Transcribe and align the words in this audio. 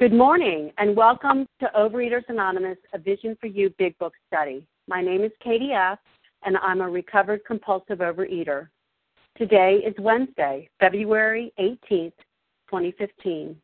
Good 0.00 0.14
morning 0.14 0.72
and 0.78 0.96
welcome 0.96 1.46
to 1.60 1.70
Overeaters 1.76 2.26
Anonymous, 2.30 2.78
a 2.94 2.98
Vision 2.98 3.36
for 3.38 3.48
You 3.48 3.68
Big 3.76 3.98
Book 3.98 4.14
Study. 4.28 4.64
My 4.88 5.02
name 5.02 5.22
is 5.22 5.30
Katie 5.44 5.72
F., 5.72 5.98
and 6.42 6.56
I'm 6.56 6.80
a 6.80 6.88
recovered 6.88 7.44
compulsive 7.44 7.98
overeater. 7.98 8.68
Today 9.36 9.82
is 9.86 9.92
Wednesday, 9.98 10.70
February 10.80 11.52
18th, 11.60 12.14
2015. 12.70 13.54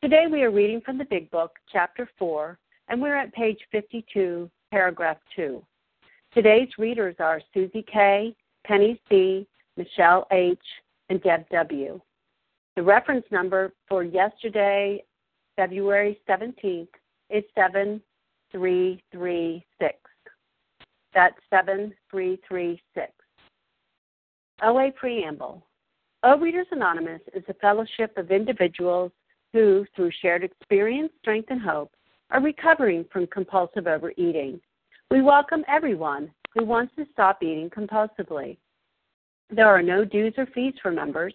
Today 0.00 0.26
we 0.30 0.44
are 0.44 0.52
reading 0.52 0.80
from 0.82 0.98
the 0.98 1.04
Big 1.06 1.28
Book, 1.32 1.50
Chapter 1.72 2.08
4, 2.16 2.56
and 2.86 3.02
we're 3.02 3.16
at 3.16 3.34
page 3.34 3.58
52, 3.72 4.48
paragraph 4.70 5.18
2. 5.34 5.60
Today's 6.32 6.68
readers 6.78 7.16
are 7.18 7.40
Susie 7.52 7.84
K., 7.92 8.36
Penny 8.64 9.00
C., 9.08 9.48
Michelle 9.76 10.28
H., 10.30 10.60
and 11.08 11.20
Deb 11.24 11.44
W. 11.50 12.00
The 12.76 12.84
reference 12.84 13.26
number 13.32 13.72
for 13.88 14.04
yesterday 14.04 15.02
February 15.56 16.20
17th 16.28 16.88
is 17.30 17.44
7336. 17.54 19.94
That's 21.14 21.36
7336. 21.50 23.12
OA 24.62 24.90
Preamble. 24.92 25.66
Overeaters 26.24 26.70
Anonymous 26.72 27.20
is 27.34 27.42
a 27.48 27.54
fellowship 27.54 28.16
of 28.16 28.30
individuals 28.30 29.12
who, 29.52 29.84
through 29.94 30.10
shared 30.20 30.44
experience, 30.44 31.12
strength, 31.20 31.50
and 31.50 31.60
hope, 31.60 31.92
are 32.30 32.42
recovering 32.42 33.04
from 33.12 33.26
compulsive 33.28 33.86
overeating. 33.86 34.60
We 35.10 35.22
welcome 35.22 35.64
everyone 35.68 36.30
who 36.54 36.64
wants 36.64 36.94
to 36.96 37.06
stop 37.12 37.42
eating 37.42 37.70
compulsively. 37.70 38.56
There 39.50 39.68
are 39.68 39.82
no 39.82 40.04
dues 40.04 40.34
or 40.36 40.46
fees 40.46 40.74
for 40.82 40.90
members, 40.90 41.34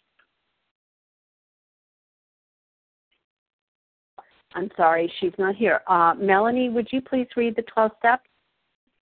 I'm 4.53 4.69
sorry, 4.75 5.11
she's 5.19 5.33
not 5.37 5.55
here. 5.55 5.81
Uh, 5.87 6.13
Melanie, 6.17 6.69
would 6.69 6.87
you 6.91 7.01
please 7.01 7.27
read 7.35 7.55
the 7.55 7.63
12 7.63 7.91
steps? 7.99 8.23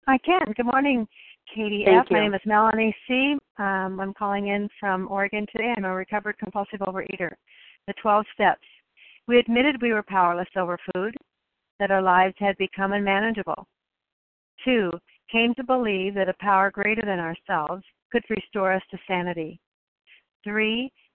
I 0.07 0.17
can. 0.19 0.53
Good 0.55 0.65
morning, 0.65 1.07
Katie 1.53 1.83
Thank 1.85 2.05
F. 2.05 2.07
You. 2.09 2.17
My 2.17 2.23
name 2.23 2.33
is 2.33 2.41
Melanie 2.45 2.95
C. 3.07 3.35
Um, 3.57 3.99
I'm 3.99 4.13
calling 4.13 4.47
in 4.47 4.69
from 4.79 5.07
Oregon 5.09 5.45
today. 5.51 5.73
I'm 5.75 5.85
a 5.85 5.93
recovered 5.93 6.37
compulsive 6.37 6.79
overeater. 6.79 7.31
The 7.87 7.93
12 8.01 8.25
steps. 8.33 8.61
We 9.27 9.39
admitted 9.39 9.81
we 9.81 9.93
were 9.93 10.03
powerless 10.03 10.47
over 10.55 10.77
food, 10.93 11.15
that 11.79 11.91
our 11.91 12.01
lives 12.01 12.35
had 12.39 12.57
become 12.57 12.93
unmanageable. 12.93 13.67
Two, 14.65 14.91
came 15.31 15.53
to 15.55 15.63
believe 15.63 16.15
that 16.15 16.29
a 16.29 16.33
power 16.39 16.71
greater 16.71 17.03
than 17.05 17.19
ourselves 17.19 17.83
could 18.11 18.23
restore 18.29 18.73
us 18.73 18.81
to 18.91 18.97
sanity. 19.07 19.59
Three, 20.43 20.91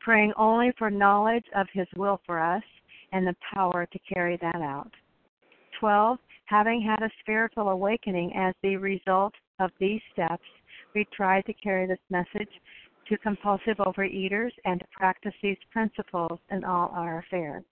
praying 0.00 0.32
only 0.36 0.72
for 0.78 0.90
knowledge 0.90 1.44
of 1.54 1.66
His 1.72 1.86
will 1.96 2.20
for 2.26 2.38
us 2.38 2.62
and 3.12 3.26
the 3.26 3.36
power 3.54 3.86
to 3.86 3.98
carry 4.12 4.36
that 4.42 4.60
out. 4.60 4.90
12. 5.80 6.18
Having 6.46 6.82
had 6.82 7.02
a 7.02 7.10
spiritual 7.20 7.68
awakening 7.68 8.32
as 8.36 8.54
the 8.62 8.76
result 8.76 9.34
of 9.60 9.70
these 9.78 10.00
steps, 10.12 10.44
we 10.94 11.06
try 11.14 11.42
to 11.42 11.52
carry 11.52 11.86
this 11.86 11.98
message 12.10 12.48
to 13.08 13.18
compulsive 13.18 13.76
overeaters 13.78 14.50
and 14.64 14.80
to 14.80 14.86
practice 14.92 15.34
these 15.42 15.56
principles 15.70 16.38
in 16.50 16.64
all 16.64 16.90
our 16.94 17.18
affairs. 17.18 17.64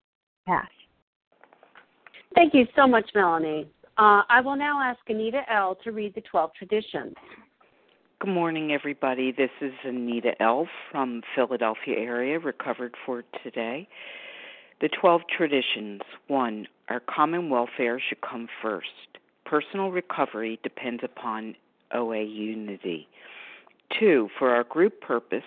Pass. 0.46 0.68
Thank 2.34 2.54
you 2.54 2.66
so 2.76 2.86
much, 2.86 3.10
Melanie. 3.14 3.68
Uh, 3.98 4.22
I 4.28 4.40
will 4.42 4.56
now 4.56 4.80
ask 4.82 5.00
Anita 5.08 5.40
L. 5.50 5.76
to 5.84 5.92
read 5.92 6.14
the 6.14 6.20
12 6.22 6.50
traditions. 6.54 7.14
Good 8.18 8.32
morning, 8.32 8.72
everybody. 8.72 9.30
This 9.30 9.50
is 9.60 9.74
Anita 9.84 10.40
L. 10.40 10.66
from 10.90 11.20
Philadelphia 11.34 11.98
area, 11.98 12.38
recovered 12.38 12.94
for 13.04 13.24
today. 13.44 13.86
The 14.80 14.88
12 14.88 15.20
traditions. 15.36 16.00
1. 16.28 16.66
Our 16.88 17.00
common 17.00 17.50
welfare 17.50 18.00
should 18.00 18.22
come 18.22 18.48
first. 18.62 19.18
Personal 19.44 19.90
recovery 19.90 20.58
depends 20.62 21.02
upon 21.04 21.56
OA 21.92 22.22
unity. 22.22 23.06
2. 24.00 24.30
For 24.38 24.48
our 24.48 24.64
group 24.64 25.02
purpose, 25.02 25.44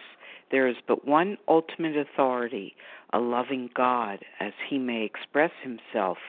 there 0.51 0.67
is 0.67 0.75
but 0.87 1.07
one 1.07 1.39
ultimate 1.47 1.97
authority, 1.97 2.75
a 3.13 3.19
loving 3.19 3.71
God, 3.75 4.19
as 4.39 4.53
he 4.69 4.77
may 4.77 5.03
express 5.03 5.51
himself 5.63 6.19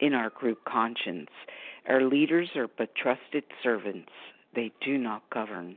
in 0.00 0.14
our 0.14 0.30
group 0.30 0.64
conscience. 0.64 1.28
Our 1.86 2.00
leaders 2.00 2.48
are 2.56 2.68
but 2.78 2.94
trusted 2.94 3.44
servants 3.62 4.08
they 4.54 4.72
do 4.84 4.98
not 4.98 5.22
govern. 5.30 5.76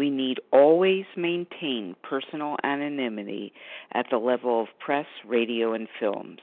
We 0.00 0.08
need 0.08 0.40
always 0.50 1.04
maintain 1.14 1.94
personal 2.02 2.56
anonymity 2.64 3.52
at 3.92 4.06
the 4.10 4.16
level 4.16 4.62
of 4.62 4.68
press, 4.78 5.04
radio, 5.26 5.74
and 5.74 5.86
films. 6.00 6.38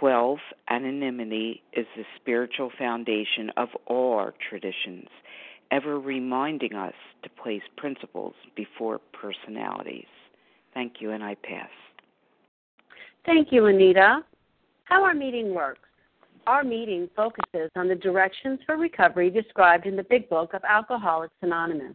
12. 0.00 0.38
Anonymity 0.68 1.62
is 1.72 1.86
the 1.96 2.02
spiritual 2.16 2.72
foundation 2.76 3.52
of 3.56 3.68
all 3.86 4.14
our 4.14 4.34
traditions, 4.50 5.06
ever 5.70 6.00
reminding 6.00 6.74
us 6.74 6.94
to 7.22 7.30
place 7.40 7.62
principles 7.76 8.34
before 8.56 8.98
personalities. 9.12 10.10
Thank 10.74 10.94
you, 10.98 11.12
and 11.12 11.22
I 11.22 11.36
pass. 11.36 11.70
Thank 13.24 13.52
you, 13.52 13.66
Anita. 13.66 14.24
How 14.82 15.04
our 15.04 15.14
meeting 15.14 15.54
works. 15.54 15.88
Our 16.48 16.64
meeting 16.64 17.08
focuses 17.14 17.70
on 17.76 17.86
the 17.86 17.94
directions 17.94 18.58
for 18.66 18.76
recovery 18.76 19.30
described 19.30 19.86
in 19.86 19.94
the 19.94 20.02
Big 20.10 20.28
Book 20.28 20.54
of 20.54 20.62
Alcoholics 20.68 21.34
Anonymous. 21.42 21.94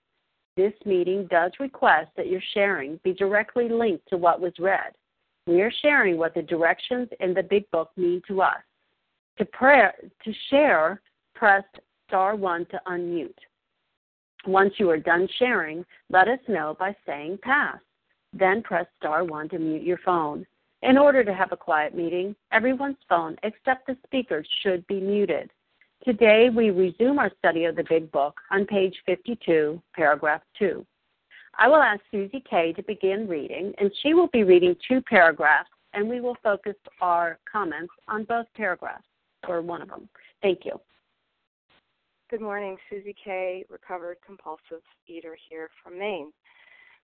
This 0.57 0.73
meeting 0.85 1.27
does 1.29 1.51
request 1.59 2.09
that 2.17 2.27
your 2.27 2.41
sharing 2.53 2.99
be 3.03 3.13
directly 3.13 3.69
linked 3.69 4.07
to 4.09 4.17
what 4.17 4.41
was 4.41 4.53
read. 4.59 4.93
We 5.47 5.61
are 5.61 5.71
sharing 5.81 6.17
what 6.17 6.33
the 6.33 6.41
directions 6.41 7.09
in 7.19 7.33
the 7.33 7.43
Big 7.43 7.69
Book 7.71 7.89
mean 7.95 8.21
to 8.27 8.41
us. 8.41 8.61
To, 9.37 9.45
prayer, 9.45 9.93
to 10.23 10.33
share, 10.49 11.01
press 11.33 11.63
star 12.07 12.35
1 12.35 12.65
to 12.67 12.81
unmute. 12.87 13.33
Once 14.45 14.73
you 14.77 14.89
are 14.89 14.97
done 14.97 15.27
sharing, 15.39 15.85
let 16.09 16.27
us 16.27 16.39
know 16.47 16.75
by 16.77 16.95
saying 17.05 17.39
pass. 17.41 17.77
Then 18.33 18.61
press 18.61 18.85
star 18.97 19.23
1 19.23 19.49
to 19.49 19.59
mute 19.59 19.83
your 19.83 19.99
phone. 20.05 20.45
In 20.83 20.97
order 20.97 21.23
to 21.23 21.33
have 21.33 21.51
a 21.51 21.57
quiet 21.57 21.95
meeting, 21.95 22.35
everyone's 22.51 22.97
phone 23.07 23.37
except 23.43 23.87
the 23.87 23.97
speaker's 24.05 24.47
should 24.61 24.85
be 24.87 24.99
muted. 24.99 25.51
Today 26.05 26.49
we 26.49 26.71
resume 26.71 27.19
our 27.19 27.31
study 27.37 27.65
of 27.65 27.75
the 27.75 27.83
Big 27.87 28.11
Book 28.11 28.41
on 28.49 28.65
page 28.65 28.95
52, 29.05 29.79
paragraph 29.93 30.41
2. 30.57 30.83
I 31.59 31.67
will 31.67 31.75
ask 31.75 32.01
Susie 32.09 32.43
K 32.49 32.73
to 32.73 32.81
begin 32.81 33.27
reading, 33.27 33.71
and 33.77 33.91
she 34.01 34.15
will 34.15 34.29
be 34.33 34.43
reading 34.43 34.75
two 34.87 35.01
paragraphs, 35.01 35.69
and 35.93 36.09
we 36.09 36.19
will 36.19 36.37
focus 36.41 36.73
our 37.01 37.37
comments 37.51 37.93
on 38.07 38.23
both 38.23 38.47
paragraphs, 38.55 39.05
or 39.47 39.61
one 39.61 39.83
of 39.83 39.89
them. 39.89 40.09
Thank 40.41 40.65
you. 40.65 40.81
Good 42.31 42.41
morning, 42.41 42.77
Susie 42.89 43.15
K, 43.23 43.63
recovered 43.69 44.17
compulsive 44.25 44.81
eater 45.05 45.37
here 45.49 45.69
from 45.83 45.99
Maine. 45.99 46.31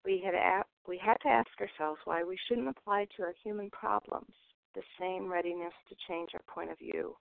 We 0.05 0.19
had 0.19 0.35
a- 0.35 0.65
we 0.89 0.99
had 0.99 1.21
to 1.21 1.29
ask 1.29 1.61
ourselves 1.61 2.01
why 2.05 2.25
we 2.25 2.37
shouldn't 2.37 2.69
apply 2.69 3.05
to 3.05 3.23
our 3.23 3.35
human 3.45 3.71
problems 3.71 4.35
the 4.75 4.83
same 4.99 5.31
readiness 5.31 5.75
to 5.89 5.95
change 6.09 6.35
our 6.35 6.43
point 6.49 6.73
of 6.73 6.79
view. 6.79 7.17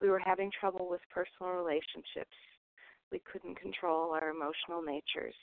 We 0.00 0.10
were 0.10 0.18
having 0.18 0.50
trouble 0.50 0.88
with 0.88 1.00
personal 1.10 1.52
relationships. 1.52 2.36
We 3.10 3.20
couldn't 3.20 3.60
control 3.60 4.12
our 4.12 4.30
emotional 4.30 4.82
natures. 4.82 5.34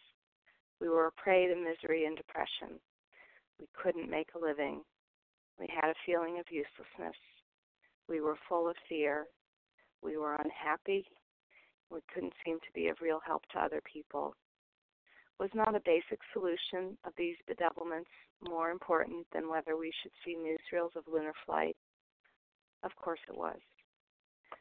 We 0.80 0.90
were 0.90 1.08
a 1.08 1.12
prey 1.12 1.48
to 1.48 1.56
misery 1.56 2.06
and 2.06 2.16
depression. 2.16 2.80
We 3.60 3.68
couldn't 3.74 4.10
make 4.10 4.30
a 4.36 4.40
living. 4.40 4.82
We 5.60 5.68
had 5.74 5.90
a 5.90 6.04
feeling 6.06 6.40
of 6.40 6.46
uselessness. 6.52 7.18
We 8.08 8.22
were 8.22 8.38
full 8.50 8.70
of 8.70 8.76
fear. 8.90 9.26
We 10.02 10.18
were 10.18 10.36
unhappy. 10.36 11.06
We 11.90 12.00
couldn't 12.14 12.34
seem 12.46 12.60
to 12.60 12.74
be 12.76 12.90
of 12.90 13.02
real 13.02 13.22
help 13.26 13.44
to 13.54 13.60
other 13.60 13.82
people. 13.92 14.36
Was 15.40 15.50
not 15.54 15.76
a 15.76 15.82
basic 15.86 16.20
solution 16.32 16.98
of 17.06 17.14
these 17.18 17.38
bedevilments 17.50 18.12
more 18.42 18.72
important 18.72 19.26
than 19.34 19.50
whether 19.50 19.78
we 19.78 19.92
should 20.02 20.12
see 20.24 20.36
newsreels 20.36 20.96
of 20.96 21.08
lunar 21.08 21.34
flight? 21.46 21.76
Of 22.84 22.96
course 22.96 23.20
it 23.28 23.36
was. 23.36 23.60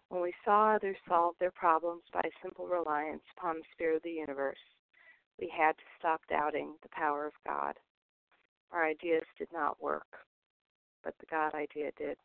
When 0.08 0.22
we 0.22 0.34
saw 0.44 0.74
others 0.74 0.96
solve 1.08 1.34
their 1.40 1.50
problems 1.50 2.02
by 2.12 2.22
simple 2.42 2.66
reliance 2.66 3.22
upon 3.36 3.56
the 3.56 3.64
spirit 3.72 3.96
of 3.96 4.02
the 4.02 4.10
universe, 4.10 4.58
we 5.38 5.52
had 5.56 5.72
to 5.72 5.84
stop 5.98 6.20
doubting 6.28 6.74
the 6.82 6.88
power 6.90 7.26
of 7.26 7.32
God. 7.46 7.74
Our 8.72 8.86
ideas 8.86 9.24
did 9.38 9.48
not 9.52 9.82
work, 9.82 10.06
but 11.04 11.14
the 11.18 11.26
God 11.26 11.54
idea 11.54 11.90
did. 11.98 12.16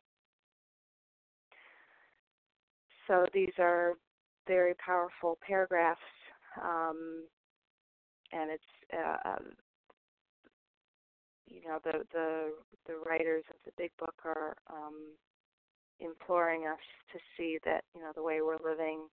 So 3.06 3.26
these 3.32 3.52
are 3.58 3.94
very 4.46 4.74
powerful 4.74 5.38
paragraphs, 5.46 6.00
um, 6.62 7.24
and 8.32 8.50
it's 8.50 8.62
uh, 8.92 9.28
um, 9.28 9.46
you 11.46 11.62
know 11.66 11.78
the 11.84 12.04
the 12.12 12.52
the 12.86 12.94
writers 13.06 13.44
of 13.50 13.56
the 13.64 13.72
big 13.76 13.90
book 13.98 14.14
are 14.24 14.54
um, 14.70 14.94
imploring 16.00 16.66
us 16.66 16.78
to 17.12 17.18
see 17.36 17.58
that 17.64 17.84
you 17.94 18.00
know 18.00 18.12
the 18.14 18.22
way 18.22 18.40
we're 18.40 18.58
living 18.64 19.06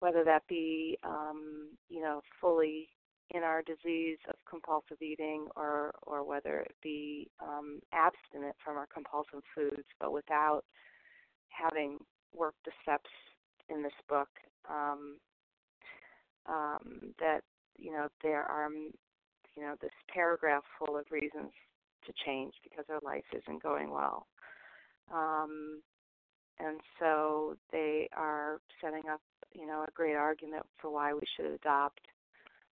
whether 0.00 0.24
that 0.24 0.42
be 0.48 0.98
um, 1.04 1.68
you 1.88 2.00
know 2.00 2.20
fully 2.40 2.88
in 3.32 3.42
our 3.44 3.62
disease 3.62 4.18
of 4.28 4.34
compulsive 4.48 5.00
eating 5.00 5.46
or 5.56 5.94
or 6.02 6.24
whether 6.24 6.60
it 6.60 6.74
be 6.82 7.30
um, 7.40 7.80
abstinent 7.92 8.56
from 8.64 8.76
our 8.76 8.86
compulsive 8.92 9.42
foods, 9.54 9.86
but 10.00 10.12
without 10.12 10.62
having 11.48 11.98
worked 12.34 12.64
the 12.64 12.72
steps 12.82 13.10
in 13.68 13.82
this 13.82 13.92
book. 14.08 14.28
Um, 14.68 15.18
um, 16.46 17.12
that 17.20 17.42
you 17.78 17.92
know 17.92 18.08
there 18.22 18.42
are 18.42 18.68
you 18.70 19.62
know 19.62 19.74
this 19.80 19.92
paragraph 20.12 20.64
full 20.78 20.96
of 20.96 21.04
reasons 21.10 21.52
to 22.06 22.12
change 22.24 22.54
because 22.64 22.86
our 22.88 23.00
life 23.04 23.24
isn't 23.32 23.62
going 23.62 23.90
well. 23.90 24.26
Um, 25.12 25.82
and 26.58 26.80
so 26.98 27.56
they 27.72 28.08
are 28.16 28.60
setting 28.80 29.08
up 29.10 29.20
you 29.54 29.66
know, 29.66 29.84
a 29.86 29.90
great 29.94 30.14
argument 30.14 30.64
for 30.80 30.90
why 30.90 31.12
we 31.12 31.22
should 31.36 31.50
adopt 31.50 32.00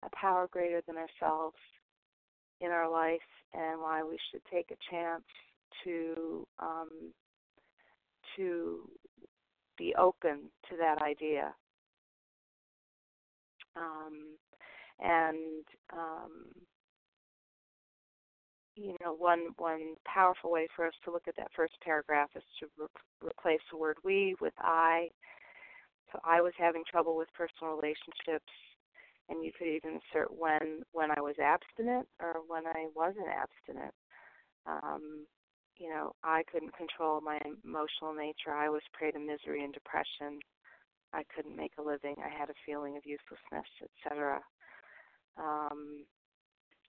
a 0.03 0.09
power 0.15 0.47
greater 0.51 0.81
than 0.87 0.95
ourselves 0.97 1.57
in 2.61 2.69
our 2.69 2.89
life 2.89 3.19
and 3.53 3.81
why 3.81 4.03
we 4.03 4.17
should 4.31 4.41
take 4.51 4.71
a 4.71 4.91
chance 4.91 5.23
to 5.83 6.45
um, 6.59 6.89
to 8.35 8.89
be 9.77 9.93
open 9.95 10.49
to 10.69 10.77
that 10.77 11.01
idea. 11.01 11.53
Um, 13.75 14.37
and 14.99 15.63
um, 15.93 16.31
you 18.77 18.95
know, 19.03 19.13
one 19.13 19.49
one 19.57 19.95
powerful 20.05 20.51
way 20.51 20.67
for 20.75 20.87
us 20.87 20.93
to 21.05 21.11
look 21.11 21.27
at 21.27 21.35
that 21.37 21.51
first 21.55 21.73
paragraph 21.83 22.29
is 22.35 22.43
to 22.61 22.67
re- 22.77 23.29
replace 23.29 23.61
the 23.71 23.77
word 23.77 23.97
"we" 24.03 24.35
with 24.41 24.53
"I," 24.59 25.09
So 26.11 26.19
I 26.25 26.41
was 26.41 26.53
having 26.57 26.83
trouble 26.89 27.15
with 27.17 27.33
personal 27.33 27.75
relationships. 27.75 28.51
and 29.29 29.43
you 29.43 29.51
could 29.57 29.67
even 29.67 29.99
insert 30.01 30.31
when 30.33 30.83
when 30.93 31.11
I 31.11 31.21
was 31.21 31.35
abstinent 31.39 32.07
or 32.21 32.41
when 32.47 32.65
I 32.67 32.87
wasn't 32.95 33.27
abstinent. 33.29 33.93
Um, 34.67 35.27
you 35.77 35.89
know, 35.89 36.13
I 36.23 36.43
couldn't 36.51 36.75
control 36.77 37.21
my 37.21 37.39
emotional 37.65 38.13
nature. 38.13 38.53
I 38.53 38.69
was 38.69 38.81
prey 38.93 39.11
to 39.11 39.19
misery 39.19 39.63
and 39.63 39.73
depression. 39.73 40.39
I 41.13 41.23
couldn't 41.35 41.55
make 41.57 41.73
a 41.79 41.83
living. 41.83 42.15
I 42.23 42.29
had 42.29 42.49
a 42.49 42.61
feeling 42.65 42.97
of 42.97 43.05
uselessness, 43.05 43.69
etc. 43.83 44.41
Um, 45.37 46.05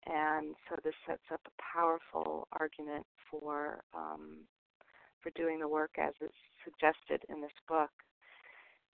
and 0.07 0.55
so 0.69 0.77
this 0.85 0.95
sets 1.07 1.23
up 1.33 1.41
a 1.47 1.63
powerful 1.77 2.47
argument 2.59 3.05
for 3.31 3.83
um, 3.95 4.39
for 5.23 5.31
doing 5.31 5.59
the 5.59 5.69
work 5.69 5.91
as 5.99 6.13
is 6.21 6.31
suggested 6.65 7.25
in 7.29 7.41
this 7.41 7.51
book. 7.69 7.91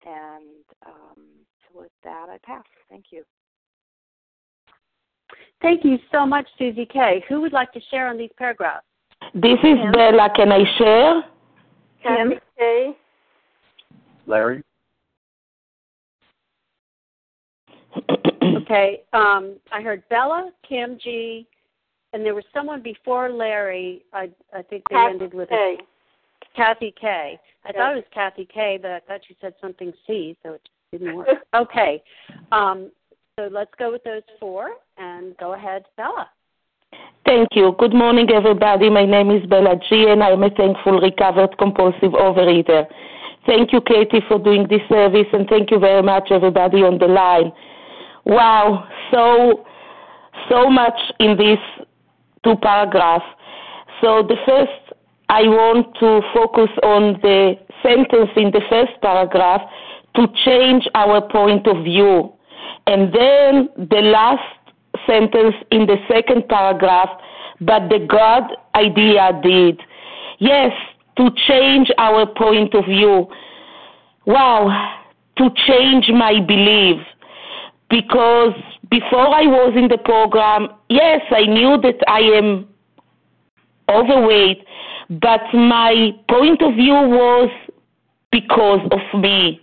And 0.05 0.63
um, 0.85 1.23
so 1.67 1.81
with 1.81 1.91
that, 2.03 2.27
I 2.29 2.37
pass. 2.43 2.63
Thank 2.89 3.05
you. 3.11 3.23
Thank 5.61 5.83
you 5.83 5.97
so 6.11 6.25
much, 6.25 6.47
Susie 6.57 6.85
K. 6.85 7.23
Who 7.27 7.41
would 7.41 7.53
like 7.53 7.71
to 7.73 7.81
share 7.91 8.07
on 8.07 8.17
these 8.17 8.31
paragraphs? 8.37 8.85
This 9.33 9.59
is 9.63 9.77
Kim. 9.77 9.91
Bella. 9.91 10.29
Can 10.35 10.51
I 10.51 10.63
share? 10.77 11.23
Kim. 12.03 12.39
K. 12.57 12.95
Larry? 14.25 14.63
Okay. 18.69 19.01
Um, 19.13 19.55
I 19.71 19.81
heard 19.81 20.03
Bella, 20.09 20.51
Kim 20.67 20.99
G, 21.03 21.47
and 22.13 22.23
there 22.23 22.35
was 22.35 22.43
someone 22.53 22.83
before 22.83 23.31
Larry. 23.31 24.03
I 24.13 24.29
I 24.53 24.61
think 24.61 24.83
they 24.89 24.95
Kathy 24.95 25.13
ended 25.13 25.33
with 25.33 25.49
K. 25.49 25.77
Kathy 26.55 26.93
K. 26.99 27.39
I 27.65 27.71
thought 27.71 27.93
it 27.93 27.95
was 27.95 28.03
Kathy 28.13 28.47
K, 28.51 28.77
but 28.81 28.91
I 28.91 28.99
thought 28.99 29.21
you 29.27 29.35
said 29.41 29.53
something 29.59 29.91
C, 30.05 30.37
so 30.43 30.53
it 30.53 30.61
just 30.63 31.01
didn't 31.01 31.15
work. 31.15 31.27
okay. 31.55 32.01
Um, 32.51 32.91
so 33.39 33.49
let's 33.51 33.71
go 33.79 33.91
with 33.91 34.03
those 34.03 34.21
four 34.39 34.71
and 34.97 35.35
go 35.37 35.53
ahead, 35.53 35.85
Bella. 35.97 36.29
Thank 37.25 37.49
you. 37.53 37.75
Good 37.79 37.93
morning, 37.93 38.27
everybody. 38.31 38.89
My 38.89 39.05
name 39.05 39.31
is 39.31 39.45
Bella 39.47 39.75
G, 39.89 40.07
and 40.09 40.23
I 40.23 40.29
am 40.29 40.43
a 40.43 40.49
thankful 40.49 40.99
recovered 40.99 41.57
compulsive 41.57 42.11
overeater. 42.13 42.85
Thank 43.45 43.73
you, 43.73 43.81
Katie, 43.81 44.21
for 44.27 44.37
doing 44.37 44.67
this 44.69 44.81
service, 44.89 45.27
and 45.33 45.47
thank 45.47 45.71
you 45.71 45.79
very 45.79 46.03
much, 46.03 46.29
everybody 46.31 46.83
on 46.83 46.97
the 46.99 47.07
line. 47.07 47.51
Wow, 48.25 48.87
so 49.11 49.65
so 50.49 50.69
much 50.69 50.99
in 51.19 51.37
these 51.37 51.57
two 52.43 52.55
paragraphs. 52.61 53.25
So 54.01 54.23
the 54.23 54.35
first, 54.45 54.93
I 55.29 55.43
want 55.43 55.93
to 55.99 56.21
focus 56.33 56.69
on 56.83 57.19
the 57.21 57.55
sentence 57.83 58.29
in 58.35 58.51
the 58.51 58.61
first 58.69 58.91
paragraph 59.01 59.61
to 60.15 60.27
change 60.45 60.87
our 60.95 61.21
point 61.29 61.67
of 61.67 61.83
view, 61.83 62.33
and 62.87 63.13
then 63.13 63.69
the 63.89 64.01
last 64.01 64.43
sentence 65.05 65.55
in 65.71 65.85
the 65.85 65.97
second 66.07 66.47
paragraph, 66.49 67.09
but 67.61 67.89
the 67.89 68.05
God 68.09 68.43
idea 68.75 69.39
did. 69.43 69.79
Yes, 70.39 70.71
to 71.17 71.29
change 71.47 71.91
our 71.97 72.25
point 72.25 72.73
of 72.73 72.85
view. 72.85 73.27
Wow, 74.25 74.69
to 75.37 75.49
change 75.67 76.09
my 76.09 76.39
belief. 76.45 77.01
Because 77.89 78.53
before 78.89 79.33
I 79.33 79.45
was 79.45 79.73
in 79.75 79.87
the 79.87 79.97
program, 79.97 80.69
yes, 80.89 81.21
I 81.31 81.45
knew 81.45 81.77
that 81.81 81.97
I 82.07 82.19
am 82.19 82.67
overweight, 83.89 84.63
but 85.09 85.41
my 85.53 86.11
point 86.29 86.61
of 86.61 86.75
view 86.75 86.93
was 86.93 87.49
because 88.31 88.81
of 88.91 89.19
me. 89.19 89.61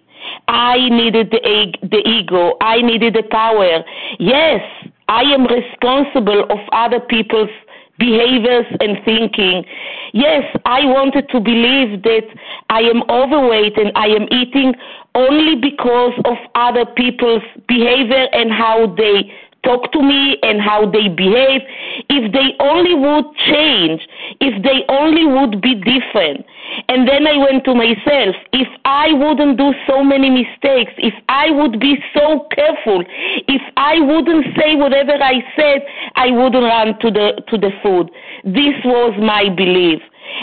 I 0.48 0.88
needed 0.88 1.30
the, 1.30 1.72
the 1.82 2.02
ego. 2.08 2.54
I 2.60 2.82
needed 2.82 3.14
the 3.14 3.22
power. 3.30 3.84
Yes, 4.18 4.60
I 5.08 5.22
am 5.22 5.46
responsible 5.46 6.44
of 6.50 6.58
other 6.72 7.00
people's 7.00 7.50
behaviors 7.98 8.66
and 8.80 8.98
thinking. 9.04 9.64
Yes, 10.12 10.44
I 10.64 10.84
wanted 10.84 11.28
to 11.30 11.40
believe 11.40 12.02
that 12.02 12.24
I 12.70 12.80
am 12.80 13.02
overweight 13.08 13.76
and 13.78 13.92
I 13.94 14.06
am 14.06 14.28
eating 14.30 14.74
only 15.14 15.56
because 15.56 16.12
of 16.24 16.36
other 16.54 16.84
people's 16.84 17.42
behavior 17.66 18.26
and 18.32 18.52
how 18.52 18.94
they 18.96 19.32
talk 19.66 19.90
to 19.92 20.00
me 20.00 20.38
and 20.42 20.62
how 20.62 20.86
they 20.86 21.08
behave. 21.08 21.62
If 22.08 22.32
they 22.32 22.54
only 22.62 22.94
would 22.94 23.26
change, 23.50 24.06
if 24.40 24.54
they 24.62 24.86
only 24.88 25.26
would 25.26 25.60
be 25.60 25.74
different. 25.74 26.46
And 26.88 27.08
then 27.08 27.26
I 27.26 27.36
went 27.36 27.64
to 27.64 27.74
myself, 27.74 28.34
if 28.52 28.68
I 28.84 29.12
wouldn't 29.12 29.58
do 29.58 29.72
so 29.88 30.02
many 30.02 30.30
mistakes, 30.30 30.92
if 30.98 31.14
I 31.28 31.50
would 31.50 31.80
be 31.80 31.96
so 32.14 32.46
careful, 32.54 33.04
if 33.48 33.62
I 33.76 34.00
wouldn't 34.00 34.46
say 34.56 34.74
whatever 34.76 35.12
I 35.12 35.42
said, 35.56 35.82
I 36.14 36.30
wouldn't 36.30 36.62
run 36.62 36.98
to 37.00 37.10
the 37.10 37.42
to 37.50 37.58
the 37.58 37.70
food. 37.82 38.10
This 38.44 38.76
was 38.84 39.14
my 39.18 39.48
belief. 39.54 40.00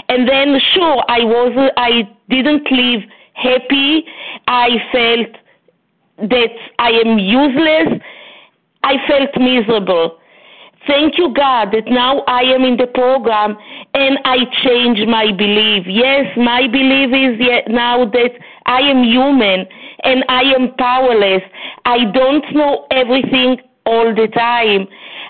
And 0.09 0.27
then 0.27 0.59
sure 0.73 1.03
I 1.07 1.23
was 1.23 1.71
I 1.77 2.09
didn't 2.29 2.71
live 2.71 3.01
happy. 3.33 4.05
I 4.47 4.69
felt 4.91 6.29
that 6.29 6.55
I 6.79 6.91
am 6.91 7.17
useless. 7.19 8.01
I 8.83 8.95
felt 9.07 9.29
miserable. 9.37 10.19
Thank 10.85 11.17
you, 11.17 11.33
God, 11.33 11.71
that 11.71 11.87
now 11.87 12.23
I 12.27 12.41
am 12.41 12.63
in 12.63 12.75
the 12.75 12.87
program 12.87 13.55
and 13.93 14.19
I 14.25 14.39
change 14.63 14.99
my 15.07 15.31
belief. 15.31 15.85
Yes, 15.87 16.25
my 16.35 16.67
belief 16.67 17.09
is 17.15 17.39
now 17.69 18.03
that 18.03 18.31
I 18.65 18.81
am 18.81 19.03
human 19.03 19.65
and 20.03 20.25
I 20.27 20.41
am 20.41 20.75
powerless. 20.77 21.41
I 21.85 22.11
don't 22.13 22.43
know 22.53 22.85
everything 22.91 23.57
all 23.85 24.13
the 24.13 24.27
time. 24.35 24.87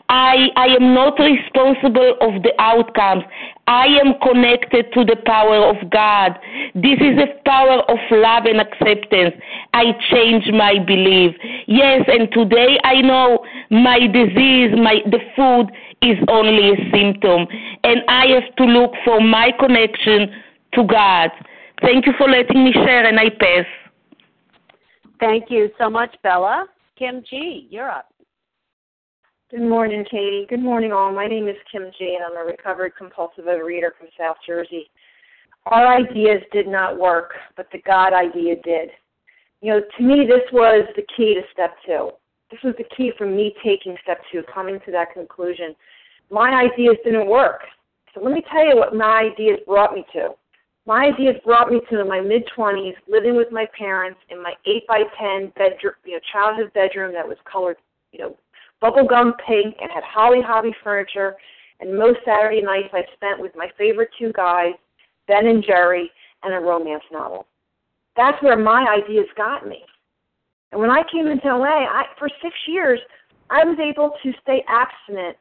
I, 0.10 0.50
I 0.56 0.68
am 0.68 0.94
not 0.94 1.20
responsible 1.20 2.18
of 2.20 2.42
the 2.42 2.54
outcomes. 2.60 3.24
I 3.68 3.86
am 3.86 4.16
connected 4.22 4.92
to 4.94 5.06
the 5.06 5.16
power 5.26 5.56
of 5.56 5.90
God. 5.90 6.38
This 6.76 7.00
is 7.00 7.18
a 7.18 7.42
power 7.46 7.80
of 7.90 7.98
love 8.12 8.44
and 8.46 8.60
acceptance. 8.60 9.36
I 9.74 9.94
change 10.12 10.52
my 10.52 10.80
belief. 10.86 11.36
Yes, 11.68 12.04
and 12.08 12.30
today 12.34 12.78
I 12.84 13.02
know 13.02 13.46
my 13.72 14.00
disease, 14.00 14.72
my 14.76 15.00
the 15.06 15.20
food 15.36 15.72
is 16.02 16.18
only 16.28 16.72
a 16.72 16.92
symptom, 16.92 17.48
and 17.84 18.02
I 18.10 18.28
have 18.28 18.54
to 18.58 18.66
look 18.66 18.92
for 19.06 19.22
my 19.22 19.52
connection 19.58 20.30
to 20.74 20.84
God. 20.84 21.32
Thank 21.82 22.06
you 22.06 22.14
for 22.18 22.28
letting 22.28 22.66
me 22.66 22.74
share, 22.74 23.06
and 23.06 23.18
I 23.18 23.30
pass. 23.30 23.66
Thank 25.20 25.50
you 25.50 25.72
so 25.80 25.90
much, 25.90 26.14
Bella. 26.22 26.66
Kim 26.98 27.24
G, 27.30 27.68
you're 27.70 27.90
up. 27.90 28.13
Good 29.54 29.70
morning, 29.70 30.04
Katie. 30.10 30.48
Good 30.50 30.64
morning, 30.64 30.92
all. 30.92 31.14
My 31.14 31.28
name 31.28 31.48
is 31.48 31.56
Kim 31.72 31.84
G, 31.96 32.18
and 32.18 32.26
I'm 32.26 32.44
a 32.44 32.44
recovered 32.44 32.94
compulsive 32.98 33.46
overeater 33.46 33.92
from 33.96 34.08
South 34.18 34.38
Jersey. 34.48 34.90
Our 35.68 35.96
ideas 35.96 36.42
did 36.52 36.68
not 36.68 36.98
work, 36.98 37.34
but 37.56 37.68
the 37.72 37.78
God 37.86 38.14
idea 38.14 38.56
did. 38.64 38.90
You 39.62 39.74
know, 39.74 39.82
to 39.96 40.04
me, 40.04 40.26
this 40.26 40.42
was 40.52 40.88
the 40.96 41.04
key 41.16 41.36
to 41.36 41.42
step 41.54 41.76
two. 41.86 42.10
This 42.50 42.62
was 42.64 42.74
the 42.80 42.96
key 42.98 43.12
for 43.16 43.28
me 43.28 43.54
taking 43.64 43.96
step 44.02 44.22
two, 44.32 44.42
coming 44.52 44.80
to 44.88 44.92
that 44.92 45.14
conclusion. 45.14 45.76
My 46.32 46.50
ideas 46.50 46.98
didn't 47.06 47.28
work. 47.28 47.62
So 48.16 48.24
let 48.24 48.34
me 48.34 48.42
tell 48.52 48.66
you 48.68 48.76
what 48.76 48.96
my 48.96 49.30
ideas 49.32 49.60
brought 49.68 49.94
me 49.94 50.04
to. 50.14 50.30
My 50.88 51.14
ideas 51.14 51.36
brought 51.46 51.70
me 51.70 51.80
to 51.92 52.02
in 52.02 52.10
my 52.10 52.22
mid 52.22 52.42
20s, 52.58 52.96
living 53.08 53.36
with 53.36 53.52
my 53.52 53.68
parents 53.78 54.20
in 54.32 54.42
my 54.42 54.56
8 54.66 54.88
by 54.88 55.04
10 55.20 55.54
bedroom, 55.56 55.94
you 56.06 56.14
know, 56.14 56.20
childhood 56.32 56.74
bedroom 56.74 57.14
that 57.14 57.28
was 57.28 57.38
colored, 57.46 57.78
you 58.12 58.18
know, 58.18 58.36
bubblegum 58.84 59.34
pink 59.48 59.76
and 59.82 59.90
had 59.92 60.04
Holly 60.04 60.42
Hobbie 60.46 60.76
furniture. 60.84 61.36
And 61.80 61.98
most 61.98 62.20
Saturday 62.26 62.62
nights 62.62 62.90
I 62.94 63.04
spent 63.16 63.40
with 63.40 63.54
my 63.56 63.70
favorite 63.78 64.10
two 64.20 64.32
guys, 64.34 64.74
Ben 65.28 65.48
and 65.48 65.64
Jerry, 65.64 66.12
and 66.44 66.54
a 66.54 66.60
romance 66.60 67.04
novel. 67.12 67.48
That's 68.16 68.42
where 68.44 68.58
my 68.58 68.86
ideas 69.02 69.26
got 69.36 69.68
me. 69.68 69.84
And 70.72 70.82
when 70.82 70.92
I 70.92 71.04
came 71.12 71.28
into 71.28 71.48
OA, 71.50 71.66
I, 71.66 72.04
for 72.18 72.30
six 72.42 72.54
years, 72.68 73.00
I 73.50 73.64
was 73.64 73.78
able 73.80 74.12
to 74.24 74.32
stay 74.42 74.64
abstinent 74.68 75.38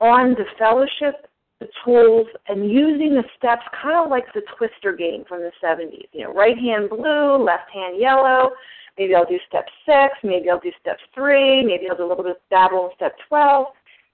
on 0.00 0.30
the 0.30 0.44
fellowship, 0.58 1.28
the 1.60 1.68
tools, 1.84 2.26
and 2.48 2.70
using 2.70 3.14
the 3.14 3.24
steps 3.36 3.62
kind 3.82 4.04
of 4.04 4.10
like 4.10 4.24
the 4.34 4.42
twister 4.56 4.94
game 4.94 5.24
from 5.28 5.40
the 5.40 5.52
70s. 5.62 6.06
You 6.12 6.24
know, 6.24 6.34
right 6.34 6.56
hand 6.56 6.90
blue, 6.90 7.36
left 7.36 7.70
hand 7.72 7.98
yellow, 7.98 8.52
Maybe 8.98 9.14
I'll 9.14 9.26
do 9.26 9.38
step 9.48 9.66
six. 9.86 10.14
Maybe 10.22 10.50
I'll 10.50 10.60
do 10.60 10.72
step 10.80 10.98
three. 11.14 11.64
Maybe 11.64 11.88
I'll 11.90 11.96
do 11.96 12.04
a 12.04 12.08
little 12.08 12.24
bit 12.24 12.36
of 12.36 12.42
dabble 12.50 12.86
in 12.86 12.90
step 12.96 13.16
12. 13.28 13.66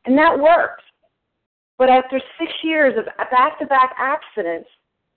And 0.07 0.17
that 0.17 0.39
works. 0.39 0.83
But 1.79 1.91
after 1.91 2.21
six 2.39 2.53
years 2.63 2.95
of 2.99 3.07
back 3.31 3.59
to 3.59 3.67
back 3.67 3.95
accidents, 3.99 4.69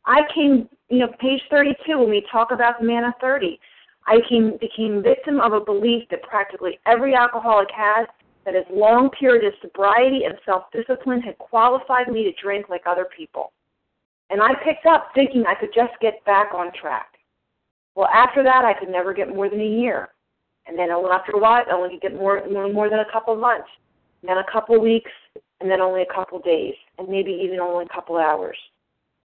I 0.05 0.22
came, 0.34 0.70
you 0.89 1.00
know, 1.00 1.08
page 1.20 1.41
32 1.50 1.98
when 1.98 2.10
we 2.10 2.25
talk 2.32 2.51
about 2.51 2.79
the 2.79 2.86
man 2.86 3.05
of 3.05 3.13
30, 3.22 3.60
I 4.05 4.20
came, 4.27 4.58
became 4.60 5.01
victim 5.01 5.39
of 5.39 5.53
a 5.53 5.62
belief 5.62 6.03
that 6.10 6.24
practically 6.24 6.79
every 6.86 7.15
alcoholic 7.15 7.70
has 7.72 8.08
that 8.46 8.55
his 8.55 8.65
long 8.70 9.10
period 9.12 9.46
of 9.46 9.53
sobriety 9.62 10.25
and 10.25 10.36
self 10.46 10.63
discipline 10.74 11.22
had 11.22 11.38
qualified 11.38 12.10
me 12.10 12.24
to 12.24 12.41
drink 12.41 12.67
like 12.70 12.84
other 12.86 13.08
people. 13.15 13.53
And 14.29 14.41
I 14.41 14.53
picked 14.63 14.86
up 14.86 15.08
thinking 15.15 15.46
I 15.46 15.55
could 15.55 15.74
just 15.74 15.93
get 16.01 16.24
back 16.25 16.53
on 16.53 16.72
track. 16.74 17.12
Well, 17.95 18.07
after 18.13 18.43
that, 18.43 18.65
I 18.65 18.73
could 18.73 18.89
never 18.89 19.13
get 19.13 19.33
more 19.33 19.50
than 19.50 19.62
a 19.62 19.65
year. 19.65 20.09
And 20.65 20.77
then 20.77 20.89
oh, 20.91 21.12
after 21.12 21.33
a 21.33 21.39
while, 21.39 21.62
it 21.62 21.67
only 21.71 22.00
get 22.00 22.15
more 22.15 22.41
more 22.50 22.89
than 22.89 23.00
a 23.00 23.12
couple 23.12 23.35
months, 23.35 23.67
then 24.21 24.38
a 24.38 24.51
couple 24.51 24.79
weeks, 24.79 25.12
and 25.59 25.69
then 25.69 25.81
only 25.81 26.01
a 26.01 26.13
couple 26.13 26.39
days, 26.39 26.73
and 26.97 27.07
maybe 27.09 27.31
even 27.31 27.59
only 27.59 27.85
a 27.85 27.93
couple 27.93 28.17
hours. 28.17 28.57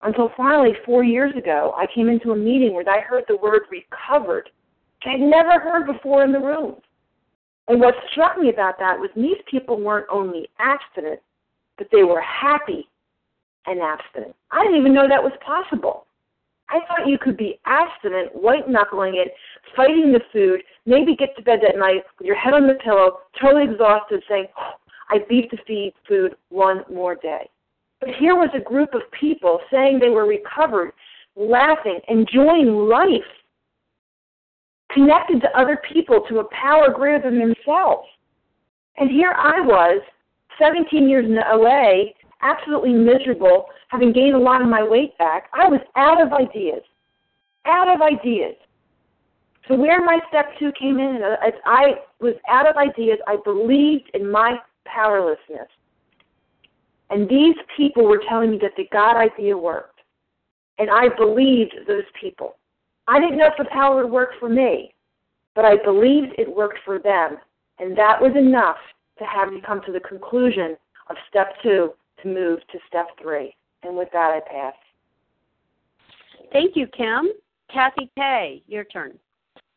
Until 0.01 0.31
finally, 0.37 0.73
four 0.85 1.03
years 1.03 1.35
ago, 1.35 1.73
I 1.75 1.87
came 1.93 2.09
into 2.09 2.31
a 2.31 2.35
meeting 2.35 2.73
where 2.73 2.87
I 2.87 3.01
heard 3.01 3.23
the 3.27 3.37
word 3.37 3.63
recovered. 3.71 4.49
Which 5.03 5.13
I'd 5.13 5.19
never 5.19 5.59
heard 5.59 5.87
before 5.87 6.23
in 6.23 6.31
the 6.31 6.39
room. 6.39 6.75
And 7.67 7.79
what 7.79 7.95
struck 8.11 8.37
me 8.37 8.49
about 8.49 8.77
that 8.79 8.99
was 8.99 9.09
these 9.15 9.41
people 9.49 9.79
weren't 9.79 10.05
only 10.11 10.47
abstinent, 10.59 11.19
but 11.77 11.87
they 11.91 12.03
were 12.03 12.21
happy 12.21 12.87
and 13.65 13.81
abstinent. 13.81 14.35
I 14.51 14.63
didn't 14.63 14.79
even 14.79 14.93
know 14.93 15.07
that 15.07 15.23
was 15.23 15.33
possible. 15.43 16.04
I 16.69 16.79
thought 16.87 17.07
you 17.07 17.17
could 17.17 17.37
be 17.37 17.59
abstinent, 17.65 18.35
white 18.35 18.67
knuckling 18.67 19.15
it, 19.15 19.33
fighting 19.75 20.11
the 20.11 20.21
food, 20.33 20.61
maybe 20.85 21.15
get 21.15 21.35
to 21.37 21.43
bed 21.43 21.59
that 21.61 21.77
night 21.77 22.03
with 22.17 22.25
your 22.25 22.35
head 22.35 22.53
on 22.53 22.67
the 22.67 22.75
pillow, 22.75 23.19
totally 23.39 23.71
exhausted, 23.71 24.23
saying, 24.27 24.47
oh, 24.57 24.71
I 25.09 25.19
beat 25.29 25.51
the 25.51 25.57
feed 25.67 25.93
food 26.07 26.35
one 26.49 26.83
more 26.91 27.15
day. 27.15 27.49
But 27.99 28.09
here 28.19 28.35
was 28.35 28.49
a 28.55 28.59
group 28.59 28.93
of 28.93 29.01
people 29.11 29.59
saying 29.71 29.99
they 29.99 30.09
were 30.09 30.25
recovered, 30.25 30.91
laughing, 31.35 31.99
enjoying 32.07 32.89
life, 32.89 33.21
connected 34.91 35.41
to 35.41 35.57
other 35.57 35.79
people, 35.91 36.25
to 36.29 36.39
a 36.39 36.43
power 36.45 36.89
greater 36.91 37.21
than 37.21 37.39
themselves. 37.39 38.07
And 38.97 39.09
here 39.09 39.33
I 39.37 39.61
was, 39.61 40.01
17 40.59 41.07
years 41.09 41.25
in 41.25 41.37
OA, 41.37 42.05
absolutely 42.41 42.93
miserable, 42.93 43.65
having 43.95 44.11
gained 44.11 44.35
a 44.35 44.39
lot 44.39 44.61
of 44.61 44.67
my 44.67 44.83
weight 44.83 45.17
back. 45.17 45.47
I 45.53 45.69
was 45.69 45.79
out 45.95 46.21
of 46.21 46.33
ideas. 46.33 46.81
Out 47.65 47.87
of 47.87 48.01
ideas. 48.01 48.55
So 49.69 49.75
where 49.75 50.03
my 50.03 50.19
step 50.27 50.47
two 50.59 50.73
came 50.77 50.99
in, 50.99 51.21
uh, 51.23 51.37
as 51.45 51.53
I 51.65 51.95
was 52.19 52.33
out 52.49 52.67
of 52.67 52.75
ideas, 52.75 53.19
I 53.25 53.37
believed 53.45 54.11
in 54.13 54.29
my 54.29 54.57
powerlessness. 54.85 55.69
And 57.09 57.29
these 57.29 57.55
people 57.77 58.03
were 58.05 58.21
telling 58.27 58.51
me 58.51 58.59
that 58.63 58.73
the 58.75 58.87
God 58.91 59.15
idea 59.15 59.57
worked. 59.57 60.01
And 60.77 60.89
I 60.89 61.07
believed 61.07 61.73
those 61.87 62.03
people. 62.19 62.57
I 63.07 63.21
didn't 63.21 63.37
know 63.37 63.47
if 63.47 63.53
the 63.57 63.69
power 63.71 64.03
would 64.03 64.11
work 64.11 64.31
for 64.41 64.49
me, 64.49 64.93
but 65.55 65.63
I 65.63 65.77
believed 65.77 66.33
it 66.37 66.53
worked 66.53 66.79
for 66.83 66.99
them. 66.99 67.37
And 67.79 67.97
that 67.97 68.21
was 68.21 68.33
enough 68.35 68.77
to 69.19 69.23
have 69.23 69.53
me 69.53 69.61
come 69.65 69.81
to 69.85 69.93
the 69.93 70.01
conclusion 70.01 70.75
of 71.09 71.15
step 71.29 71.53
two 71.63 71.93
to 72.21 72.27
move 72.27 72.59
to 72.73 72.79
step 72.89 73.07
three. 73.21 73.55
And 73.85 73.95
with 73.95 74.09
that, 74.13 74.31
I 74.31 74.39
pass. 74.39 74.73
Thank 76.51 76.75
you, 76.75 76.87
Kim. 76.87 77.31
Kathy 77.71 78.09
K., 78.17 78.63
your 78.67 78.83
turn. 78.83 79.17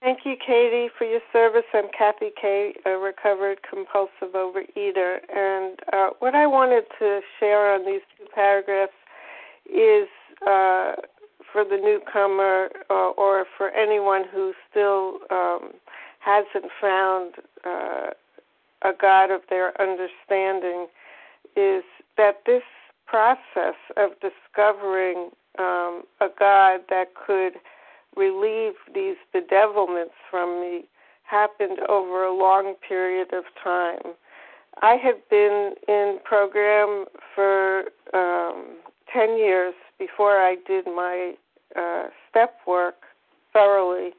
Thank 0.01 0.21
you, 0.25 0.37
Katie, 0.47 0.89
for 0.97 1.05
your 1.05 1.21
service. 1.33 1.65
I'm 1.75 1.89
Kathy 1.97 2.31
K., 2.41 2.73
a 2.87 2.91
recovered 2.91 3.59
compulsive 3.69 4.35
overeater. 4.35 5.19
And 5.35 5.79
uh, 5.93 6.11
what 6.21 6.35
I 6.35 6.47
wanted 6.47 6.85
to 7.01 7.21
share 7.41 7.75
on 7.75 7.85
these 7.85 8.01
two 8.17 8.27
paragraphs 8.35 8.93
is 9.67 10.09
uh, 10.47 10.93
for 11.53 11.65
the 11.65 11.77
newcomer 11.77 12.69
uh, 12.91 13.11
or 13.11 13.45
for 13.57 13.71
anyone 13.71 14.23
who 14.33 14.53
still 14.71 15.19
um, 15.31 15.73
hasn't 16.21 16.71
found 16.81 17.35
uh, 17.67 18.11
a 18.83 18.93
God 18.99 19.31
of 19.33 19.41
their 19.51 19.73
understanding 19.81 20.87
is 21.57 21.83
that 22.17 22.43
this 22.47 22.63
process 23.09 23.77
of 23.97 24.11
discovering 24.21 25.31
um, 25.59 26.03
a 26.21 26.29
God 26.39 26.81
that 26.91 27.15
could 27.15 27.55
relieve 28.17 28.75
these 28.95 29.17
bedevilments 29.35 30.17
from 30.31 30.61
me 30.61 30.85
happened 31.25 31.79
over 31.89 32.25
a 32.25 32.35
long 32.35 32.75
period 32.87 33.33
of 33.33 33.45
time. 33.63 34.15
I 34.83 34.97
had 34.97 35.17
been 35.31 35.75
in 35.89 36.19
program 36.25 37.07
for 37.35 37.85
um, 38.15 38.77
10 39.13 39.37
years 39.37 39.75
before 39.99 40.41
I 40.41 40.57
did 40.67 40.87
my 40.87 41.35
uh, 41.77 42.05
step 42.31 42.57
work 42.67 42.97
thoroughly. 43.53 44.13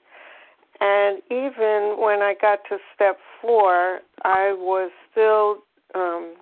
And 0.82 1.22
even 1.30 1.98
when 2.00 2.22
I 2.22 2.36
got 2.42 2.60
to 2.70 2.78
step 2.96 3.18
four, 3.42 4.00
I 4.24 4.54
was 4.54 4.92
still 5.12 5.58
um, 5.96 6.36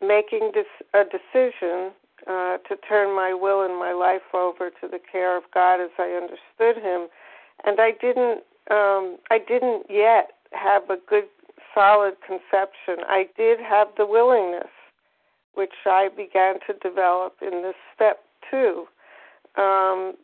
making 0.00 0.52
this, 0.54 0.66
a 0.94 1.04
decision 1.04 1.92
uh, 2.26 2.58
to 2.68 2.76
turn 2.88 3.14
my 3.14 3.32
will 3.34 3.62
and 3.62 3.78
my 3.78 3.92
life 3.92 4.34
over 4.34 4.70
to 4.70 4.88
the 4.88 4.98
care 5.10 5.36
of 5.36 5.44
God 5.52 5.80
as 5.80 5.90
I 5.98 6.18
understood 6.20 6.82
Him, 6.82 7.08
and 7.64 7.80
I 7.80 7.92
didn't. 8.00 8.42
Um, 8.68 9.18
I 9.30 9.38
didn't 9.38 9.84
yet 9.88 10.32
have 10.50 10.90
a 10.90 10.96
good, 11.08 11.24
solid 11.72 12.14
conception. 12.26 13.04
I 13.06 13.28
did 13.36 13.60
have 13.60 13.88
the 13.96 14.06
willingness, 14.06 14.72
which 15.54 15.74
I 15.86 16.08
began 16.08 16.56
to 16.66 16.72
develop 16.82 17.36
in 17.40 17.62
this 17.62 17.76
step 17.94 18.24
two. 18.50 18.86
Um, 19.56 20.14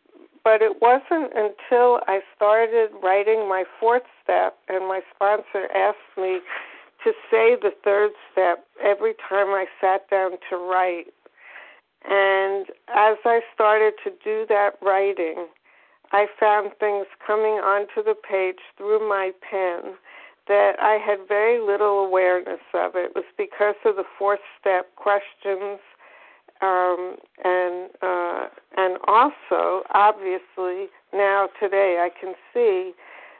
but 0.43 0.61
it 0.61 0.81
wasn't 0.81 1.31
until 1.33 2.01
I 2.05 2.19
started 2.35 2.89
writing 3.01 3.47
my 3.47 3.63
fourth 3.79 4.03
step, 4.21 4.57
and 4.67 4.87
my 4.87 4.99
sponsor 5.15 5.71
asked 5.73 6.17
me 6.17 6.39
to 7.03 7.11
say 7.29 7.55
the 7.61 7.71
third 7.83 8.11
step 8.31 8.65
every 8.81 9.13
time 9.29 9.47
I 9.47 9.65
sat 9.81 10.09
down 10.09 10.31
to 10.49 10.57
write. 10.57 11.13
And 12.05 12.67
as 12.89 13.17
I 13.25 13.41
started 13.53 13.93
to 14.03 14.11
do 14.23 14.45
that 14.49 14.71
writing, 14.81 15.47
I 16.11 16.27
found 16.39 16.71
things 16.79 17.07
coming 17.25 17.53
onto 17.53 18.03
the 18.03 18.15
page 18.15 18.59
through 18.77 19.07
my 19.07 19.31
pen 19.49 19.95
that 20.47 20.73
I 20.79 20.99
had 21.03 21.27
very 21.27 21.59
little 21.59 22.05
awareness 22.05 22.59
of. 22.73 22.95
It 22.95 23.13
was 23.15 23.23
because 23.37 23.75
of 23.85 23.95
the 23.95 24.03
fourth 24.19 24.41
step 24.59 24.93
questions, 24.95 25.79
um, 26.61 27.15
and 27.43 27.89
uh, 28.01 28.47
and 28.77 28.97
also 29.07 29.83
obviously 29.93 30.87
now 31.13 31.47
today 31.59 31.97
I 31.99 32.09
can 32.19 32.35
see 32.53 32.93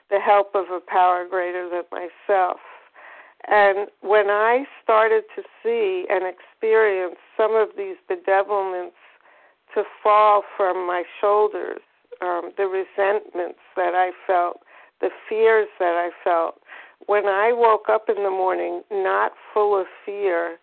the 0.09 0.19
help 0.19 0.55
of 0.55 0.65
a 0.71 0.79
power 0.79 1.27
greater 1.29 1.69
than 1.69 1.83
myself. 1.91 2.59
And 3.47 3.89
when 4.01 4.29
I 4.29 4.63
started 4.83 5.23
to 5.35 5.43
see 5.61 6.05
and 6.09 6.23
experience 6.25 7.15
some 7.35 7.55
of 7.55 7.69
these 7.77 7.97
bedevilments 8.09 8.95
to 9.75 9.83
fall 10.01 10.43
from 10.55 10.87
my 10.87 11.03
shoulders, 11.19 11.79
um, 12.21 12.51
the 12.57 12.65
resentments 12.65 13.59
that 13.75 13.93
I 13.95 14.11
felt, 14.25 14.61
the 15.01 15.09
fears 15.27 15.67
that 15.79 15.95
I 15.95 16.11
felt, 16.23 16.61
when 17.07 17.25
I 17.25 17.51
woke 17.51 17.89
up 17.89 18.05
in 18.07 18.23
the 18.23 18.29
morning 18.29 18.81
not 18.91 19.33
full 19.53 19.79
of 19.79 19.87
fear 20.05 20.57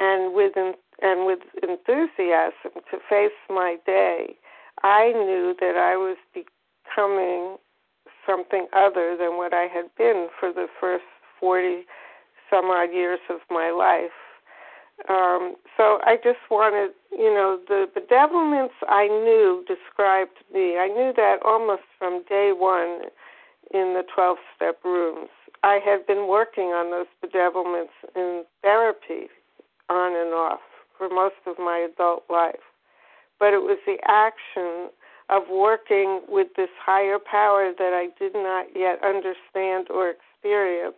and 0.00 0.34
with 0.34 0.52
and 1.00 1.26
with 1.26 1.38
enthusiasm 1.62 2.82
to 2.90 2.98
face 3.08 3.30
my 3.48 3.76
day, 3.86 4.36
I 4.82 5.12
knew 5.12 5.54
that 5.60 5.76
I 5.76 5.96
was 5.96 6.18
becoming 6.34 7.56
something 8.26 8.66
other 8.74 9.16
than 9.18 9.38
what 9.38 9.54
I 9.54 9.66
had 9.72 9.86
been 9.96 10.28
for 10.38 10.52
the 10.52 10.66
first 10.78 11.04
40 11.40 11.86
some 12.50 12.66
odd 12.66 12.92
years 12.92 13.20
of 13.30 13.40
my 13.50 13.70
life. 13.70 14.12
Um, 15.08 15.54
so 15.76 16.00
I 16.02 16.16
just 16.16 16.42
wanted, 16.50 16.90
you 17.12 17.32
know, 17.32 17.60
the 17.68 17.86
bedevilments 17.94 18.74
I 18.88 19.06
knew 19.06 19.64
described 19.68 20.38
me. 20.52 20.76
I 20.76 20.88
knew 20.88 21.12
that 21.16 21.38
almost 21.44 21.82
from 21.98 22.24
day 22.28 22.52
one 22.54 23.10
in 23.72 23.94
the 23.94 24.02
12 24.12 24.38
step 24.56 24.78
rooms. 24.84 25.28
I 25.62 25.78
had 25.84 26.06
been 26.06 26.26
working 26.26 26.74
on 26.74 26.90
those 26.90 27.06
bedevilments 27.22 27.94
in 28.16 28.44
therapy 28.62 29.28
on 29.88 30.16
and 30.16 30.34
off 30.34 30.60
for 30.96 31.08
most 31.08 31.36
of 31.46 31.58
my 31.58 31.86
adult 31.90 32.24
life. 32.28 32.66
But 33.38 33.54
it 33.54 33.62
was 33.62 33.78
the 33.86 33.98
action 34.06 34.90
of 35.30 35.42
working 35.50 36.22
with 36.28 36.48
this 36.56 36.70
higher 36.84 37.18
power 37.18 37.72
that 37.76 37.92
I 37.92 38.08
did 38.18 38.34
not 38.34 38.66
yet 38.74 38.98
understand 39.04 39.88
or 39.90 40.10
experience 40.10 40.96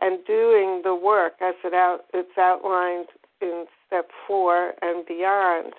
and 0.00 0.24
doing 0.26 0.80
the 0.82 0.94
work 0.94 1.34
as 1.40 1.54
it 1.64 1.74
out, 1.74 2.00
it's 2.14 2.36
outlined 2.38 3.06
in 3.40 3.66
step 3.86 4.08
four 4.26 4.72
and 4.82 5.04
beyond, 5.06 5.72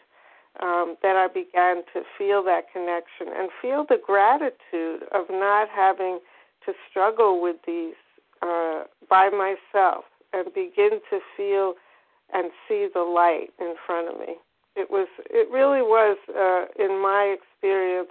um, 0.61 0.95
that 1.01 1.15
I 1.15 1.27
began 1.27 1.83
to 1.93 2.01
feel 2.17 2.43
that 2.43 2.71
connection 2.71 3.27
and 3.35 3.49
feel 3.61 3.85
the 3.87 3.99
gratitude 4.03 5.03
of 5.11 5.25
not 5.29 5.69
having 5.69 6.19
to 6.65 6.73
struggle 6.89 7.41
with 7.41 7.57
these 7.65 7.95
uh, 8.41 8.83
by 9.09 9.29
myself 9.29 10.05
and 10.33 10.53
begin 10.53 10.99
to 11.09 11.19
feel 11.37 11.75
and 12.33 12.51
see 12.67 12.87
the 12.93 13.01
light 13.01 13.49
in 13.59 13.75
front 13.85 14.13
of 14.13 14.19
me. 14.19 14.35
It 14.75 14.89
was, 14.89 15.07
it 15.29 15.49
really 15.51 15.81
was, 15.81 16.17
uh, 16.29 16.65
in 16.81 17.01
my 17.01 17.35
experience, 17.37 18.09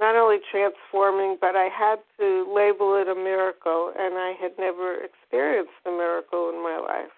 not 0.00 0.16
only 0.16 0.38
transforming, 0.50 1.36
but 1.40 1.54
I 1.54 1.68
had 1.68 1.96
to 2.18 2.46
label 2.54 2.96
it 2.96 3.08
a 3.08 3.14
miracle, 3.14 3.92
and 3.96 4.14
I 4.14 4.34
had 4.40 4.52
never 4.58 4.96
experienced 5.04 5.72
a 5.86 5.90
miracle 5.90 6.50
in 6.50 6.62
my 6.62 6.78
life. 6.78 7.12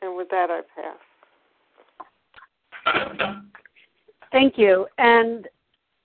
And 0.00 0.16
with 0.16 0.28
that, 0.30 0.50
I 0.50 0.60
pass. 0.74 0.98
Thank 4.32 4.58
you. 4.58 4.86
And 4.98 5.48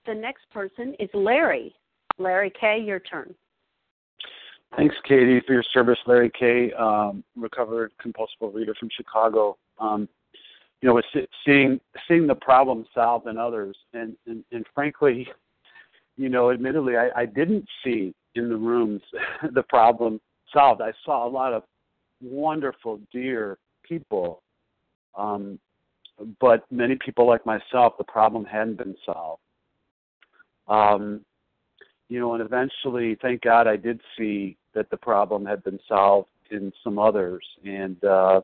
the 0.05 0.13
next 0.13 0.49
person 0.51 0.95
is 0.99 1.09
Larry. 1.13 1.73
Larry 2.19 2.51
K., 2.59 2.79
your 2.79 2.99
turn. 2.99 3.33
Thanks, 4.75 4.95
Katie, 5.07 5.41
for 5.47 5.53
your 5.53 5.63
service. 5.73 5.97
Larry 6.05 6.31
K., 6.37 6.73
um, 6.73 7.23
recovered 7.35 7.91
compulsive 8.01 8.53
reader 8.53 8.75
from 8.79 8.89
Chicago. 8.95 9.57
Um, 9.79 10.09
you 10.81 10.89
know, 10.89 11.01
seeing 11.45 11.79
seeing 12.07 12.27
the 12.27 12.35
problem 12.35 12.85
solved 12.93 13.27
in 13.27 13.37
others, 13.37 13.75
and 13.93 14.15
and, 14.27 14.43
and 14.51 14.65
frankly, 14.75 15.27
you 16.17 16.29
know, 16.29 16.51
admittedly, 16.51 16.97
I, 16.97 17.09
I 17.15 17.25
didn't 17.25 17.65
see 17.83 18.13
in 18.35 18.49
the 18.49 18.57
rooms 18.57 19.01
the 19.53 19.63
problem 19.63 20.19
solved. 20.53 20.81
I 20.81 20.91
saw 21.05 21.27
a 21.27 21.29
lot 21.29 21.53
of 21.53 21.63
wonderful, 22.21 22.99
dear 23.11 23.57
people, 23.83 24.41
um, 25.15 25.59
but 26.39 26.65
many 26.71 26.95
people 26.95 27.27
like 27.27 27.45
myself, 27.45 27.93
the 27.97 28.03
problem 28.03 28.43
hadn't 28.45 28.77
been 28.77 28.95
solved. 29.05 29.41
Um, 30.67 31.21
you 32.09 32.19
know, 32.19 32.33
and 32.33 32.41
eventually, 32.41 33.17
thank 33.21 33.41
God, 33.41 33.67
I 33.67 33.75
did 33.75 34.01
see 34.17 34.57
that 34.73 34.89
the 34.89 34.97
problem 34.97 35.45
had 35.45 35.63
been 35.63 35.79
solved 35.87 36.29
in 36.51 36.71
some 36.83 36.97
others, 36.97 37.45
and 37.65 38.01
uh, 38.03 38.41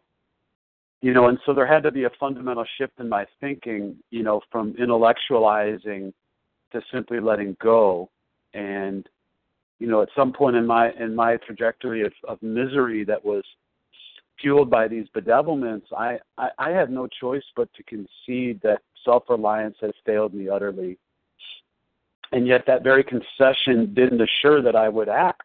you 1.01 1.13
know, 1.13 1.27
and 1.27 1.37
so 1.45 1.53
there 1.53 1.65
had 1.65 1.83
to 1.83 1.91
be 1.91 2.03
a 2.03 2.09
fundamental 2.19 2.65
shift 2.77 2.93
in 2.99 3.09
my 3.09 3.25
thinking, 3.41 3.95
you 4.09 4.23
know, 4.23 4.41
from 4.51 4.73
intellectualizing 4.73 6.13
to 6.73 6.81
simply 6.91 7.19
letting 7.19 7.55
go, 7.61 8.09
and 8.53 9.07
you 9.79 9.87
know, 9.87 10.01
at 10.01 10.09
some 10.15 10.31
point 10.31 10.55
in 10.55 10.65
my 10.65 10.91
in 10.93 11.15
my 11.15 11.37
trajectory 11.37 12.03
of, 12.05 12.13
of 12.27 12.41
misery 12.41 13.03
that 13.05 13.23
was 13.23 13.43
fueled 14.41 14.69
by 14.69 14.87
these 14.87 15.07
bedevilments, 15.15 15.85
I, 15.97 16.19
I, 16.37 16.49
I 16.57 16.69
had 16.69 16.91
no 16.91 17.07
choice 17.07 17.43
but 17.55 17.69
to 17.73 17.83
concede 17.83 18.61
that 18.61 18.79
self 19.05 19.23
reliance 19.29 19.77
has 19.81 19.91
failed 20.05 20.33
me 20.33 20.49
utterly. 20.49 20.97
And 22.31 22.47
yet 22.47 22.65
that 22.67 22.83
very 22.83 23.03
concession 23.03 23.93
didn't 23.93 24.21
assure 24.21 24.61
that 24.61 24.75
I 24.75 24.89
would 24.89 25.09
act. 25.09 25.43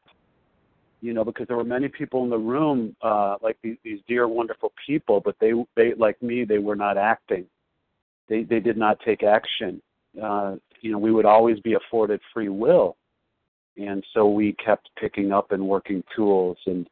You 1.00 1.12
know, 1.12 1.24
because 1.24 1.46
there 1.46 1.56
were 1.56 1.64
many 1.64 1.86
people 1.86 2.24
in 2.24 2.30
the 2.30 2.38
room, 2.38 2.96
uh, 3.02 3.36
like 3.40 3.56
these, 3.62 3.76
these 3.84 4.00
dear, 4.08 4.26
wonderful 4.26 4.72
people, 4.84 5.20
but 5.20 5.36
they, 5.40 5.52
they, 5.76 5.94
like 5.94 6.20
me, 6.20 6.44
they 6.44 6.58
were 6.58 6.74
not 6.74 6.96
acting. 6.96 7.44
They, 8.28 8.42
they 8.42 8.58
did 8.58 8.76
not 8.76 8.98
take 9.04 9.22
action. 9.22 9.80
Uh, 10.20 10.56
you 10.80 10.92
know, 10.92 10.98
we 10.98 11.12
would 11.12 11.26
always 11.26 11.58
be 11.60 11.74
afforded 11.74 12.20
free 12.32 12.48
will, 12.48 12.96
and 13.76 14.04
so 14.14 14.28
we 14.28 14.54
kept 14.64 14.88
picking 15.00 15.32
up 15.32 15.52
and 15.52 15.66
working 15.66 16.02
tools 16.14 16.58
and 16.66 16.88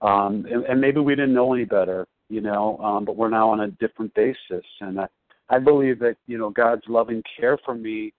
um, 0.00 0.46
and, 0.50 0.64
and 0.64 0.80
maybe 0.80 1.00
we 1.00 1.14
didn't 1.14 1.34
know 1.34 1.54
any 1.54 1.64
better, 1.64 2.06
you 2.28 2.40
know, 2.40 2.78
um, 2.78 3.04
but 3.04 3.16
we're 3.16 3.30
now 3.30 3.50
on 3.50 3.60
a 3.60 3.68
different 3.68 4.12
basis. 4.14 4.64
And 4.80 5.00
I, 5.00 5.06
I 5.48 5.58
believe 5.58 5.98
that, 6.00 6.16
you 6.26 6.38
know, 6.38 6.50
God's 6.50 6.82
loving 6.88 7.22
care 7.38 7.58
for 7.64 7.74
me 7.74 8.12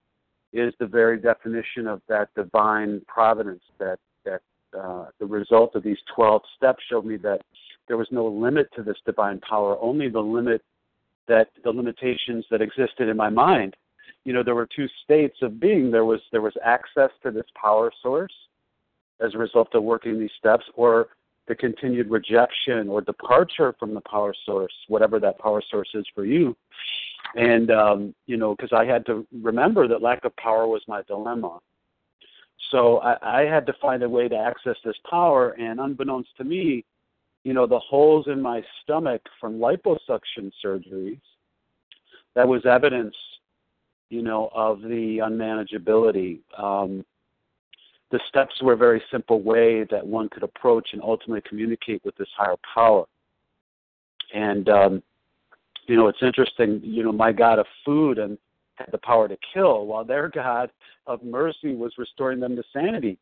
is 0.54 0.73
the 0.80 0.88
very 0.88 1.19
definition 1.19 1.88
of 1.88 2.02
that 2.08 2.30
divine 2.36 3.02
providence 3.08 3.62
that, 3.80 4.00
that 4.26 4.41
uh, 4.78 5.06
the 5.19 5.26
result 5.26 5.76
of 5.76 5.84
these 5.84 5.97
12 6.15 6.41
steps 6.56 6.84
showed 6.89 7.06
me 7.06 7.17
that 7.17 7.41
there 7.88 7.97
was 7.97 8.08
no 8.12 8.26
limit 8.28 8.67
to 8.76 8.84
this 8.84 8.97
divine 9.06 9.39
power, 9.41 9.78
only 9.80 10.10
the 10.10 10.19
limit 10.19 10.62
that 11.28 11.50
the 11.63 11.69
limitations 11.69 12.45
that 12.50 12.62
existed 12.62 13.08
in 13.08 13.17
my 13.17 13.30
mind. 13.30 13.76
You 14.26 14.34
know, 14.34 14.43
there 14.43 14.56
were 14.56 14.67
two 14.67 14.88
states 15.04 15.38
of 15.41 15.60
being. 15.60 15.91
There 15.91 16.06
was 16.06 16.22
there 16.32 16.41
was 16.41 16.54
access 16.63 17.12
to 17.24 17.32
this 17.32 17.46
power 17.56 17.91
source 18.02 18.34
as 19.20 19.34
a 19.34 19.38
result 19.38 19.74
of 19.74 19.84
working 19.84 20.20
these 20.20 20.32
steps, 20.38 20.65
or 20.76 21.10
the 21.48 21.56
continued 21.56 22.10
rejection 22.12 22.89
or 22.89 23.02
departure 23.02 23.74
from 23.80 23.93
the 23.93 24.02
power 24.02 24.34
source, 24.46 24.74
whatever 24.89 25.20
that 25.20 25.39
power 25.39 25.62
source 25.72 25.89
is 25.93 26.06
for 26.13 26.26
you. 26.26 26.56
And, 27.36 27.72
um, 27.72 28.15
you 28.26 28.38
know, 28.38 28.56
because 28.56 28.74
I 28.74 28.86
had 28.86 29.06
to 29.08 29.26
remember 29.41 29.88
that 29.88 30.02
lack 30.02 30.24
of 30.26 30.36
power 30.36 30.67
was 30.67 30.82
my 30.88 31.02
dilemma. 31.04 31.60
So 32.72 32.98
I, 32.98 33.41
I 33.41 33.46
had 33.46 33.65
to 33.67 33.74
find 33.82 34.04
a 34.04 34.10
way 34.10 34.28
to 34.28 34.36
access 34.36 34.76
this 34.84 34.96
power, 35.10 35.52
and 35.52 35.80
unbeknownst 35.80 36.36
to 36.38 36.43
me, 36.43 36.84
you 37.43 37.54
know, 37.54 37.65
the 37.65 37.80
holes 37.80 38.28
in 38.28 38.41
my 38.41 38.62
stomach 38.84 39.22
from 39.39 39.58
liposuction 39.58 40.52
surgeries, 40.63 41.22
that 42.36 42.48
was 42.48 42.65
evidence, 42.65 43.15
you 44.10 44.22
know, 44.22 44.50
of 44.54 44.82
the 44.82 45.20
unmanageability. 45.24 46.39
Um, 46.58 47.06
the 48.12 48.20
steps 48.30 48.62
were 48.62 48.74
a 48.74 48.78
very 48.78 49.02
simple 49.12 49.41
way 49.41 49.84
that 49.91 50.06
one 50.06 50.30
could 50.30 50.43
approach 50.43 50.89
and 50.93 51.02
ultimately 51.02 51.41
communicate 51.48 52.04
with 52.06 52.15
this 52.15 52.30
higher 52.38 52.56
power. 52.74 53.06
And 54.34 54.70
um, 54.70 55.04
you 55.88 55.96
know, 55.96 56.08
it's 56.08 56.22
interesting. 56.22 56.82
You 56.84 57.04
know, 57.04 57.12
my 57.12 57.32
God 57.32 57.60
of 57.60 57.65
food 57.86 58.17
and 58.17 58.38
had 58.76 58.89
the 58.91 58.98
power 59.00 59.28
to 59.28 59.38
kill, 59.54 59.86
while 59.86 60.06
their 60.06 60.30
God 60.34 60.70
of 61.06 61.24
mercy 61.24 61.76
was 61.76 61.93
restoring 61.98 62.39
them 62.39 62.56
to 62.56 62.63
sanity. 62.74 63.17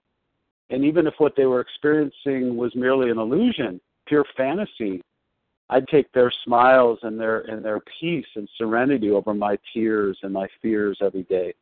And 0.70 0.84
even 0.84 1.06
if 1.06 1.14
what 1.20 1.36
they 1.36 1.46
were 1.46 1.62
experiencing 1.62 2.58
was 2.58 2.76
merely 2.76 3.12
an 3.12 3.20
illusion, 3.20 3.80
pure 4.08 4.26
fantasy, 4.36 5.04
I'd 5.70 5.88
take 5.88 6.12
their 6.12 6.32
smiles 6.44 7.00
and 7.02 7.20
their 7.20 7.40
and 7.42 7.64
their 7.64 7.82
peace 8.00 8.26
and 8.36 8.48
serenity 8.58 9.10
over 9.10 9.34
my 9.34 9.58
tears 9.74 10.18
and 10.22 10.32
my 10.32 10.48
fears 10.62 10.98
every 11.02 11.24
day. 11.24 11.54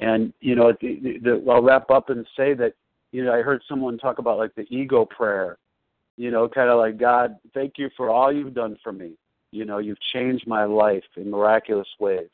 And 0.00 0.32
you 0.40 0.56
know, 0.56 0.72
the, 0.80 1.18
the, 1.22 1.44
I'll 1.50 1.62
wrap 1.62 1.90
up 1.90 2.10
and 2.10 2.26
say 2.36 2.54
that 2.54 2.74
you 3.12 3.24
know 3.24 3.32
I 3.32 3.42
heard 3.42 3.62
someone 3.68 3.98
talk 3.98 4.18
about 4.18 4.38
like 4.38 4.54
the 4.54 4.66
ego 4.70 5.04
prayer. 5.04 5.58
You 6.16 6.30
know, 6.30 6.48
kind 6.48 6.70
of 6.70 6.78
like 6.78 6.98
God, 6.98 7.36
thank 7.54 7.74
you 7.76 7.90
for 7.96 8.10
all 8.10 8.32
you've 8.32 8.54
done 8.54 8.76
for 8.82 8.92
me. 8.92 9.12
You 9.52 9.64
know, 9.64 9.78
you've 9.78 10.00
changed 10.12 10.46
my 10.46 10.64
life 10.64 11.04
in 11.16 11.30
miraculous 11.30 11.88
ways. 12.00 12.28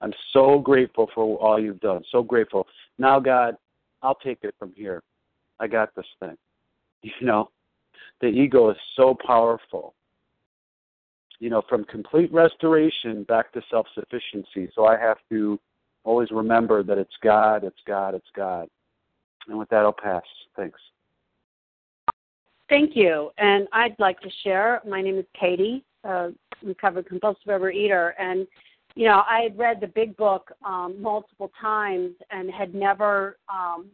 I'm 0.00 0.12
so 0.32 0.58
grateful 0.58 1.08
for 1.14 1.36
all 1.38 1.60
you've 1.60 1.80
done. 1.80 2.02
So 2.10 2.22
grateful. 2.22 2.66
Now, 2.98 3.18
God, 3.18 3.56
I'll 4.02 4.16
take 4.16 4.38
it 4.42 4.54
from 4.58 4.72
here. 4.76 5.02
I 5.58 5.66
got 5.66 5.94
this 5.94 6.06
thing. 6.20 6.36
You 7.20 7.26
know, 7.26 7.48
the 8.20 8.28
ego 8.28 8.70
is 8.70 8.76
so 8.96 9.16
powerful. 9.26 9.94
You 11.40 11.50
know, 11.50 11.62
from 11.68 11.84
complete 11.84 12.32
restoration 12.32 13.22
back 13.24 13.52
to 13.52 13.62
self 13.70 13.86
sufficiency. 13.94 14.70
So 14.74 14.86
I 14.86 14.98
have 14.98 15.18
to 15.30 15.58
always 16.04 16.30
remember 16.30 16.82
that 16.82 16.98
it's 16.98 17.14
God, 17.22 17.62
it's 17.64 17.80
God, 17.86 18.14
it's 18.14 18.30
God. 18.34 18.68
And 19.46 19.58
with 19.58 19.68
that, 19.70 19.78
I'll 19.78 19.92
pass. 19.92 20.22
Thanks. 20.56 20.80
Thank 22.68 22.94
you. 22.94 23.30
And 23.38 23.66
I'd 23.72 23.96
like 23.98 24.20
to 24.20 24.30
share. 24.42 24.82
My 24.86 25.00
name 25.00 25.18
is 25.18 25.24
Katie, 25.38 25.84
uh, 26.04 26.28
recovered 26.62 27.06
compulsive 27.06 27.46
overeater, 27.46 28.12
and 28.18 28.46
you 28.94 29.06
know 29.06 29.22
I 29.28 29.40
had 29.42 29.58
read 29.58 29.80
the 29.80 29.86
Big 29.86 30.16
Book 30.16 30.52
um, 30.64 30.96
multiple 31.00 31.50
times 31.60 32.12
and 32.30 32.50
had 32.50 32.74
never 32.74 33.38
um, 33.48 33.86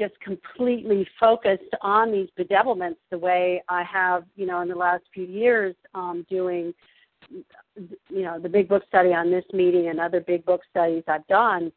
just 0.00 0.18
completely 0.20 1.06
focused 1.20 1.74
on 1.82 2.10
these 2.10 2.28
bedevilments 2.38 2.96
the 3.10 3.18
way 3.18 3.62
I 3.68 3.82
have, 3.84 4.24
you 4.34 4.46
know, 4.46 4.62
in 4.62 4.68
the 4.68 4.74
last 4.74 5.04
few 5.12 5.26
years 5.26 5.76
um, 5.94 6.26
doing 6.28 6.72
you 8.08 8.22
know 8.22 8.40
the 8.40 8.48
big 8.48 8.68
book 8.68 8.82
study 8.88 9.12
on 9.12 9.30
this 9.30 9.44
meeting 9.52 9.88
and 9.88 10.00
other 10.00 10.20
big 10.20 10.44
book 10.44 10.62
studies 10.70 11.04
I've 11.06 11.26
done. 11.26 11.70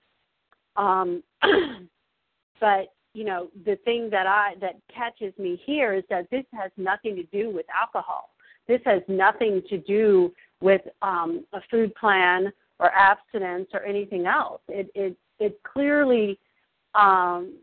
Um, 0.78 1.22
but 2.62 2.94
you 3.14 3.26
know 3.26 3.50
the 3.66 3.76
thing 3.84 4.10
that 4.10 4.26
I 4.26 4.54
that 4.62 4.76
catches 4.94 5.38
me 5.38 5.62
here 5.66 5.94
is 5.94 6.04
that 6.10 6.30
this 6.32 6.46
has 6.54 6.72
nothing 6.78 7.16
to 7.18 7.24
do 7.24 7.52
with 7.52 7.66
alcohol. 7.70 8.30
This 8.68 8.82
has 8.86 9.02
nothing 9.08 9.62
to 9.70 9.78
do 9.78 10.34
with 10.62 10.82
um, 11.02 11.46
a 11.52 11.60
food 11.70 11.94
plan 11.96 12.52
or 12.80 12.90
abstinence 12.94 13.68
or 13.74 13.84
anything 13.84 14.26
else. 14.26 14.62
It 14.70 14.90
it 14.96 15.16
it 15.40 15.60
clearly 15.64 16.40
um, 16.96 17.54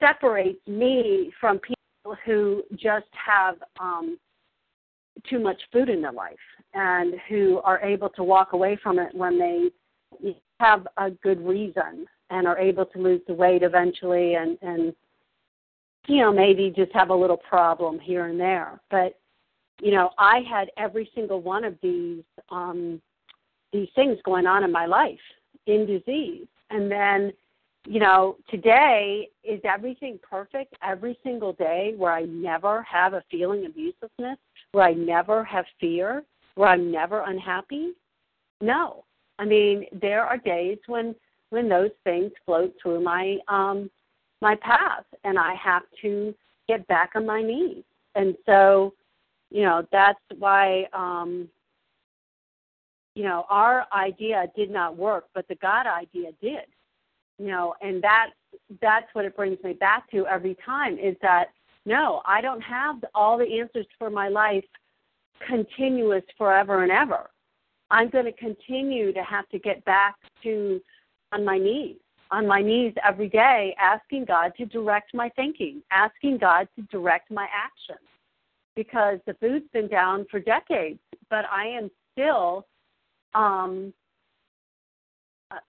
separates 0.00 0.66
me 0.66 1.32
from 1.40 1.58
people 1.58 2.16
who 2.24 2.62
just 2.72 3.06
have 3.12 3.56
um, 3.80 4.18
too 5.28 5.38
much 5.38 5.60
food 5.72 5.88
in 5.88 6.02
their 6.02 6.12
life 6.12 6.36
and 6.74 7.14
who 7.28 7.60
are 7.64 7.80
able 7.80 8.08
to 8.10 8.22
walk 8.22 8.52
away 8.52 8.78
from 8.82 8.98
it 8.98 9.14
when 9.14 9.38
they 9.38 10.34
have 10.60 10.86
a 10.96 11.10
good 11.10 11.40
reason 11.44 12.06
and 12.30 12.46
are 12.46 12.58
able 12.58 12.84
to 12.84 12.98
lose 12.98 13.20
the 13.26 13.34
weight 13.34 13.62
eventually 13.62 14.34
and 14.34 14.58
and 14.62 14.94
you 16.06 16.18
know 16.18 16.32
maybe 16.32 16.72
just 16.74 16.92
have 16.92 17.10
a 17.10 17.14
little 17.14 17.36
problem 17.36 17.98
here 17.98 18.26
and 18.26 18.38
there. 18.38 18.80
But 18.90 19.18
you 19.80 19.92
know 19.92 20.10
i 20.18 20.40
had 20.50 20.70
every 20.76 21.08
single 21.14 21.40
one 21.40 21.64
of 21.64 21.76
these 21.82 22.24
um 22.50 23.00
these 23.72 23.88
things 23.94 24.18
going 24.24 24.46
on 24.46 24.64
in 24.64 24.72
my 24.72 24.86
life 24.86 25.18
in 25.66 25.86
disease. 25.86 26.46
And 26.70 26.90
then 26.90 27.32
you 27.88 28.00
know, 28.00 28.36
today 28.50 29.30
is 29.42 29.60
everything 29.64 30.18
perfect 30.22 30.74
every 30.86 31.18
single 31.22 31.54
day 31.54 31.94
where 31.96 32.12
I 32.12 32.24
never 32.24 32.82
have 32.82 33.14
a 33.14 33.24
feeling 33.30 33.64
of 33.64 33.74
uselessness, 33.74 34.36
where 34.72 34.84
I 34.84 34.92
never 34.92 35.42
have 35.44 35.64
fear, 35.80 36.22
where 36.54 36.68
I'm 36.68 36.92
never 36.92 37.22
unhappy? 37.22 37.92
No. 38.60 39.04
I 39.38 39.46
mean, 39.46 39.86
there 40.02 40.22
are 40.22 40.36
days 40.36 40.78
when 40.86 41.14
when 41.48 41.66
those 41.66 41.92
things 42.04 42.30
float 42.44 42.74
through 42.82 43.02
my 43.02 43.38
um 43.48 43.90
my 44.42 44.54
path 44.56 45.04
and 45.24 45.38
I 45.38 45.54
have 45.54 45.84
to 46.02 46.34
get 46.68 46.86
back 46.88 47.12
on 47.14 47.24
my 47.24 47.40
knees. 47.42 47.84
And 48.14 48.36
so, 48.44 48.92
you 49.50 49.62
know, 49.62 49.86
that's 49.90 50.20
why 50.38 50.88
um 50.92 51.48
you 53.14 53.24
know, 53.24 53.46
our 53.48 53.86
idea 53.94 54.44
did 54.54 54.70
not 54.70 54.96
work, 54.96 55.24
but 55.34 55.48
the 55.48 55.54
God 55.56 55.86
idea 55.86 56.32
did 56.42 56.66
you 57.38 57.46
know, 57.46 57.74
and 57.80 58.02
that's 58.02 58.32
that's 58.82 59.06
what 59.12 59.24
it 59.24 59.36
brings 59.36 59.62
me 59.62 59.72
back 59.72 60.10
to 60.10 60.26
every 60.26 60.56
time 60.64 60.98
is 60.98 61.16
that 61.22 61.48
no, 61.86 62.20
I 62.26 62.40
don't 62.40 62.60
have 62.60 62.96
all 63.14 63.38
the 63.38 63.60
answers 63.60 63.86
for 63.98 64.10
my 64.10 64.28
life 64.28 64.64
continuous 65.46 66.24
forever 66.36 66.82
and 66.82 66.92
ever. 66.92 67.30
I'm 67.90 68.10
going 68.10 68.26
to 68.26 68.32
continue 68.32 69.12
to 69.12 69.22
have 69.22 69.48
to 69.48 69.58
get 69.58 69.84
back 69.84 70.16
to 70.42 70.80
on 71.32 71.44
my 71.44 71.58
knees, 71.58 71.96
on 72.30 72.46
my 72.46 72.60
knees 72.60 72.92
every 73.06 73.28
day, 73.28 73.74
asking 73.80 74.26
God 74.26 74.52
to 74.58 74.66
direct 74.66 75.14
my 75.14 75.30
thinking, 75.30 75.82
asking 75.90 76.38
God 76.38 76.68
to 76.76 76.82
direct 76.90 77.30
my 77.30 77.46
actions. 77.54 78.06
Because 78.76 79.18
the 79.26 79.34
food's 79.34 79.66
been 79.72 79.88
down 79.88 80.26
for 80.30 80.38
decades, 80.40 81.00
but 81.30 81.44
I 81.50 81.66
am 81.66 81.90
still 82.12 82.66
um 83.34 83.92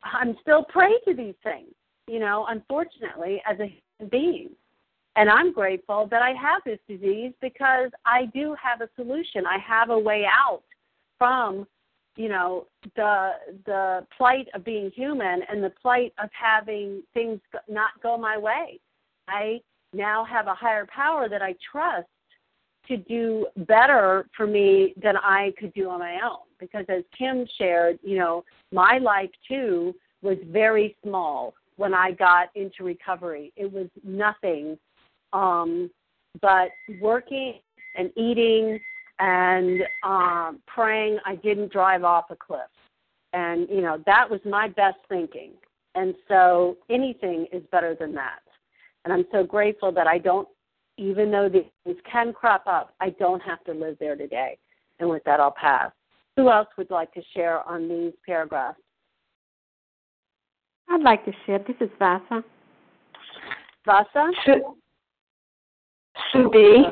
I'm 0.03 0.35
still 0.41 0.63
prey 0.63 0.93
to 1.07 1.13
these 1.13 1.35
things, 1.43 1.73
you 2.07 2.19
know, 2.19 2.45
unfortunately, 2.49 3.41
as 3.49 3.59
a 3.59 3.65
human 3.65 4.09
being. 4.09 4.49
And 5.15 5.29
I'm 5.29 5.51
grateful 5.51 6.07
that 6.11 6.21
I 6.21 6.29
have 6.31 6.61
this 6.65 6.79
disease 6.87 7.33
because 7.41 7.89
I 8.05 8.25
do 8.33 8.55
have 8.61 8.81
a 8.81 8.89
solution. 8.95 9.45
I 9.45 9.57
have 9.57 9.89
a 9.89 9.97
way 9.97 10.25
out 10.25 10.63
from, 11.17 11.67
you 12.15 12.29
know, 12.29 12.67
the 12.95 13.31
the 13.65 14.05
plight 14.17 14.47
of 14.53 14.63
being 14.63 14.91
human 14.91 15.41
and 15.49 15.63
the 15.63 15.73
plight 15.81 16.13
of 16.21 16.29
having 16.31 17.03
things 17.13 17.39
not 17.67 17.91
go 18.01 18.17
my 18.17 18.37
way. 18.37 18.79
I 19.27 19.61
now 19.93 20.23
have 20.25 20.47
a 20.47 20.53
higher 20.53 20.85
power 20.85 21.27
that 21.27 21.41
I 21.41 21.55
trust 21.71 22.07
to 22.89 22.97
do 22.97 23.47
better 23.67 24.27
for 24.35 24.45
me 24.45 24.93
than 25.01 25.15
I 25.15 25.53
could 25.57 25.73
do 25.73 25.89
on 25.89 25.99
my 25.99 26.15
own. 26.15 26.39
Because 26.59 26.85
as 26.89 27.03
Kim 27.17 27.45
shared, 27.57 27.99
you 28.03 28.17
know, 28.17 28.43
my 28.71 28.97
life 28.97 29.29
too 29.47 29.95
was 30.21 30.37
very 30.47 30.97
small 31.03 31.53
when 31.77 31.93
I 31.93 32.11
got 32.11 32.49
into 32.55 32.83
recovery. 32.83 33.53
It 33.55 33.71
was 33.71 33.87
nothing 34.03 34.77
um, 35.31 35.89
but 36.41 36.69
working 36.99 37.59
and 37.95 38.11
eating 38.17 38.79
and 39.19 39.81
um, 40.03 40.59
praying, 40.67 41.19
I 41.25 41.35
didn't 41.35 41.71
drive 41.71 42.03
off 42.03 42.25
a 42.29 42.35
cliff. 42.35 42.61
And, 43.33 43.67
you 43.69 43.81
know, 43.81 44.01
that 44.05 44.29
was 44.29 44.39
my 44.45 44.67
best 44.69 44.97
thinking. 45.07 45.51
And 45.95 46.15
so 46.27 46.77
anything 46.89 47.47
is 47.51 47.63
better 47.71 47.95
than 47.95 48.13
that. 48.15 48.39
And 49.03 49.13
I'm 49.13 49.25
so 49.31 49.43
grateful 49.43 49.91
that 49.91 50.07
I 50.07 50.17
don't, 50.17 50.47
even 50.99 51.31
though 51.31 51.47
these 51.47 51.95
can 52.11 52.33
crop 52.33 52.63
up, 52.67 52.93
I 52.99 53.11
don't 53.11 53.41
have 53.41 53.63
to 53.63 53.71
live 53.71 53.95
there 53.99 54.17
today. 54.17 54.57
And 54.99 55.09
with 55.09 55.23
that, 55.23 55.39
I'll 55.39 55.51
pass. 55.51 55.91
Who 56.35 56.49
else 56.49 56.67
would 56.77 56.91
like 56.91 57.13
to 57.13 57.21
share 57.33 57.67
on 57.67 57.87
these 57.87 58.13
paragraphs? 58.25 58.79
I'd 60.89 61.01
like 61.01 61.23
to 61.25 61.31
share. 61.45 61.59
This 61.59 61.77
is 61.79 61.89
Vasa. 61.99 62.43
Vasa? 63.85 64.31
Sue 66.33 66.49
B. 66.51 66.85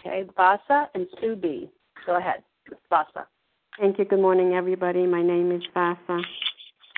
Okay, 0.00 0.24
Vasa 0.36 0.88
and 0.94 1.06
Sue 1.20 1.36
B. 1.36 1.68
Go 2.06 2.16
ahead, 2.16 2.42
Vasa. 2.88 3.26
Thank 3.78 3.98
you. 3.98 4.06
Good 4.06 4.20
morning, 4.20 4.54
everybody. 4.54 5.06
My 5.06 5.22
name 5.22 5.52
is 5.52 5.62
Vasa. 5.74 6.22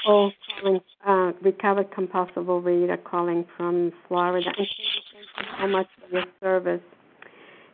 Oh, 0.06 0.30
calling, 0.60 0.80
uh, 1.06 1.32
recovered 1.42 1.90
compulsive 1.92 2.44
overeater 2.44 3.02
calling 3.02 3.44
from 3.56 3.92
Florida. 4.06 4.46
And 4.46 4.56
thank 4.56 4.68
you 4.76 5.44
so 5.60 5.66
much 5.68 5.86
for 6.00 6.14
your 6.14 6.24
service. 6.40 6.82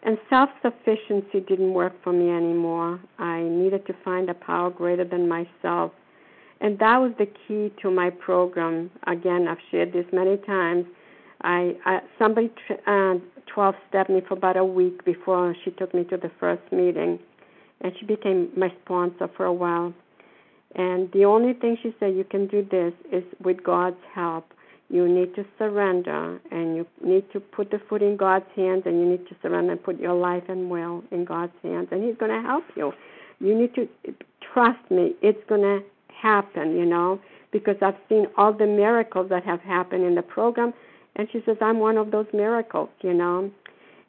And 0.03 0.19
self 0.29 0.51
sufficiency 0.63 1.41
didn't 1.49 1.73
work 1.73 1.93
for 2.03 2.13
me 2.13 2.31
anymore. 2.31 3.01
I 3.19 3.43
needed 3.43 3.87
to 3.87 3.95
find 4.05 4.29
a 4.29 4.35
power 4.35 4.71
greater 4.71 5.05
than 5.05 5.29
myself. 5.29 5.93
And 6.61 6.79
that 6.79 6.99
was 6.99 7.13
the 7.19 7.27
key 7.27 7.73
to 7.83 7.91
my 7.91 8.11
program. 8.11 8.91
Again, 9.07 9.49
I've 9.49 9.59
shared 9.71 9.93
this 9.93 10.07
many 10.13 10.37
times 10.39 10.87
I, 11.45 11.77
I 11.85 11.99
somebody 12.19 12.51
uh, 12.87 13.15
12 13.53 13.75
stepped 13.89 14.11
me 14.11 14.23
for 14.27 14.35
about 14.35 14.57
a 14.57 14.65
week 14.65 15.05
before 15.05 15.55
she 15.63 15.71
took 15.73 15.93
me 15.95 16.05
to 16.05 16.17
the 16.17 16.31
first 16.41 16.63
meeting, 16.73 17.19
and 17.83 17.93
she 18.01 18.07
became 18.07 18.51
my 18.57 18.73
sponsor 18.83 19.29
for 19.37 19.45
a 19.45 19.53
while. 19.53 19.93
And 20.75 21.11
the 21.13 21.25
only 21.25 21.55
thing 21.55 21.77
she 21.83 21.95
said 22.01 22.15
you 22.15 22.25
can 22.25 22.47
do 22.47 22.67
this 22.71 22.93
is 23.13 23.25
with 23.43 23.63
God's 23.63 24.03
help. 24.15 24.53
You 24.91 25.09
need 25.09 25.35
to 25.37 25.45
surrender, 25.59 26.41
and 26.51 26.77
you 26.77 26.87
need 27.03 27.25
to 27.33 27.41
put 27.41 27.71
the 27.71 27.81
foot 27.89 28.03
in 28.03 28.17
God's 28.17 28.45
hands, 28.55 28.83
and 28.87 29.01
you 29.01 29.07
need 29.07 29.27
to 29.29 29.37
surrender 29.41 29.73
and 29.73 29.83
put 29.83 29.99
your 29.99 30.15
life 30.15 30.45
and 30.49 30.71
will 30.71 31.03
in 31.11 31.25
God's 31.25 31.53
hands, 31.63 31.89
and 31.91 32.05
He's 32.05 32.17
going 32.17 32.31
to 32.31 32.47
help 32.47 32.65
you. 32.77 32.93
You 33.41 33.59
need 33.59 33.75
to 33.75 33.89
trust 34.53 34.91
me; 34.91 35.15
it's 35.23 35.43
going 35.49 35.63
to 35.63 35.81
happen. 36.15 36.77
You 36.77 36.85
know, 36.85 37.21
because 37.51 37.77
I've 37.81 37.97
seen 38.09 38.27
all 38.37 38.53
the 38.53 38.67
miracles 38.67 39.29
that 39.31 39.45
have 39.45 39.61
happened 39.61 40.05
in 40.05 40.15
the 40.15 40.23
program 40.23 40.75
and 41.17 41.29
she 41.31 41.43
says, 41.47 41.57
I'm 41.61 41.79
one 41.79 41.97
of 41.97 42.11
those 42.11 42.27
miracles, 42.33 42.89
you 43.03 43.15
know. 43.15 43.51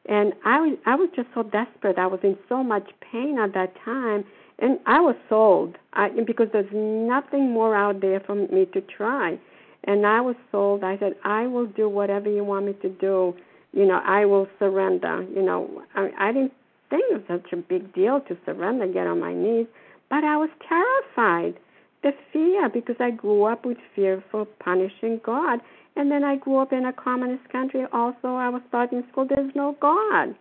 And 0.07 0.33
I 0.43 0.59
was 0.59 0.77
I 0.85 0.95
was 0.95 1.09
just 1.15 1.29
so 1.33 1.43
desperate. 1.43 1.97
I 1.97 2.05
was 2.07 2.19
in 2.23 2.37
so 2.47 2.63
much 2.63 2.87
pain 3.11 3.39
at 3.39 3.53
that 3.53 3.73
time 3.83 4.23
and 4.59 4.79
I 4.85 5.01
was 5.01 5.15
sold. 5.29 5.77
I 5.93 6.09
because 6.25 6.47
there's 6.53 6.71
nothing 6.73 7.51
more 7.51 7.75
out 7.75 8.01
there 8.01 8.19
for 8.19 8.35
me 8.35 8.65
to 8.73 8.81
try. 8.81 9.37
And 9.83 10.05
I 10.05 10.21
was 10.21 10.35
sold. 10.51 10.83
I 10.83 10.97
said, 10.97 11.13
I 11.23 11.45
will 11.47 11.67
do 11.67 11.87
whatever 11.87 12.29
you 12.29 12.43
want 12.43 12.65
me 12.65 12.73
to 12.81 12.89
do. 12.89 13.35
You 13.73 13.85
know, 13.85 14.01
I 14.03 14.25
will 14.25 14.47
surrender. 14.57 15.25
You 15.35 15.43
know, 15.43 15.83
I, 15.93 16.09
I 16.17 16.31
didn't 16.31 16.53
think 16.89 17.03
it 17.09 17.13
was 17.13 17.41
such 17.41 17.53
a 17.53 17.57
big 17.57 17.93
deal 17.93 18.21
to 18.21 18.37
surrender, 18.45 18.87
get 18.87 19.07
on 19.07 19.19
my 19.19 19.33
knees, 19.33 19.67
but 20.09 20.23
I 20.23 20.37
was 20.37 20.49
terrified. 20.67 21.59
The 22.03 22.11
fear, 22.31 22.69
because 22.69 22.95
I 22.99 23.11
grew 23.11 23.43
up 23.43 23.65
with 23.65 23.77
fear 23.95 24.23
for 24.31 24.45
punishing 24.45 25.19
God. 25.25 25.59
And 25.95 26.11
then 26.11 26.23
I 26.23 26.35
grew 26.35 26.59
up 26.59 26.71
in 26.71 26.85
a 26.85 26.93
communist 26.93 27.49
country. 27.49 27.83
Also, 27.91 28.27
I 28.27 28.49
was 28.49 28.61
taught 28.71 28.91
in 28.91 29.03
school 29.11 29.25
there's 29.27 29.55
no 29.55 29.75
God. 29.81 30.35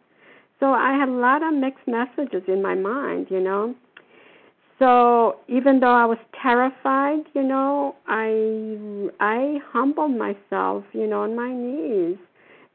So 0.60 0.72
I 0.72 0.96
had 0.98 1.08
a 1.08 1.12
lot 1.12 1.42
of 1.42 1.54
mixed 1.54 1.86
messages 1.86 2.42
in 2.48 2.60
my 2.60 2.74
mind, 2.74 3.28
you 3.30 3.40
know. 3.40 3.74
So 4.78 5.36
even 5.48 5.80
though 5.80 5.94
I 5.94 6.04
was 6.04 6.18
terrified, 6.42 7.24
you 7.34 7.42
know, 7.42 7.94
I 8.06 8.76
I 9.20 9.58
humbled 9.72 10.16
myself, 10.16 10.84
you 10.92 11.06
know, 11.06 11.22
on 11.22 11.36
my 11.36 11.52
knees. 11.52 12.18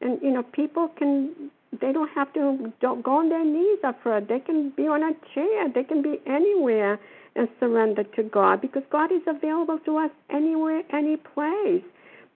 And 0.02 0.20
you 0.22 0.32
know, 0.32 0.44
people 0.44 0.90
can 0.98 1.52
they 1.82 1.92
don't 1.92 2.10
have 2.10 2.32
to 2.34 2.72
don't 2.82 3.04
go 3.04 3.18
on 3.18 3.30
their 3.30 3.46
knees 3.46 3.80
up 3.84 3.98
it. 4.06 4.28
They 4.30 4.40
can 4.40 4.72
be 4.76 4.84
on 4.84 5.04
a 5.04 5.14
chair. 5.34 5.70
They 5.74 5.84
can 5.84 6.02
be 6.02 6.22
anywhere 6.26 7.00
and 7.36 7.48
surrender 7.60 8.04
to 8.04 8.24
God 8.24 8.62
because 8.62 8.84
God 8.92 9.12
is 9.12 9.22
available 9.28 9.80
to 9.86 9.98
us 9.98 10.12
anywhere, 10.30 10.84
any 10.92 11.18
place. 11.18 11.84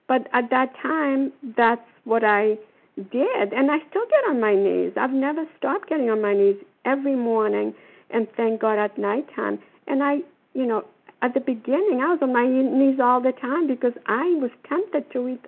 But 0.07 0.27
at 0.33 0.49
that 0.49 0.73
time, 0.81 1.31
that's 1.57 1.81
what 2.03 2.23
I 2.23 2.57
did. 2.97 3.53
And 3.53 3.71
I 3.71 3.77
still 3.89 4.05
get 4.09 4.29
on 4.29 4.39
my 4.41 4.55
knees. 4.55 4.91
I've 4.97 5.13
never 5.13 5.45
stopped 5.57 5.89
getting 5.89 6.09
on 6.09 6.21
my 6.21 6.33
knees 6.33 6.57
every 6.85 7.15
morning 7.15 7.73
and 8.13 8.27
thank 8.37 8.61
God 8.61 8.79
at 8.79 8.97
nighttime. 8.97 9.59
And 9.87 10.03
I, 10.03 10.17
you 10.53 10.65
know, 10.65 10.85
at 11.21 11.33
the 11.33 11.39
beginning, 11.39 12.01
I 12.01 12.09
was 12.13 12.19
on 12.21 12.33
my 12.33 12.47
knees 12.47 12.99
all 13.01 13.21
the 13.21 13.31
time 13.31 13.67
because 13.67 13.93
I 14.07 14.35
was 14.41 14.51
tempted 14.67 15.11
to 15.13 15.27
eat. 15.29 15.45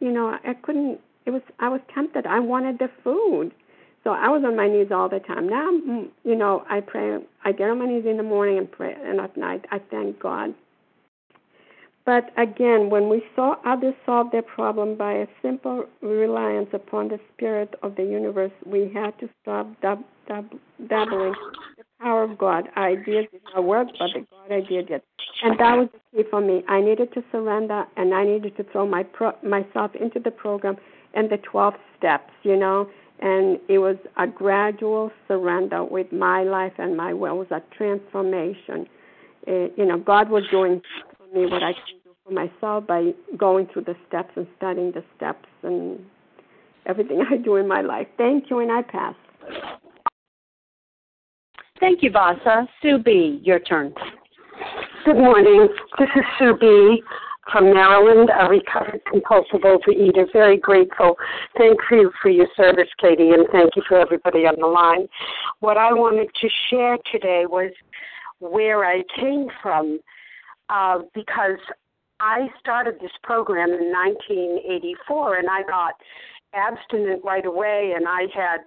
You 0.00 0.12
know, 0.12 0.38
I 0.44 0.54
couldn't. 0.54 1.00
It 1.26 1.30
was 1.30 1.42
I 1.60 1.68
was 1.68 1.80
tempted. 1.94 2.26
I 2.26 2.40
wanted 2.40 2.78
the 2.78 2.90
food, 3.04 3.52
so 4.02 4.10
I 4.10 4.28
was 4.28 4.42
on 4.44 4.56
my 4.56 4.68
knees 4.68 4.88
all 4.90 5.08
the 5.08 5.20
time. 5.20 5.48
Now, 5.48 5.70
you 6.24 6.36
know, 6.36 6.64
I 6.68 6.80
pray. 6.80 7.18
I 7.44 7.52
get 7.52 7.70
on 7.70 7.78
my 7.78 7.86
knees 7.86 8.04
in 8.06 8.16
the 8.16 8.22
morning 8.22 8.58
and 8.58 8.70
pray, 8.70 8.94
and 9.04 9.20
at 9.20 9.36
night 9.36 9.64
I 9.70 9.78
thank 9.90 10.18
God 10.20 10.54
but 12.04 12.32
again, 12.36 12.90
when 12.90 13.08
we 13.08 13.22
saw 13.36 13.56
others 13.64 13.94
solve 14.04 14.32
their 14.32 14.42
problem 14.42 14.96
by 14.96 15.12
a 15.12 15.26
simple 15.40 15.84
reliance 16.00 16.68
upon 16.72 17.08
the 17.08 17.20
spirit 17.32 17.74
of 17.82 17.94
the 17.94 18.02
universe, 18.02 18.50
we 18.66 18.90
had 18.92 19.16
to 19.20 19.28
stop 19.40 19.68
dab- 19.80 20.04
dab- 20.26 20.58
dabbling 20.88 21.34
power 22.02 22.24
of 22.24 22.36
God. 22.36 22.68
Ideas 22.76 23.26
did 23.30 23.42
not 23.54 23.64
work, 23.64 23.88
but 23.98 24.08
the 24.14 24.26
God 24.30 24.52
idea 24.52 24.82
did. 24.82 25.02
And 25.42 25.58
that 25.58 25.76
was 25.76 25.88
the 25.92 26.22
key 26.22 26.28
for 26.28 26.40
me. 26.40 26.62
I 26.68 26.80
needed 26.80 27.12
to 27.14 27.22
surrender, 27.30 27.84
and 27.96 28.14
I 28.14 28.24
needed 28.24 28.56
to 28.56 28.64
throw 28.64 28.86
my 28.86 29.02
pro- 29.02 29.36
myself 29.42 29.92
into 29.94 30.18
the 30.18 30.30
program 30.30 30.76
and 31.14 31.30
the 31.30 31.38
12 31.38 31.74
steps, 31.98 32.32
you 32.42 32.56
know. 32.56 32.88
And 33.20 33.60
it 33.68 33.78
was 33.78 33.96
a 34.16 34.26
gradual 34.26 35.10
surrender 35.28 35.84
with 35.84 36.12
my 36.12 36.42
life 36.42 36.72
and 36.78 36.96
my 36.96 37.12
will. 37.12 37.40
It 37.40 37.50
was 37.50 37.62
a 37.62 37.76
transformation. 37.76 38.86
It, 39.46 39.72
you 39.76 39.86
know, 39.86 39.98
God 39.98 40.28
was 40.28 40.44
doing 40.50 40.82
for 41.16 41.38
me 41.38 41.46
what 41.46 41.62
I 41.62 41.72
can 41.72 41.98
do 42.04 42.10
for 42.24 42.32
myself 42.32 42.86
by 42.86 43.12
going 43.36 43.68
through 43.72 43.84
the 43.84 43.96
steps 44.08 44.30
and 44.36 44.46
studying 44.56 44.92
the 44.92 45.04
steps 45.16 45.48
and 45.62 46.00
everything 46.86 47.22
I 47.30 47.36
do 47.36 47.56
in 47.56 47.68
my 47.68 47.80
life. 47.80 48.08
Thank 48.16 48.50
you, 48.50 48.58
and 48.58 48.72
I 48.72 48.82
pass. 48.82 49.14
Thank 51.82 52.04
you, 52.04 52.12
Vasa. 52.12 52.68
Sue 52.80 53.00
B., 53.00 53.40
your 53.42 53.58
turn. 53.58 53.92
Good 55.04 55.16
morning. 55.16 55.66
This 55.98 56.08
is 56.14 56.22
Sue 56.38 56.56
B. 56.60 57.02
from 57.50 57.74
Maryland, 57.74 58.30
a 58.38 58.48
recovered 58.48 59.00
compulsive 59.10 59.62
overeater. 59.62 60.32
Very 60.32 60.58
grateful. 60.58 61.16
Thank 61.58 61.80
you 61.90 62.12
for 62.22 62.30
your 62.30 62.46
service, 62.56 62.86
Katie, 63.00 63.30
and 63.30 63.48
thank 63.50 63.74
you 63.74 63.82
for 63.88 63.98
everybody 63.98 64.46
on 64.46 64.60
the 64.60 64.66
line. 64.68 65.08
What 65.58 65.76
I 65.76 65.92
wanted 65.92 66.28
to 66.40 66.48
share 66.70 66.98
today 67.10 67.46
was 67.46 67.72
where 68.38 68.84
I 68.84 69.02
came 69.18 69.48
from 69.60 69.98
uh, 70.68 71.00
because 71.16 71.58
I 72.20 72.46
started 72.60 73.00
this 73.00 73.10
program 73.24 73.70
in 73.70 73.90
1984, 73.90 75.34
and 75.34 75.50
I 75.50 75.64
got 75.64 75.94
abstinent 76.54 77.24
right 77.24 77.44
away, 77.44 77.94
and 77.96 78.06
I 78.06 78.28
had 78.32 78.58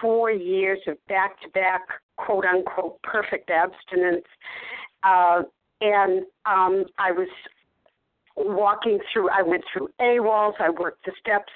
four 0.00 0.30
years 0.30 0.78
of 0.86 0.96
back 1.08 1.40
to 1.42 1.48
back, 1.50 1.82
quote 2.16 2.44
unquote, 2.44 3.00
perfect 3.02 3.50
abstinence. 3.50 4.24
Uh, 5.02 5.42
and 5.80 6.22
um, 6.46 6.84
I 6.98 7.10
was 7.12 7.28
walking 8.36 8.98
through, 9.12 9.30
I 9.30 9.42
went 9.42 9.64
through 9.72 9.88
AWOLs, 10.00 10.54
I 10.60 10.70
worked 10.70 11.04
the 11.04 11.12
steps. 11.20 11.52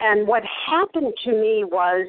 And 0.00 0.28
what 0.28 0.42
happened 0.66 1.12
to 1.24 1.32
me 1.32 1.64
was 1.64 2.06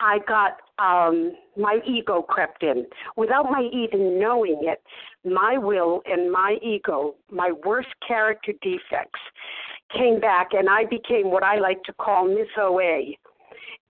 I 0.00 0.18
got 0.26 0.56
um, 0.78 1.32
my 1.56 1.80
ego 1.86 2.22
crept 2.22 2.62
in 2.62 2.86
without 3.16 3.50
my 3.50 3.68
even 3.72 4.18
knowing 4.18 4.60
it. 4.62 4.80
My 5.24 5.58
will 5.58 6.00
and 6.06 6.32
my 6.32 6.56
ego, 6.62 7.16
my 7.30 7.52
worst 7.64 7.88
character 8.06 8.52
defects, 8.62 9.20
came 9.92 10.20
back, 10.20 10.50
and 10.52 10.68
I 10.68 10.84
became 10.84 11.30
what 11.30 11.42
I 11.42 11.58
like 11.58 11.82
to 11.84 11.92
call 11.92 12.26
Miss 12.26 12.48
OA. 12.58 13.12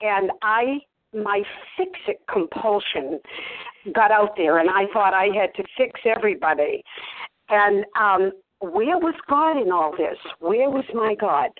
And 0.00 0.32
I, 0.42 0.80
my 1.14 1.42
fix 1.76 1.92
it 2.06 2.20
compulsion, 2.32 3.20
got 3.94 4.10
out 4.10 4.36
there, 4.36 4.58
and 4.58 4.70
I 4.70 4.84
thought 4.92 5.14
I 5.14 5.28
had 5.34 5.54
to 5.56 5.64
fix 5.76 6.00
everybody. 6.04 6.82
And 7.48 7.84
um, 7.98 8.32
where 8.60 8.98
was 8.98 9.14
God 9.28 9.60
in 9.60 9.72
all 9.72 9.92
this? 9.96 10.18
Where 10.38 10.70
was 10.70 10.84
my 10.94 11.14
God? 11.14 11.50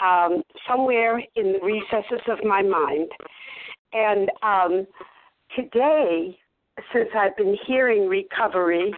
Um, 0.00 0.42
somewhere 0.68 1.18
in 1.36 1.52
the 1.52 1.60
recesses 1.62 2.20
of 2.28 2.38
my 2.44 2.62
mind 2.62 3.08
and 3.92 4.30
um, 4.42 4.86
today, 5.54 6.36
since 6.92 7.08
I've 7.16 7.36
been 7.36 7.56
hearing 7.66 8.08
recovery, 8.08 8.94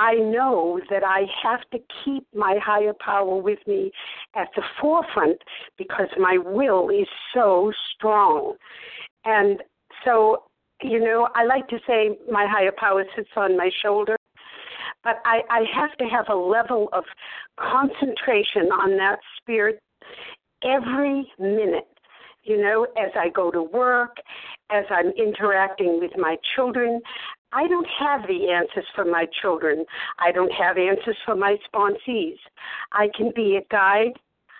I 0.00 0.14
know 0.14 0.80
that 0.88 1.04
I 1.04 1.26
have 1.42 1.60
to 1.72 1.78
keep 2.02 2.26
my 2.34 2.58
higher 2.60 2.94
power 2.94 3.36
with 3.36 3.58
me 3.66 3.92
at 4.34 4.48
the 4.56 4.62
forefront 4.80 5.36
because 5.76 6.08
my 6.18 6.38
will 6.42 6.88
is 6.88 7.06
so 7.34 7.70
strong. 7.94 8.54
And 9.26 9.62
so, 10.02 10.44
you 10.82 11.00
know, 11.00 11.28
I 11.34 11.44
like 11.44 11.68
to 11.68 11.78
say 11.86 12.16
my 12.32 12.46
higher 12.48 12.72
power 12.74 13.04
sits 13.14 13.28
on 13.36 13.58
my 13.58 13.68
shoulder, 13.82 14.16
but 15.04 15.16
I, 15.26 15.42
I 15.50 15.64
have 15.74 15.94
to 15.98 16.04
have 16.06 16.30
a 16.30 16.34
level 16.34 16.88
of 16.94 17.04
concentration 17.58 18.72
on 18.72 18.96
that 18.96 19.18
spirit 19.38 19.80
every 20.64 21.30
minute 21.38 21.88
you 22.42 22.56
know, 22.60 22.86
as 22.96 23.10
I 23.14 23.28
go 23.28 23.50
to 23.50 23.62
work, 23.62 24.16
as 24.70 24.84
I'm 24.90 25.08
interacting 25.10 26.00
with 26.00 26.12
my 26.16 26.36
children. 26.56 27.00
I 27.52 27.66
don't 27.66 27.86
have 27.98 28.22
the 28.26 28.50
answers 28.50 28.86
for 28.94 29.04
my 29.04 29.26
children. 29.40 29.84
I 30.18 30.32
don't 30.32 30.52
have 30.52 30.78
answers 30.78 31.16
for 31.24 31.34
my 31.34 31.56
sponsees. 31.72 32.36
I 32.92 33.08
can 33.16 33.32
be 33.34 33.56
a 33.56 33.64
guide. 33.70 34.18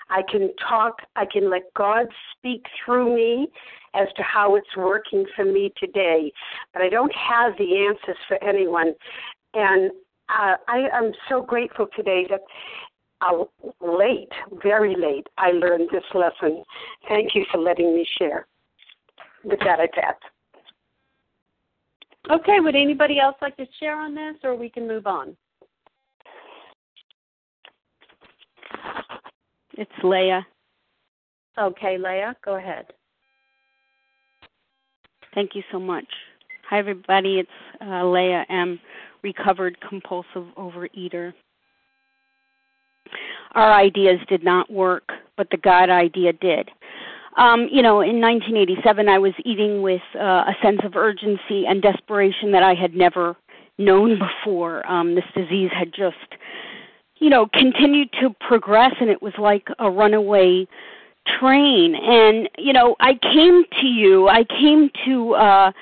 I 0.08 0.22
can 0.28 0.50
talk. 0.56 1.02
I 1.14 1.24
can 1.24 1.50
let 1.50 1.72
God 1.74 2.06
speak 2.36 2.64
through 2.84 3.14
me 3.14 3.48
as 3.94 4.08
to 4.16 4.22
how 4.22 4.56
it's 4.56 4.76
working 4.76 5.24
for 5.36 5.44
me 5.44 5.72
today. 5.78 6.32
But 6.72 6.82
I 6.82 6.88
don't 6.88 7.14
have 7.14 7.52
the 7.58 7.86
answers 7.86 8.18
for 8.26 8.42
anyone. 8.42 8.94
And 9.54 9.92
uh, 10.28 10.56
I 10.68 10.88
am 10.92 11.12
so 11.28 11.42
grateful 11.42 11.86
today 11.94 12.26
that 12.30 12.40
uh, 13.20 13.44
late, 13.80 14.32
very 14.62 14.96
late, 14.96 15.26
I 15.38 15.50
learned 15.50 15.90
this 15.92 16.04
lesson. 16.14 16.64
Thank 17.08 17.34
you 17.34 17.44
for 17.52 17.58
letting 17.58 17.94
me 17.94 18.06
share. 18.18 18.46
With 19.44 19.60
that, 19.60 19.80
I 19.80 19.86
pass. 19.86 20.14
Okay, 22.28 22.60
would 22.60 22.74
anybody 22.74 23.18
else 23.18 23.36
like 23.40 23.56
to 23.56 23.66
share 23.78 23.98
on 23.98 24.14
this, 24.14 24.36
or 24.44 24.54
we 24.54 24.68
can 24.68 24.86
move 24.86 25.06
on? 25.06 25.36
It's 29.74 29.90
Leah. 30.02 30.46
Okay, 31.58 31.96
Leah, 31.98 32.36
go 32.44 32.56
ahead. 32.56 32.86
Thank 35.34 35.54
you 35.54 35.62
so 35.72 35.78
much. 35.78 36.06
Hi, 36.68 36.78
everybody. 36.78 37.38
It's 37.38 37.50
uh, 37.80 38.04
Leah 38.04 38.44
M., 38.50 38.78
recovered 39.22 39.76
compulsive 39.88 40.46
overeater 40.56 41.32
our 43.52 43.72
ideas 43.72 44.20
did 44.28 44.44
not 44.44 44.70
work, 44.70 45.10
but 45.36 45.48
the 45.50 45.56
God 45.56 45.90
idea 45.90 46.32
did. 46.32 46.70
Um, 47.36 47.68
you 47.70 47.82
know, 47.82 48.00
in 48.00 48.20
1987, 48.20 49.08
I 49.08 49.18
was 49.18 49.32
eating 49.44 49.82
with 49.82 50.02
uh, 50.14 50.44
a 50.48 50.54
sense 50.62 50.80
of 50.84 50.96
urgency 50.96 51.64
and 51.66 51.80
desperation 51.80 52.52
that 52.52 52.62
I 52.62 52.74
had 52.74 52.94
never 52.94 53.36
known 53.78 54.18
before. 54.18 54.86
Um, 54.90 55.14
this 55.14 55.24
disease 55.34 55.70
had 55.72 55.92
just, 55.92 56.16
you 57.18 57.30
know, 57.30 57.46
continued 57.46 58.10
to 58.20 58.34
progress, 58.46 58.92
and 59.00 59.08
it 59.10 59.22
was 59.22 59.32
like 59.38 59.68
a 59.78 59.90
runaway 59.90 60.66
train. 61.38 61.94
And, 61.94 62.48
you 62.58 62.72
know, 62.72 62.96
I 63.00 63.14
came 63.14 63.64
to 63.80 63.86
you, 63.86 64.28
I 64.28 64.44
came 64.44 64.90
to, 65.06 65.34
uh, 65.34 65.72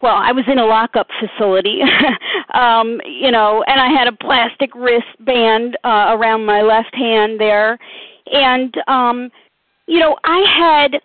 well, 0.00 0.16
I 0.16 0.32
was 0.32 0.44
in 0.48 0.58
a 0.58 0.66
lockup 0.66 1.08
facility, 1.20 1.80
um, 2.54 3.00
you 3.06 3.30
know, 3.30 3.64
and 3.66 3.80
I 3.80 3.88
had 3.88 4.08
a 4.08 4.12
plastic 4.12 4.74
wristband 4.74 5.76
uh, 5.84 6.16
around 6.16 6.44
my 6.44 6.62
left 6.62 6.94
hand 6.94 7.38
there, 7.38 7.78
and 8.26 8.74
um, 8.88 9.30
you 9.86 9.98
know, 9.98 10.16
I 10.24 10.44
had 10.48 11.00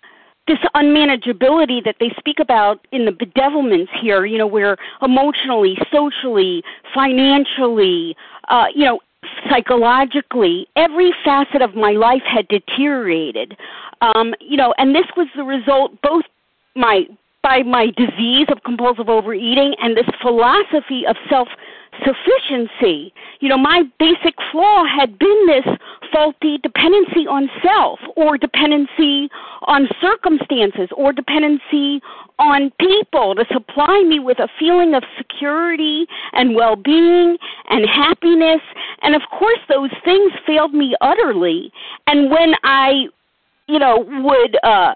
this 0.46 0.58
unmanageability 0.74 1.84
that 1.84 1.96
they 2.00 2.10
speak 2.18 2.38
about 2.40 2.86
in 2.90 3.04
the 3.04 3.12
bedevilments 3.12 3.88
here, 4.00 4.24
you 4.24 4.38
know, 4.38 4.46
where 4.46 4.76
emotionally, 5.02 5.76
socially, 5.92 6.62
financially, 6.94 8.16
uh, 8.48 8.64
you 8.74 8.84
know, 8.84 9.00
psychologically, 9.50 10.66
every 10.74 11.12
facet 11.24 11.60
of 11.60 11.74
my 11.74 11.92
life 11.92 12.22
had 12.24 12.48
deteriorated. 12.48 13.56
Um, 14.00 14.34
you 14.40 14.56
know, 14.56 14.74
and 14.78 14.94
this 14.94 15.06
was 15.16 15.26
the 15.36 15.44
result 15.44 16.00
both 16.02 16.24
my 16.74 17.02
by 17.42 17.62
my 17.62 17.86
disease 17.96 18.46
of 18.50 18.62
compulsive 18.64 19.08
overeating 19.08 19.74
and 19.80 19.96
this 19.96 20.08
philosophy 20.20 21.04
of 21.08 21.16
self 21.28 21.48
sufficiency. 22.04 23.12
You 23.40 23.48
know, 23.48 23.58
my 23.58 23.82
basic 23.98 24.34
flaw 24.50 24.84
had 24.84 25.18
been 25.18 25.46
this 25.46 25.64
faulty 26.12 26.58
dependency 26.58 27.26
on 27.26 27.48
self 27.62 28.00
or 28.16 28.38
dependency 28.38 29.28
on 29.62 29.88
circumstances 30.00 30.88
or 30.96 31.12
dependency 31.12 32.00
on 32.38 32.72
people 32.78 33.34
to 33.34 33.44
supply 33.52 34.02
me 34.06 34.18
with 34.18 34.38
a 34.38 34.48
feeling 34.58 34.94
of 34.94 35.02
security 35.16 36.06
and 36.32 36.54
well 36.54 36.76
being 36.76 37.36
and 37.68 37.86
happiness. 37.86 38.60
And 39.02 39.14
of 39.14 39.22
course, 39.36 39.58
those 39.68 39.90
things 40.04 40.32
failed 40.46 40.74
me 40.74 40.94
utterly. 41.00 41.72
And 42.06 42.30
when 42.30 42.54
I, 42.64 43.06
you 43.66 43.78
know, 43.78 43.98
would, 43.98 44.56
uh, 44.62 44.94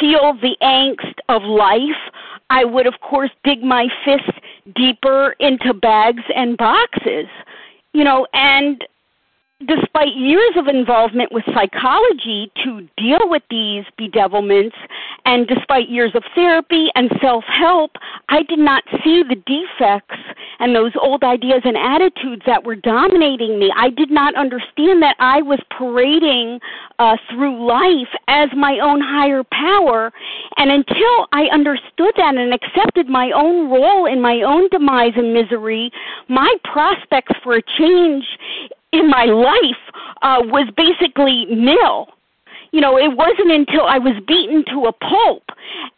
feel 0.00 0.34
the 0.40 0.56
angst 0.62 1.14
of 1.28 1.42
life, 1.42 2.10
I 2.50 2.64
would, 2.64 2.86
of 2.86 2.94
course, 3.00 3.30
dig 3.44 3.62
my 3.62 3.88
fist 4.04 4.38
deeper 4.74 5.34
into 5.40 5.74
bags 5.74 6.22
and 6.34 6.56
boxes. 6.56 7.26
You 7.92 8.04
know, 8.04 8.26
and 8.32 8.84
despite 9.60 10.14
years 10.16 10.52
of 10.56 10.66
involvement 10.66 11.32
with 11.32 11.44
psychology 11.54 12.50
to 12.64 12.86
deal 12.96 13.20
with 13.24 13.42
these 13.50 13.84
bedevilments, 13.98 14.74
and 15.24 15.46
despite 15.46 15.88
years 15.88 16.12
of 16.14 16.22
therapy 16.34 16.88
and 16.94 17.10
self 17.22 17.44
help, 17.44 17.92
I 18.28 18.42
did 18.42 18.58
not 18.58 18.82
see 19.02 19.22
the 19.22 19.36
defects 19.46 20.20
and 20.58 20.74
those 20.74 20.92
old 21.00 21.22
ideas 21.24 21.62
and 21.64 21.76
attitudes 21.76 22.42
that 22.46 22.64
were 22.64 22.76
dominating 22.76 23.58
me. 23.58 23.72
I 23.76 23.90
did 23.90 24.10
not 24.10 24.34
understand 24.36 25.02
that 25.02 25.16
I 25.18 25.42
was 25.42 25.60
parading 25.76 26.60
uh, 26.98 27.16
through 27.30 27.66
life 27.66 28.08
as 28.28 28.48
my 28.56 28.78
own 28.80 29.00
higher 29.00 29.42
power. 29.44 30.12
And 30.56 30.70
until 30.70 31.26
I 31.32 31.46
understood 31.52 32.12
that 32.16 32.34
and 32.36 32.54
accepted 32.54 33.08
my 33.08 33.30
own 33.32 33.70
role 33.70 34.06
in 34.06 34.20
my 34.20 34.42
own 34.42 34.68
demise 34.70 35.12
and 35.16 35.32
misery, 35.32 35.90
my 36.28 36.54
prospects 36.64 37.32
for 37.42 37.56
a 37.56 37.62
change 37.78 38.24
in 38.98 39.08
my 39.10 39.24
life 39.24 39.82
uh, 40.22 40.40
was 40.44 40.68
basically 40.76 41.46
nil. 41.46 42.08
You 42.72 42.80
know, 42.80 42.98
it 42.98 43.16
wasn't 43.16 43.52
until 43.52 43.86
I 43.86 43.98
was 43.98 44.14
beaten 44.26 44.64
to 44.72 44.86
a 44.86 44.92
pulp 44.92 45.44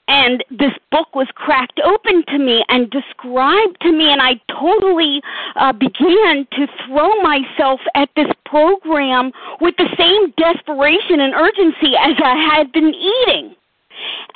and 0.09 0.45
this 0.51 0.73
book 0.91 1.15
was 1.15 1.27
cracked 1.35 1.81
open 1.85 2.25
to 2.29 2.39
me 2.39 2.65
and 2.69 2.91
described 2.91 3.77
to 3.83 3.93
me, 3.93 4.11
and 4.11 4.23
I 4.23 4.41
totally 4.49 5.21
uh, 5.57 5.73
began 5.73 6.47
to 6.53 6.67
throw 6.87 7.21
myself 7.23 7.81
at 7.95 8.09
this 8.15 8.31
program 8.45 9.33
with 9.61 9.75
the 9.77 9.89
same 9.99 10.33
desperation 10.39 11.21
and 11.21 11.35
urgency 11.35 11.97
as 11.99 12.15
I 12.23 12.37
had 12.55 12.71
been 12.73 12.95
eating. 12.95 13.55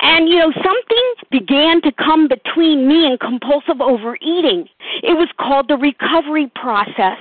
And, 0.00 0.28
you 0.28 0.38
know, 0.38 0.52
something 0.52 1.14
began 1.30 1.82
to 1.82 1.92
come 1.92 2.26
between 2.26 2.88
me 2.88 3.06
and 3.06 3.20
compulsive 3.20 3.80
overeating. 3.80 4.68
It 5.02 5.16
was 5.16 5.28
called 5.38 5.68
the 5.68 5.76
recovery 5.76 6.50
process 6.54 7.18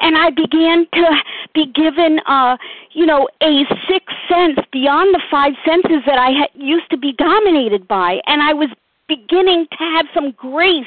and 0.00 0.16
I 0.16 0.30
began 0.30 0.86
to 0.92 1.22
be 1.54 1.66
given, 1.66 2.20
uh, 2.26 2.56
you 2.92 3.06
know, 3.06 3.28
a 3.42 3.64
sixth 3.88 4.16
sense 4.28 4.58
beyond 4.72 5.14
the 5.14 5.22
five 5.30 5.54
senses 5.64 6.02
that 6.06 6.18
I 6.18 6.30
had, 6.30 6.50
used 6.54 6.90
to 6.90 6.96
be 6.96 7.12
dominated 7.12 7.88
by, 7.88 8.20
and 8.26 8.42
I 8.42 8.52
was 8.52 8.68
beginning 9.08 9.66
to 9.72 9.78
have 9.78 10.06
some 10.14 10.32
grace 10.32 10.86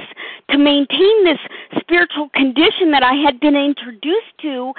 to 0.50 0.58
maintain 0.58 1.26
this 1.26 1.40
spiritual 1.80 2.30
condition 2.30 2.92
that 2.92 3.04
I 3.04 3.14
had 3.14 3.40
been 3.40 3.56
introduced 3.56 4.38
to, 4.42 4.74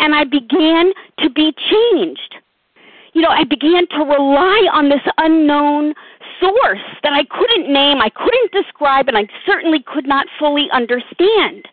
and 0.00 0.14
I 0.14 0.24
began 0.24 0.92
to 1.20 1.30
be 1.30 1.52
changed. 1.52 2.34
You 3.14 3.22
know, 3.22 3.30
I 3.30 3.44
began 3.44 3.86
to 3.88 3.98
rely 3.98 4.68
on 4.72 4.88
this 4.88 5.00
unknown 5.16 5.94
source 6.40 6.84
that 7.02 7.12
I 7.12 7.24
couldn't 7.24 7.72
name, 7.72 8.00
I 8.00 8.10
couldn't 8.10 8.52
describe, 8.52 9.08
and 9.08 9.16
I 9.16 9.26
certainly 9.46 9.82
could 9.82 10.06
not 10.06 10.26
fully 10.38 10.68
understand. 10.72 11.66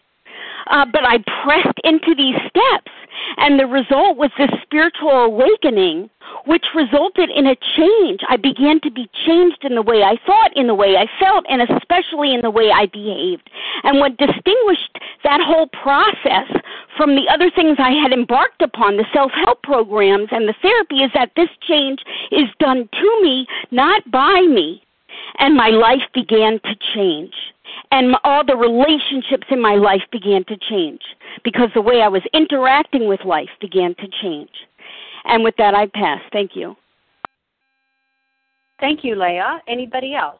Uh, 0.67 0.85
but 0.85 1.03
I 1.03 1.17
pressed 1.43 1.79
into 1.83 2.15
these 2.15 2.35
steps, 2.49 2.91
and 3.37 3.59
the 3.59 3.67
result 3.67 4.17
was 4.17 4.31
this 4.37 4.49
spiritual 4.63 5.11
awakening, 5.11 6.09
which 6.45 6.65
resulted 6.73 7.29
in 7.29 7.47
a 7.47 7.55
change. 7.77 8.21
I 8.27 8.37
began 8.37 8.81
to 8.81 8.91
be 8.91 9.09
changed 9.25 9.63
in 9.63 9.75
the 9.75 9.81
way 9.81 10.03
I 10.03 10.17
thought, 10.25 10.55
in 10.55 10.67
the 10.67 10.73
way 10.73 10.95
I 10.97 11.05
felt, 11.19 11.45
and 11.49 11.61
especially 11.61 12.33
in 12.33 12.41
the 12.41 12.49
way 12.49 12.71
I 12.73 12.87
behaved. 12.87 13.49
And 13.83 13.99
what 13.99 14.17
distinguished 14.17 14.97
that 15.23 15.41
whole 15.41 15.67
process 15.67 16.49
from 16.97 17.15
the 17.15 17.27
other 17.31 17.51
things 17.51 17.77
I 17.79 17.91
had 17.91 18.11
embarked 18.11 18.61
upon, 18.61 18.97
the 18.97 19.05
self 19.13 19.31
help 19.31 19.61
programs 19.63 20.29
and 20.31 20.47
the 20.47 20.55
therapy, 20.61 21.03
is 21.03 21.11
that 21.13 21.31
this 21.35 21.49
change 21.67 21.99
is 22.31 22.49
done 22.59 22.89
to 22.91 23.21
me, 23.21 23.45
not 23.71 24.09
by 24.09 24.41
me. 24.41 24.81
And 25.39 25.55
my 25.55 25.69
life 25.69 26.03
began 26.13 26.59
to 26.59 26.75
change 26.93 27.33
and 27.91 28.15
all 28.23 28.43
the 28.45 28.55
relationships 28.55 29.47
in 29.49 29.61
my 29.61 29.75
life 29.75 30.01
began 30.11 30.43
to 30.45 30.57
change 30.69 31.01
because 31.43 31.69
the 31.73 31.81
way 31.81 32.01
I 32.01 32.07
was 32.07 32.21
interacting 32.33 33.07
with 33.07 33.23
life 33.25 33.49
began 33.61 33.95
to 33.95 34.07
change. 34.21 34.49
And 35.25 35.43
with 35.43 35.55
that, 35.57 35.73
I 35.73 35.87
pass. 35.87 36.21
Thank 36.31 36.51
you. 36.55 36.75
Thank 38.79 39.03
you, 39.03 39.15
Leah. 39.15 39.61
Anybody 39.67 40.15
else? 40.15 40.39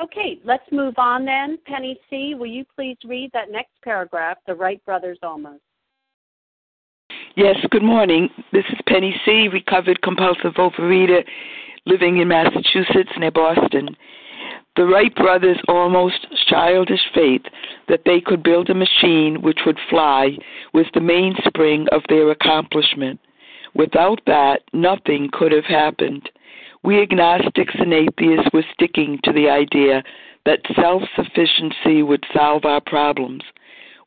Okay, 0.00 0.40
let's 0.44 0.64
move 0.72 0.94
on 0.96 1.24
then. 1.24 1.58
Penny 1.66 2.00
C., 2.10 2.34
will 2.34 2.46
you 2.46 2.64
please 2.74 2.96
read 3.04 3.30
that 3.34 3.50
next 3.52 3.70
paragraph, 3.84 4.38
The 4.46 4.54
Wright 4.54 4.84
Brothers 4.84 5.18
Almost? 5.22 5.62
Yes, 7.36 7.56
good 7.70 7.84
morning. 7.84 8.28
This 8.52 8.64
is 8.70 8.78
Penny 8.88 9.14
C., 9.24 9.48
recovered 9.48 10.02
compulsive 10.02 10.54
overeater 10.54 11.24
living 11.86 12.18
in 12.18 12.28
Massachusetts 12.28 13.12
near 13.18 13.30
Boston. 13.30 13.96
The 14.76 14.86
Wright 14.86 15.14
brothers' 15.14 15.60
almost 15.68 16.26
childish 16.48 17.02
faith 17.14 17.42
that 17.88 18.02
they 18.06 18.20
could 18.20 18.42
build 18.42 18.70
a 18.70 18.74
machine 18.74 19.42
which 19.42 19.60
would 19.66 19.78
fly 19.90 20.38
was 20.72 20.86
the 20.94 21.00
mainspring 21.00 21.88
of 21.92 22.02
their 22.08 22.30
accomplishment. 22.30 23.20
Without 23.74 24.20
that, 24.26 24.62
nothing 24.72 25.28
could 25.32 25.52
have 25.52 25.64
happened. 25.64 26.28
We 26.82 27.00
agnostics 27.02 27.74
and 27.78 27.92
atheists 27.92 28.50
were 28.52 28.64
sticking 28.72 29.20
to 29.24 29.32
the 29.32 29.48
idea 29.48 30.02
that 30.46 30.60
self 30.74 31.02
sufficiency 31.14 32.02
would 32.02 32.24
solve 32.34 32.64
our 32.64 32.80
problems. 32.80 33.42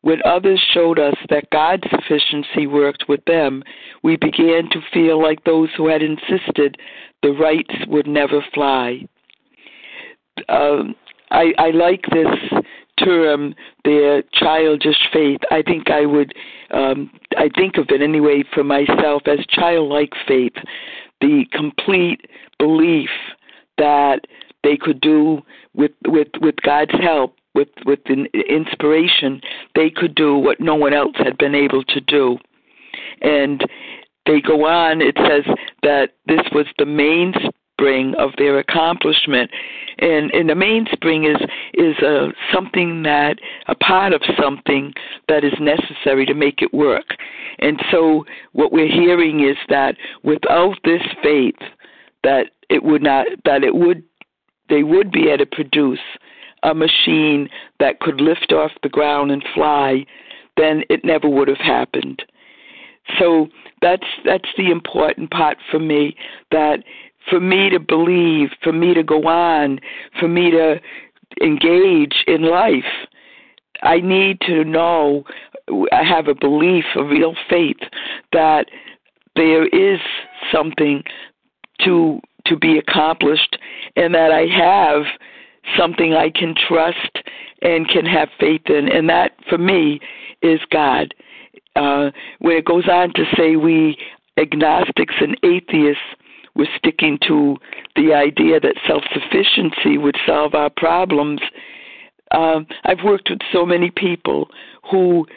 When 0.06 0.20
others 0.24 0.62
showed 0.74 1.00
us 1.00 1.16
that 1.30 1.50
God's 1.52 1.84
sufficiency 1.90 2.68
worked 2.68 3.06
with 3.10 3.26
them, 3.26 3.64
we 4.04 4.18
began 4.18 4.70
to 4.72 4.80
feel 4.94 5.22
like 5.22 5.44
those 5.44 5.70
who 5.76 5.88
had 5.88 6.02
insisted 6.02 6.78
the 7.24 7.32
Wrights 7.32 7.74
would 7.88 8.08
never 8.08 8.44
fly 8.54 9.08
um, 10.50 10.96
I, 11.32 11.54
I 11.58 11.72
like 11.72 12.06
this 12.12 12.62
term, 13.04 13.56
their 13.84 14.24
childish 14.34 15.10
faith. 15.12 15.40
I 15.52 15.62
think 15.62 15.90
I 15.90 16.06
would, 16.06 16.34
um, 16.72 17.12
I 17.38 17.50
think 17.56 17.78
of 17.78 17.88
it 17.90 18.02
anyway 18.02 18.44
for 18.54 18.64
myself 18.64 19.24
as 19.26 19.40
childlike 19.50 20.14
faith, 20.28 20.54
the 21.22 21.46
complete 21.52 22.22
belief 22.60 23.10
that 23.78 24.26
they 24.64 24.78
could 24.78 25.02
do 25.02 25.42
with 25.74 25.92
with 26.08 26.30
with 26.42 26.56
God's 26.64 26.96
help, 27.02 27.36
with 27.56 27.70
with 27.86 28.00
the 28.06 28.28
inspiration, 28.48 29.42
they 29.74 29.90
could 29.90 30.14
do 30.14 30.36
what 30.36 30.60
no 30.60 30.76
one 30.76 30.94
else 30.94 31.16
had 31.18 31.38
been 31.38 31.56
able 31.56 31.84
to 31.86 32.02
do, 32.02 32.38
and 33.22 33.66
they 34.26 34.42
go 34.42 34.66
on. 34.66 35.02
It 35.02 35.16
says 35.18 35.44
that 35.82 36.12
this 36.28 36.42
was 36.52 36.66
the 36.78 36.86
mainspring 36.86 38.16
of 38.16 38.32
their 38.38 38.60
accomplishment. 38.60 39.52
And, 39.98 40.30
and 40.32 40.50
the 40.50 40.56
mainspring 40.56 41.24
is 41.24 41.38
is 41.74 41.98
a, 42.00 42.34
something 42.54 43.04
that 43.04 43.38
a 43.68 43.76
part 43.76 44.14
of 44.14 44.22
something 44.42 44.94
that 45.30 45.44
is 45.44 45.54
necessary 45.60 46.26
to 46.26 46.34
make 46.34 46.62
it 46.62 46.74
work. 46.74 47.16
And 47.60 47.82
so 47.92 48.26
what 48.52 48.74
we're 48.74 48.92
hearing 48.92 49.48
is 49.48 49.56
that 49.70 49.96
without 50.24 50.76
this 50.84 51.02
faith, 51.24 51.56
that 52.24 52.48
it 52.70 52.84
would 52.84 53.04
not 53.04 53.28
that 53.46 53.64
it 53.64 53.76
would 53.76 54.04
they 54.68 54.84
would 54.84 55.12
be 55.12 55.30
able 55.30 55.38
to 55.38 55.46
produce 55.46 56.00
a 56.64 56.74
machine 56.74 57.50
that 57.80 58.00
could 58.00 58.22
lift 58.22 58.52
off 58.52 58.72
the 58.84 58.90
ground 58.90 59.32
and 59.32 59.44
fly, 59.54 60.06
then 60.58 60.84
it 60.90 61.04
never 61.04 61.30
would 61.30 61.48
have 61.48 61.58
happened. 61.58 62.24
So 63.20 63.48
that's 63.82 64.08
that's 64.24 64.50
the 64.58 64.72
important 64.72 65.32
part 65.32 65.58
for 65.70 65.80
me 65.80 66.16
that 66.52 66.84
for 67.30 67.40
me 67.40 67.70
to 67.70 67.80
believe, 67.80 68.50
for 68.64 68.72
me 68.72 68.94
to 68.94 69.04
go 69.04 69.24
on, 69.28 69.80
for 70.20 70.28
me 70.28 70.52
to 70.52 70.80
engage 71.42 72.24
in 72.28 72.44
life. 72.44 73.08
I 73.82 74.00
need 74.00 74.40
to 74.42 74.64
know, 74.64 75.26
I 75.92 76.04
have 76.04 76.28
a 76.28 76.36
belief, 76.36 76.86
a 76.96 77.04
real 77.04 77.36
faith 77.50 77.78
that 78.32 78.68
there 79.36 79.68
is 79.68 80.00
something 80.52 81.04
to 81.84 82.20
to 82.46 82.56
be 82.56 82.78
accomplished 82.78 83.58
and 83.96 84.14
that 84.14 84.32
I 84.32 84.46
have 84.46 85.06
something 85.78 86.14
I 86.14 86.30
can 86.30 86.56
trust 86.68 87.20
and 87.62 87.88
can 87.88 88.06
have 88.06 88.30
faith 88.40 88.68
in 88.68 88.90
and 88.90 89.10
that 89.10 89.32
for 89.50 89.58
me 89.58 90.00
is 90.42 90.60
God. 90.72 91.14
Uh, 91.76 92.12
when 92.40 92.58
it 92.58 92.66
goes 92.66 92.88
on 92.88 93.14
to 93.14 93.26
say 93.38 93.56
we 93.56 93.98
agnostics 94.38 95.16
and 95.20 95.38
atheists 95.44 96.02
we're 96.56 96.68
sticking 96.78 97.20
to 97.28 97.58
the 97.96 98.14
idea 98.14 98.60
that 98.60 98.76
self 98.88 99.04
sufficiency 99.14 99.98
would 99.98 100.16
solve 100.26 100.56
our 100.56 100.70
problems. 100.70 101.42
Um, 102.32 102.66
I've 102.86 103.04
worked 103.04 103.30
with 103.30 103.40
so 103.52 103.66
many 103.66 103.92
people 103.92 104.50
who 104.90 105.28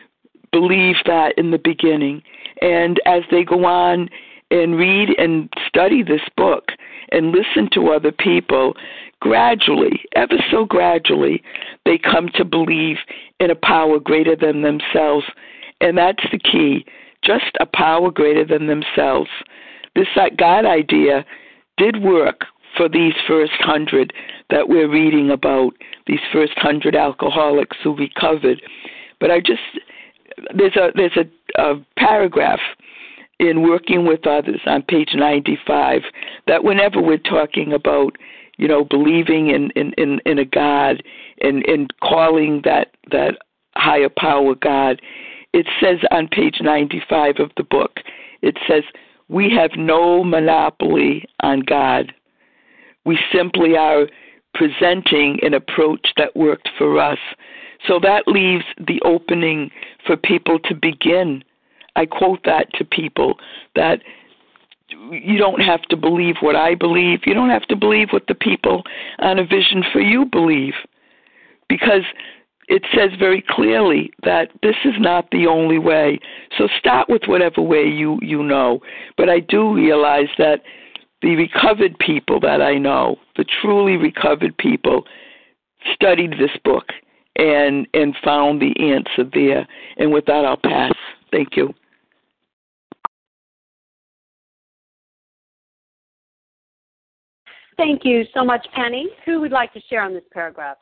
believe 0.53 0.97
that 1.07 1.35
in 1.37 1.51
the 1.51 1.59
beginning, 1.59 2.23
and 2.63 3.01
as 3.05 3.23
they 3.31 3.45
go 3.45 3.65
on 3.65 4.09
and 4.51 4.77
read 4.77 5.11
and 5.19 5.53
study 5.67 6.03
this 6.03 6.23
book 6.37 6.69
and 7.11 7.33
listen 7.33 7.69
to 7.73 7.91
other 7.91 8.13
people, 8.13 8.75
gradually, 9.21 10.03
ever 10.15 10.37
so 10.51 10.65
gradually, 10.65 11.43
they 11.85 11.99
come 11.99 12.29
to 12.35 12.45
believe 12.45 12.97
in 13.41 13.51
a 13.51 13.55
power 13.55 13.99
greater 13.99 14.37
than 14.37 14.63
themselves. 14.63 15.27
And 15.81 15.97
that's 15.97 16.25
the 16.31 16.39
key 16.39 16.85
just 17.25 17.57
a 17.61 17.67
power 17.67 18.11
greater 18.11 18.45
than 18.45 18.69
themselves 18.69 19.31
this 19.99 20.07
God 20.37 20.65
idea 20.65 21.25
did 21.77 22.03
work 22.03 22.45
for 22.77 22.89
these 22.89 23.15
first 23.27 23.59
hundred 23.59 24.13
that 24.51 24.69
we're 24.69 24.89
reading 24.89 25.31
about, 25.31 25.73
these 26.07 26.21
first 26.33 26.57
hundred 26.57 26.95
alcoholics 26.95 27.77
who 27.83 27.97
recovered. 27.97 28.63
But 29.19 29.31
I 29.31 29.41
just 29.41 29.61
there's 30.55 30.77
a 30.77 30.91
there's 30.95 31.17
a, 31.17 31.61
a 31.61 31.85
paragraph 31.99 32.61
in 33.41 33.63
working 33.63 34.07
with 34.07 34.27
others 34.27 34.61
on 34.67 34.83
page 34.83 35.11
95 35.15 36.03
that 36.47 36.65
whenever 36.65 37.01
we're 37.01 37.19
talking 37.19 37.73
about 37.73 38.17
you 38.59 38.69
know 38.69 38.85
believing 38.85 39.49
in 39.49 39.71
in 39.71 39.93
in, 39.97 40.21
in 40.27 40.39
a 40.39 40.45
god 40.45 41.03
and 41.41 41.67
and 41.67 41.93
calling 42.01 42.61
that 42.65 42.89
that 43.11 43.39
higher 43.77 44.11
power 44.11 44.55
god 44.55 45.01
it 45.55 45.67
says 45.81 45.99
on 46.11 46.29
page 46.29 46.59
95 46.61 47.37
of 47.39 47.51
the 47.57 47.65
book 47.65 48.01
it 48.43 48.57
says 48.69 48.85
we 49.29 49.51
have 49.51 49.73
no 49.77 50.25
monopoly 50.25 51.27
on 51.43 51.61
God. 51.61 52.15
We 53.05 53.19
simply 53.33 53.77
are 53.77 54.09
presenting 54.55 55.39
an 55.43 55.55
approach 55.55 56.09
that 56.17 56.35
worked 56.35 56.69
for 56.79 56.99
us. 56.99 57.19
So 57.87 58.01
that 58.01 58.27
leaves 58.27 58.65
the 58.79 59.01
opening 59.05 59.71
for 60.07 60.17
people 60.17 60.59
to 60.61 60.75
begin. 60.75 61.45
I 61.95 62.07
quote 62.07 62.41
that 62.45 62.73
to 62.75 62.85
people 62.85 63.39
that 63.77 64.01
you 64.89 65.39
don't 65.39 65.61
have 65.61 65.83
to 65.83 65.97
believe 65.97 66.37
what 66.41 66.57
I 66.57 66.75
believe. 66.75 67.21
You 67.27 67.35
don't 67.35 67.51
have 67.51 67.67
to 67.67 67.77
believe 67.77 68.09
what 68.11 68.27
the 68.27 68.35
people 68.35 68.83
on 69.19 69.39
a 69.39 69.45
vision 69.45 69.85
for 69.93 70.01
you 70.01 70.25
believe. 70.25 70.75
Because 71.69 72.03
it 72.69 72.83
says 72.95 73.11
very 73.19 73.43
clearly 73.47 74.11
that 74.25 74.51
this 74.63 74.77
is 74.85 74.95
not 74.99 75.31
the 75.31 75.47
only 75.47 75.79
way. 75.79 76.21
So 76.57 76.69
start 76.79 77.09
with 77.09 77.23
whatever 77.27 77.63
way 77.63 77.85
you 77.85 78.19
you 78.23 78.43
know. 78.43 78.81
But 79.17 79.29
I 79.29 79.41
do 79.41 79.75
realize 79.75 80.29
that 80.39 80.63
the 81.23 81.35
recovered 81.35 81.99
people 81.99 82.41
that 82.41 82.63
I 82.63 82.79
know, 82.79 83.17
the 83.37 83.45
truly 83.45 83.97
recovered 83.97 84.57
people, 84.57 85.05
studied 85.93 86.33
this 86.33 86.57
book 86.65 86.93
and 87.37 87.87
and 87.95 88.15
found 88.23 88.61
the 88.61 88.75
answer 88.81 89.29
there. 89.33 89.67
And 89.97 90.13
with 90.13 90.27
that, 90.27 90.45
I'll 90.45 90.57
pass. 90.57 90.93
Thank 91.31 91.57
you. 91.57 91.75
Thank 97.79 98.05
you 98.05 98.25
so 98.35 98.45
much, 98.45 98.67
Penny. 98.75 99.09
Who 99.25 99.41
would 99.41 99.53
like 99.53 99.73
to 99.73 99.81
share 99.89 100.03
on 100.03 100.13
this 100.13 100.25
paragraph? 100.33 100.79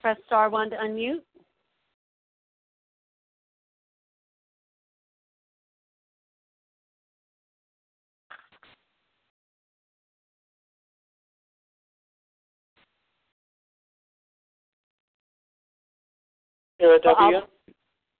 Press 0.00 0.16
star 0.26 0.48
one 0.48 0.70
to 0.70 0.76
unmute. 0.76 1.20
Sarah 16.80 16.98
W. 17.00 17.40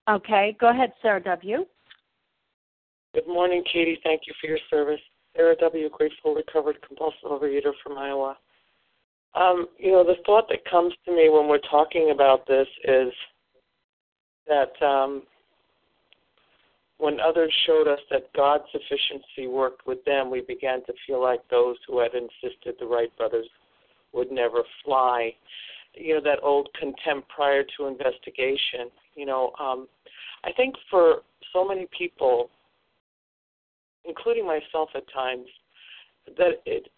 okay, 0.08 0.56
go 0.60 0.68
ahead, 0.68 0.92
Sarah 1.00 1.20
W. 1.24 1.66
Good 3.14 3.28
morning, 3.28 3.62
Katie. 3.70 3.98
Thank 4.02 4.22
you 4.26 4.32
for 4.40 4.46
your 4.46 4.58
service. 4.70 5.00
Sarah 5.36 5.54
W., 5.60 5.90
grateful, 5.90 6.34
recovered, 6.34 6.76
compulsive 6.86 7.24
overeater 7.26 7.72
from 7.82 7.98
Iowa. 7.98 8.38
Um, 9.34 9.66
you 9.78 9.92
know, 9.92 10.02
the 10.02 10.16
thought 10.24 10.48
that 10.48 10.64
comes 10.70 10.94
to 11.04 11.14
me 11.14 11.28
when 11.28 11.46
we're 11.46 11.58
talking 11.70 12.12
about 12.14 12.46
this 12.46 12.66
is 12.84 13.12
that 14.46 14.82
um, 14.82 15.24
when 16.96 17.20
others 17.20 17.52
showed 17.66 17.86
us 17.86 17.98
that 18.10 18.32
God's 18.34 18.64
sufficiency 18.72 19.46
worked 19.46 19.86
with 19.86 20.02
them, 20.06 20.30
we 20.30 20.40
began 20.40 20.82
to 20.86 20.94
feel 21.06 21.20
like 21.20 21.40
those 21.50 21.76
who 21.86 21.98
had 21.98 22.12
insisted 22.14 22.76
the 22.80 22.86
Wright 22.86 23.14
brothers 23.18 23.46
would 24.14 24.32
never 24.32 24.62
fly. 24.86 25.34
You 25.94 26.14
know, 26.14 26.20
that 26.22 26.42
old 26.42 26.70
contempt 26.80 27.28
prior 27.28 27.62
to 27.76 27.88
investigation. 27.88 28.90
You 29.14 29.26
know, 29.26 29.52
um, 29.60 29.86
I 30.44 30.52
think 30.52 30.74
for 30.90 31.16
so 31.52 31.68
many 31.68 31.86
people, 31.96 32.48
including 34.04 34.46
myself 34.46 34.90
at 34.94 35.04
times, 35.12 35.46
that 36.36 36.60
it, 36.66 36.88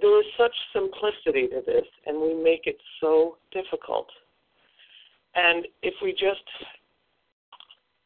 there 0.00 0.20
is 0.20 0.26
such 0.36 0.54
simplicity 0.72 1.46
to 1.48 1.62
this, 1.64 1.84
and 2.06 2.20
we 2.20 2.34
make 2.34 2.66
it 2.66 2.76
so 3.00 3.36
difficult. 3.52 4.08
And 5.34 5.66
if 5.82 5.94
we 6.02 6.12
just 6.12 6.42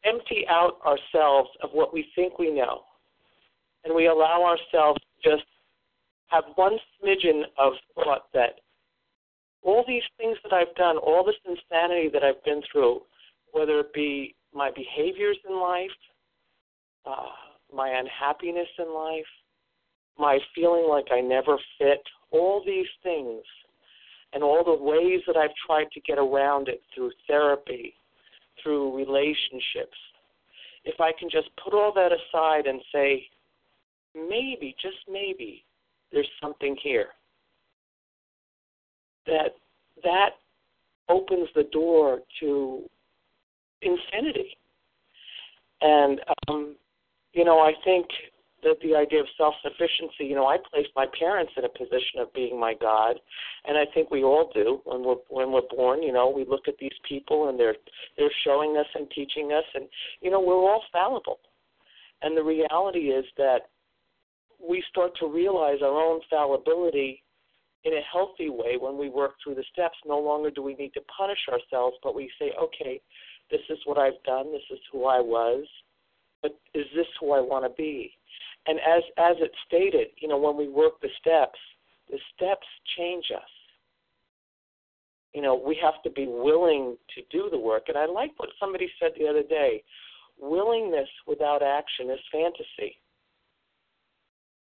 empty 0.05 0.45
out 0.49 0.77
ourselves 0.85 1.49
of 1.61 1.71
what 1.71 1.93
we 1.93 2.07
think 2.15 2.39
we 2.39 2.51
know, 2.51 2.83
and 3.83 3.95
we 3.95 4.07
allow 4.07 4.43
ourselves 4.43 4.99
to 5.23 5.29
just 5.31 5.45
have 6.27 6.43
one 6.55 6.77
smidgen 7.01 7.43
of 7.57 7.73
thought 7.95 8.27
that 8.33 8.59
all 9.63 9.83
these 9.87 10.03
things 10.17 10.37
that 10.43 10.53
I've 10.53 10.73
done, 10.75 10.97
all 10.97 11.23
this 11.23 11.35
insanity 11.45 12.09
that 12.13 12.23
I've 12.23 12.43
been 12.43 12.61
through, 12.71 13.01
whether 13.51 13.79
it 13.79 13.93
be 13.93 14.35
my 14.53 14.71
behaviors 14.71 15.37
in 15.47 15.59
life, 15.59 15.89
uh, 17.05 17.25
my 17.73 17.89
unhappiness 17.89 18.67
in 18.77 18.93
life, 18.93 19.25
my 20.17 20.39
feeling 20.53 20.87
like 20.89 21.07
I 21.11 21.21
never 21.21 21.57
fit, 21.77 22.01
all 22.31 22.63
these 22.65 22.87
things, 23.03 23.41
and 24.33 24.43
all 24.43 24.63
the 24.63 24.83
ways 24.83 25.21
that 25.27 25.37
I've 25.37 25.55
tried 25.65 25.91
to 25.93 26.01
get 26.01 26.17
around 26.17 26.67
it 26.67 26.81
through 26.93 27.11
therapy, 27.27 27.95
through 28.61 28.95
relationships, 28.95 29.97
if 30.85 30.99
I 30.99 31.11
can 31.17 31.29
just 31.29 31.49
put 31.63 31.73
all 31.73 31.93
that 31.93 32.11
aside 32.11 32.65
and 32.65 32.81
say, 32.93 33.23
maybe, 34.15 34.75
just 34.81 34.97
maybe, 35.09 35.63
there's 36.11 36.29
something 36.41 36.75
here. 36.81 37.09
That 39.25 39.55
that 40.03 40.29
opens 41.09 41.49
the 41.55 41.63
door 41.71 42.19
to 42.39 42.81
insanity. 43.81 44.57
And 45.81 46.19
um, 46.47 46.75
you 47.33 47.45
know, 47.45 47.59
I 47.59 47.73
think 47.83 48.07
that 48.63 48.77
the 48.83 48.95
idea 48.95 49.21
of 49.21 49.27
self-sufficiency, 49.37 50.25
you 50.25 50.35
know, 50.35 50.47
I 50.47 50.57
placed 50.71 50.89
my 50.95 51.05
parents 51.17 51.53
in 51.55 51.63
a 51.63 51.69
position 51.69 52.19
of 52.19 52.33
being 52.33 52.59
my 52.59 52.73
God, 52.79 53.15
and 53.65 53.77
I 53.77 53.85
think 53.93 54.11
we 54.11 54.23
all 54.23 54.51
do 54.53 54.81
when 54.83 55.03
we're 55.03 55.21
when 55.29 55.51
we're 55.51 55.69
born. 55.69 56.03
You 56.03 56.11
know, 56.11 56.29
we 56.29 56.45
look 56.45 56.67
at 56.67 56.77
these 56.79 56.97
people 57.07 57.49
and 57.49 57.59
they're 57.59 57.75
they're 58.17 58.31
showing 58.43 58.77
us 58.77 58.87
and 58.95 59.09
teaching 59.11 59.51
us, 59.53 59.63
and 59.75 59.87
you 60.21 60.29
know, 60.29 60.41
we're 60.41 60.55
all 60.55 60.83
fallible. 60.91 61.39
And 62.21 62.35
the 62.35 62.43
reality 62.43 63.11
is 63.11 63.25
that 63.37 63.69
we 64.59 64.83
start 64.89 65.11
to 65.21 65.27
realize 65.27 65.77
our 65.81 66.01
own 66.01 66.19
fallibility 66.29 67.23
in 67.85 67.93
a 67.93 68.01
healthy 68.11 68.49
way 68.49 68.75
when 68.77 68.97
we 68.97 69.09
work 69.09 69.35
through 69.41 69.55
the 69.55 69.63
steps. 69.71 69.95
No 70.05 70.19
longer 70.19 70.51
do 70.51 70.61
we 70.61 70.75
need 70.75 70.93
to 70.95 71.01
punish 71.17 71.39
ourselves, 71.49 71.95
but 72.03 72.13
we 72.13 72.29
say, 72.37 72.51
okay, 72.61 72.99
this 73.49 73.61
is 73.69 73.77
what 73.85 73.97
I've 73.97 74.21
done, 74.25 74.51
this 74.51 74.67
is 74.69 74.79
who 74.91 75.05
I 75.05 75.21
was 75.21 75.65
but 76.41 76.59
is 76.73 76.85
this 76.95 77.07
who 77.19 77.31
I 77.31 77.39
want 77.39 77.65
to 77.65 77.75
be? 77.77 78.11
And 78.67 78.79
as 78.79 79.03
as 79.17 79.35
it 79.39 79.51
stated, 79.67 80.07
you 80.17 80.27
know, 80.27 80.37
when 80.37 80.57
we 80.57 80.67
work 80.67 80.99
the 81.01 81.09
steps, 81.19 81.59
the 82.09 82.19
steps 82.35 82.67
change 82.97 83.25
us. 83.35 83.49
You 85.33 85.41
know, 85.41 85.55
we 85.55 85.77
have 85.81 86.01
to 86.03 86.09
be 86.09 86.25
willing 86.27 86.97
to 87.15 87.21
do 87.31 87.49
the 87.49 87.59
work. 87.59 87.83
And 87.87 87.97
I 87.97 88.05
like 88.05 88.31
what 88.37 88.49
somebody 88.59 88.89
said 88.99 89.11
the 89.17 89.27
other 89.27 89.43
day. 89.43 89.83
Willingness 90.39 91.09
without 91.27 91.61
action 91.61 92.09
is 92.09 92.19
fantasy. 92.31 92.95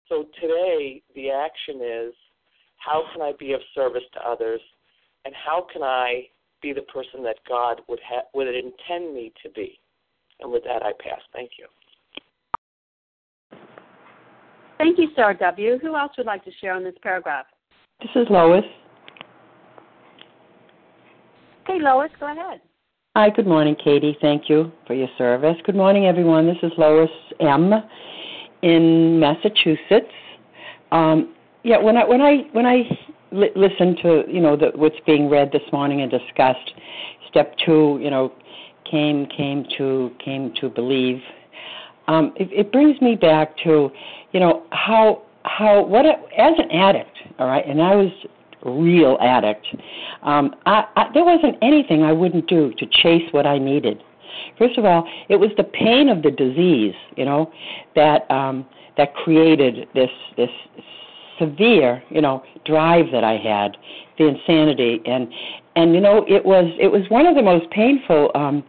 So 0.07 0.25
today 0.39 1.01
the 1.15 1.31
action 1.31 1.81
is 1.81 2.13
how 2.77 3.03
can 3.13 3.21
I 3.21 3.33
be 3.39 3.53
of 3.53 3.61
service 3.73 4.03
to 4.13 4.27
others 4.27 4.61
and 5.25 5.33
how 5.33 5.67
can 5.71 5.83
I 5.83 6.27
be 6.61 6.73
the 6.73 6.81
person 6.81 7.23
that 7.23 7.37
God 7.47 7.81
would 7.87 7.99
ha- 8.05 8.27
would 8.33 8.47
intend 8.47 9.13
me 9.13 9.31
to 9.43 9.49
be? 9.49 9.80
And 10.41 10.51
with 10.51 10.63
that, 10.63 10.83
I 10.83 10.91
pass. 10.93 11.21
Thank 11.33 11.51
you. 11.57 11.67
Thank 14.77 14.97
you, 14.97 15.09
Sarah 15.15 15.37
W. 15.37 15.77
Who 15.79 15.95
else 15.95 16.11
would 16.17 16.25
like 16.25 16.43
to 16.45 16.51
share 16.59 16.73
on 16.73 16.83
this 16.83 16.95
paragraph? 17.03 17.45
This 17.99 18.09
is 18.15 18.27
Lois. 18.31 18.63
Okay, 21.63 21.79
Lois, 21.79 22.09
go 22.19 22.31
ahead. 22.31 22.61
Hi, 23.15 23.29
good 23.29 23.45
morning, 23.45 23.75
Katie. 23.75 24.17
Thank 24.21 24.49
you 24.49 24.71
for 24.87 24.95
your 24.95 25.09
service. 25.17 25.55
Good 25.65 25.75
morning, 25.75 26.05
everyone. 26.05 26.47
This 26.47 26.57
is 26.63 26.71
Lois 26.77 27.09
M. 27.39 27.73
in 28.63 29.19
Massachusetts. 29.19 30.11
Um, 30.91 31.35
yeah, 31.63 31.77
when 31.77 31.97
I 31.97 32.05
when 32.05 32.21
I 32.21 32.37
when 32.53 32.65
I 32.65 32.83
li- 33.31 33.51
listen 33.55 33.95
to 34.01 34.23
you 34.27 34.41
know 34.41 34.55
the, 34.55 34.71
what's 34.75 34.95
being 35.05 35.29
read 35.29 35.51
this 35.51 35.61
morning 35.71 36.01
and 36.01 36.09
discussed, 36.09 36.73
step 37.29 37.53
two, 37.65 37.99
you 38.01 38.09
know, 38.09 38.33
came 38.91 39.25
came 39.25 39.65
to 39.77 40.11
came 40.23 40.53
to 40.59 40.69
believe. 40.69 41.21
Um, 42.07 42.33
it, 42.35 42.49
it 42.51 42.71
brings 42.71 42.99
me 43.01 43.15
back 43.15 43.55
to, 43.63 43.89
you 44.33 44.39
know, 44.39 44.63
how 44.71 45.23
how 45.43 45.83
what 45.83 46.05
as 46.05 46.53
an 46.57 46.69
addict, 46.71 47.17
all 47.39 47.47
right, 47.47 47.65
and 47.65 47.81
I 47.81 47.95
was 47.95 48.11
a 48.63 48.71
real 48.71 49.17
addict. 49.21 49.65
Um, 50.23 50.55
I, 50.65 50.83
I, 50.95 51.05
there 51.13 51.25
wasn't 51.25 51.55
anything 51.61 52.03
I 52.03 52.11
wouldn't 52.11 52.47
do 52.47 52.73
to 52.77 52.85
chase 53.01 53.23
what 53.31 53.47
I 53.47 53.57
needed. 53.57 54.03
First 54.57 54.77
of 54.77 54.85
all, 54.85 55.07
it 55.29 55.37
was 55.37 55.49
the 55.57 55.63
pain 55.63 56.09
of 56.09 56.21
the 56.21 56.31
disease, 56.31 56.93
you 57.15 57.25
know, 57.25 57.51
that 57.95 58.29
um, 58.29 58.65
that 58.97 59.15
created 59.15 59.87
this 59.95 60.09
this 60.37 60.49
severe, 61.39 62.03
you 62.09 62.21
know, 62.21 62.43
drive 62.65 63.05
that 63.11 63.23
I 63.23 63.37
had, 63.37 63.77
the 64.17 64.27
insanity, 64.27 65.01
and 65.05 65.27
and 65.75 65.93
you 65.93 66.01
know, 66.01 66.25
it 66.27 66.45
was 66.45 66.65
it 66.79 66.87
was 66.87 67.01
one 67.09 67.25
of 67.25 67.35
the 67.35 67.41
most 67.41 67.69
painful 67.71 68.31
um, 68.35 68.63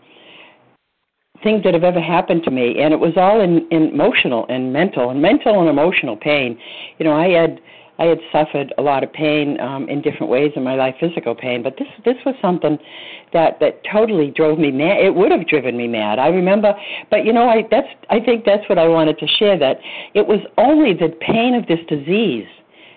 things 1.43 1.63
that 1.65 1.75
have 1.75 1.85
ever 1.85 2.01
happened 2.01 2.43
to 2.45 2.51
me, 2.51 2.81
and 2.81 2.93
it 2.93 3.01
was 3.01 3.13
all 3.17 3.41
in, 3.41 3.67
in 3.71 3.89
emotional 3.89 4.47
and 4.49 4.73
mental 4.73 5.11
and 5.11 5.21
mental 5.21 5.61
and 5.61 5.69
emotional 5.69 6.17
pain. 6.17 6.59
You 6.99 7.05
know, 7.05 7.13
I 7.13 7.29
had 7.29 7.61
I 7.99 8.07
had 8.07 8.19
suffered 8.33 8.73
a 8.79 8.83
lot 8.83 9.05
of 9.05 9.13
pain 9.13 9.61
um, 9.61 9.89
in 9.89 10.01
different 10.03 10.29
ways 10.29 10.53
in 10.57 10.65
my 10.65 10.75
life, 10.75 10.95
physical 10.99 11.35
pain, 11.35 11.63
but 11.63 11.77
this 11.79 11.89
this 12.05 12.17
was 12.25 12.35
something 12.41 12.79
that 13.33 13.61
that 13.61 13.83
totally 13.91 14.31
drove 14.31 14.59
me 14.59 14.71
mad. 14.71 14.99
It 14.99 15.15
would 15.15 15.31
have 15.31 15.47
driven 15.47 15.77
me 15.77 15.87
mad. 15.87 16.19
I 16.19 16.29
remember, 16.29 16.75
but 17.11 17.25
you 17.25 17.33
know, 17.33 17.49
I 17.49 17.63
that's 17.71 17.89
I 18.11 18.21
think 18.21 18.45
that's 18.45 18.67
what 18.69 18.79
I 18.79 18.89
wanted 18.89 19.19
to 19.19 19.27
share. 19.27 19.59
That 19.59 19.79
it 20.15 20.27
was 20.27 20.41
only 20.59 20.95
the 20.95 21.15
pain 21.21 21.55
of 21.55 21.67
this 21.67 21.81
disease 21.89 22.47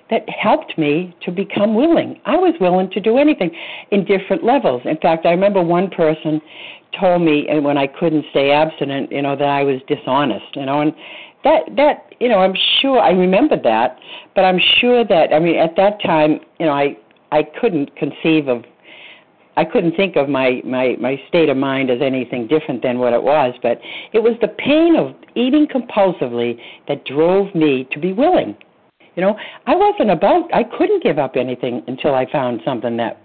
that 0.10 0.28
helped 0.30 0.78
me 0.78 1.16
to 1.24 1.32
become 1.32 1.74
willing. 1.74 2.20
I 2.26 2.36
was 2.38 2.54
willing 2.62 2.90
to 2.92 3.00
do 3.00 3.18
anything 3.18 3.52
in 3.92 4.06
different 4.06 4.44
levels. 4.44 4.82
In 4.86 4.98
fact, 4.98 5.26
I 5.26 5.32
remember 5.32 5.62
one 5.64 5.90
person 5.90 6.40
told 7.00 7.22
me 7.22 7.48
and 7.50 7.64
when 7.64 7.78
I 7.78 7.88
couldn't 7.88 8.26
stay 8.32 8.52
abstinent, 8.52 9.12
you 9.12 9.22
know, 9.22 9.36
that 9.36 9.48
I 9.48 9.64
was 9.64 9.82
dishonest, 9.88 10.56
you 10.56 10.66
know, 10.66 10.82
and 10.82 10.94
that 11.44 11.64
that 11.76 12.14
you 12.20 12.30
know, 12.30 12.40
I'm 12.40 12.56
sure 12.82 13.00
I 13.00 13.12
remember 13.12 13.56
that, 13.62 13.98
but 14.34 14.46
I'm 14.46 14.60
sure 14.80 15.06
that 15.06 15.34
I 15.34 15.40
mean 15.40 15.58
at 15.58 15.76
that 15.78 16.02
time, 16.02 16.40
you 16.60 16.66
know, 16.66 16.74
I 16.74 16.98
I 17.32 17.44
couldn't 17.60 17.96
conceive 17.96 18.48
of 18.48 18.64
I 19.58 19.64
couldn't 19.64 19.96
think 19.96 20.16
of 20.16 20.28
my 20.28 20.62
my 20.66 20.96
my 21.00 21.22
state 21.28 21.50
of 21.50 21.58
mind 21.58 21.90
as 21.90 22.02
anything 22.02 22.48
different 22.48 22.82
than 22.82 23.00
what 23.00 23.14
it 23.14 23.24
was, 23.24 23.54
but 23.62 23.80
it 24.14 24.20
was 24.20 24.34
the 24.42 24.48
pain 24.48 24.96
of 24.96 25.16
eating 25.36 25.68
compulsively 25.68 26.60
that 26.88 27.06
drove 27.06 27.54
me 27.56 27.88
to 27.92 28.00
be 28.00 28.12
willing. 28.12 28.56
You 29.16 29.22
know, 29.22 29.38
I 29.66 29.76
wasn't 29.76 30.12
about 30.12 30.54
I 30.54 30.64
couldn't 30.64 31.04
give 31.04 31.20
up 31.20 31.36
anything 31.38 31.84
until 31.88 32.16
I 32.16 32.30
found 32.30 32.62
something 32.66 32.98
that 32.98 33.22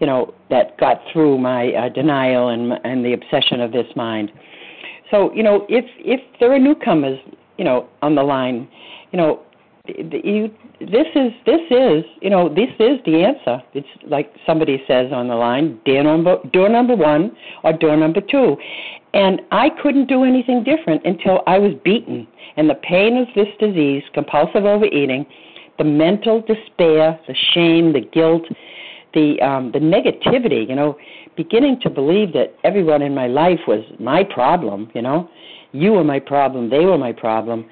you 0.00 0.06
know 0.06 0.34
that 0.50 0.78
got 0.78 1.00
through 1.12 1.38
my 1.38 1.72
uh, 1.72 1.88
denial 1.88 2.48
and 2.48 2.72
and 2.84 3.04
the 3.04 3.12
obsession 3.12 3.60
of 3.60 3.72
this 3.72 3.86
mind. 3.96 4.32
So, 5.10 5.32
you 5.34 5.42
know, 5.42 5.66
if 5.68 5.84
if 5.98 6.20
there 6.40 6.52
are 6.52 6.58
newcomers, 6.58 7.18
you 7.58 7.64
know, 7.64 7.88
on 8.02 8.14
the 8.14 8.22
line, 8.22 8.68
you 9.12 9.18
know, 9.18 9.42
you 9.86 10.50
this 10.80 11.06
is 11.14 11.32
this 11.44 11.60
is 11.70 12.04
you 12.22 12.30
know 12.30 12.48
this 12.48 12.70
is 12.78 12.98
the 13.04 13.22
answer. 13.22 13.62
It's 13.74 13.86
like 14.08 14.32
somebody 14.46 14.82
says 14.88 15.12
on 15.12 15.28
the 15.28 15.34
line 15.34 15.78
door 15.84 16.02
number 16.02 16.36
door 16.52 16.68
number 16.68 16.96
one 16.96 17.36
or 17.62 17.72
door 17.74 17.96
number 17.96 18.20
two. 18.20 18.56
And 19.12 19.42
i 19.52 19.68
couldn't 19.82 20.06
do 20.08 20.24
anything 20.24 20.64
different 20.64 21.04
until 21.04 21.42
i 21.46 21.58
was 21.58 21.72
beaten. 21.84 22.26
And 22.56 22.68
the 22.68 22.74
pain 22.74 23.18
of 23.18 23.28
this 23.34 23.48
disease 23.60 24.02
compulsive 24.14 24.64
overeating 24.64 25.26
the 25.76 25.84
mental 25.84 26.40
despair 26.40 27.20
the 27.28 27.34
shame 27.52 27.92
the 27.92 28.00
guilt 28.00 28.44
the 29.14 29.40
um 29.40 29.72
the 29.72 29.78
negativity 29.78 30.68
you 30.68 30.74
know 30.74 30.96
beginning 31.36 31.80
to 31.80 31.90
believe 31.90 32.32
that 32.32 32.54
everyone 32.64 33.02
in 33.02 33.14
my 33.14 33.26
life 33.26 33.60
was 33.66 33.84
my 33.98 34.22
problem 34.22 34.90
you 34.94 35.02
know 35.02 35.28
you 35.72 35.92
were 35.92 36.04
my 36.04 36.20
problem 36.20 36.68
they 36.68 36.84
were 36.84 36.98
my 36.98 37.12
problem 37.12 37.64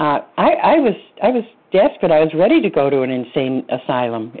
uh, 0.00 0.20
I, 0.38 0.52
I 0.52 0.74
was 0.78 0.94
I 1.22 1.28
was 1.28 1.44
desperate. 1.72 2.10
I 2.10 2.20
was 2.20 2.32
ready 2.34 2.62
to 2.62 2.70
go 2.70 2.88
to 2.88 3.02
an 3.02 3.10
insane 3.10 3.66
asylum. 3.68 4.32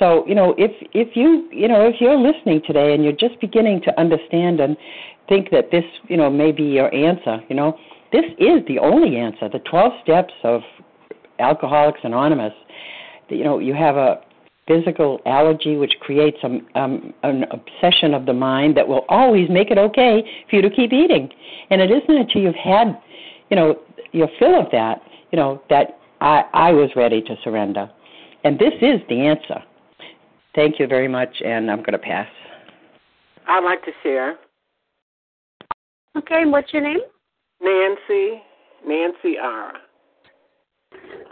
So 0.00 0.26
you 0.26 0.34
know, 0.34 0.56
if 0.58 0.72
if 0.92 1.14
you 1.14 1.48
you 1.52 1.68
know 1.68 1.86
if 1.86 2.00
you're 2.00 2.18
listening 2.18 2.62
today 2.66 2.92
and 2.92 3.04
you're 3.04 3.12
just 3.12 3.40
beginning 3.40 3.80
to 3.82 4.00
understand 4.00 4.58
and 4.58 4.76
think 5.28 5.50
that 5.52 5.70
this 5.70 5.84
you 6.08 6.16
know 6.16 6.28
may 6.28 6.50
be 6.50 6.64
your 6.64 6.92
answer, 6.92 7.38
you 7.48 7.54
know, 7.54 7.78
this 8.10 8.24
is 8.38 8.66
the 8.66 8.80
only 8.80 9.16
answer. 9.16 9.48
The 9.48 9.60
12 9.60 9.92
steps 10.02 10.34
of 10.42 10.62
Alcoholics 11.38 12.00
Anonymous. 12.02 12.52
You 13.28 13.44
know, 13.44 13.60
you 13.60 13.72
have 13.72 13.96
a 13.96 14.20
physical 14.66 15.20
allergy 15.26 15.76
which 15.76 15.94
creates 16.00 16.38
a, 16.42 16.78
um, 16.78 17.14
an 17.22 17.44
obsession 17.50 18.14
of 18.14 18.26
the 18.26 18.32
mind 18.32 18.76
that 18.76 18.86
will 18.86 19.04
always 19.08 19.48
make 19.48 19.70
it 19.70 19.78
okay 19.78 20.22
for 20.50 20.56
you 20.56 20.62
to 20.62 20.70
keep 20.70 20.92
eating. 20.92 21.28
And 21.70 21.80
it 21.80 21.90
isn't 21.90 22.16
until 22.16 22.42
you've 22.42 22.54
had, 22.54 22.98
you 23.50 23.56
know, 23.56 23.80
your 24.12 24.28
fill 24.38 24.58
of 24.58 24.66
that, 24.72 25.00
you 25.30 25.36
know, 25.36 25.62
that 25.70 25.98
I, 26.20 26.42
I 26.52 26.72
was 26.72 26.90
ready 26.96 27.20
to 27.22 27.36
surrender. 27.44 27.90
And 28.44 28.58
this 28.58 28.74
is 28.80 29.00
the 29.08 29.20
answer. 29.20 29.62
Thank 30.54 30.78
you 30.78 30.86
very 30.86 31.08
much, 31.08 31.28
and 31.44 31.70
I'm 31.70 31.80
going 31.80 31.92
to 31.92 31.98
pass. 31.98 32.28
I'd 33.46 33.64
like 33.64 33.84
to 33.84 33.92
share. 34.02 34.36
Okay, 36.16 36.44
what's 36.46 36.72
your 36.72 36.82
name? 36.82 37.00
Nancy, 37.60 38.42
Nancy 38.86 39.38
R. 39.38 39.74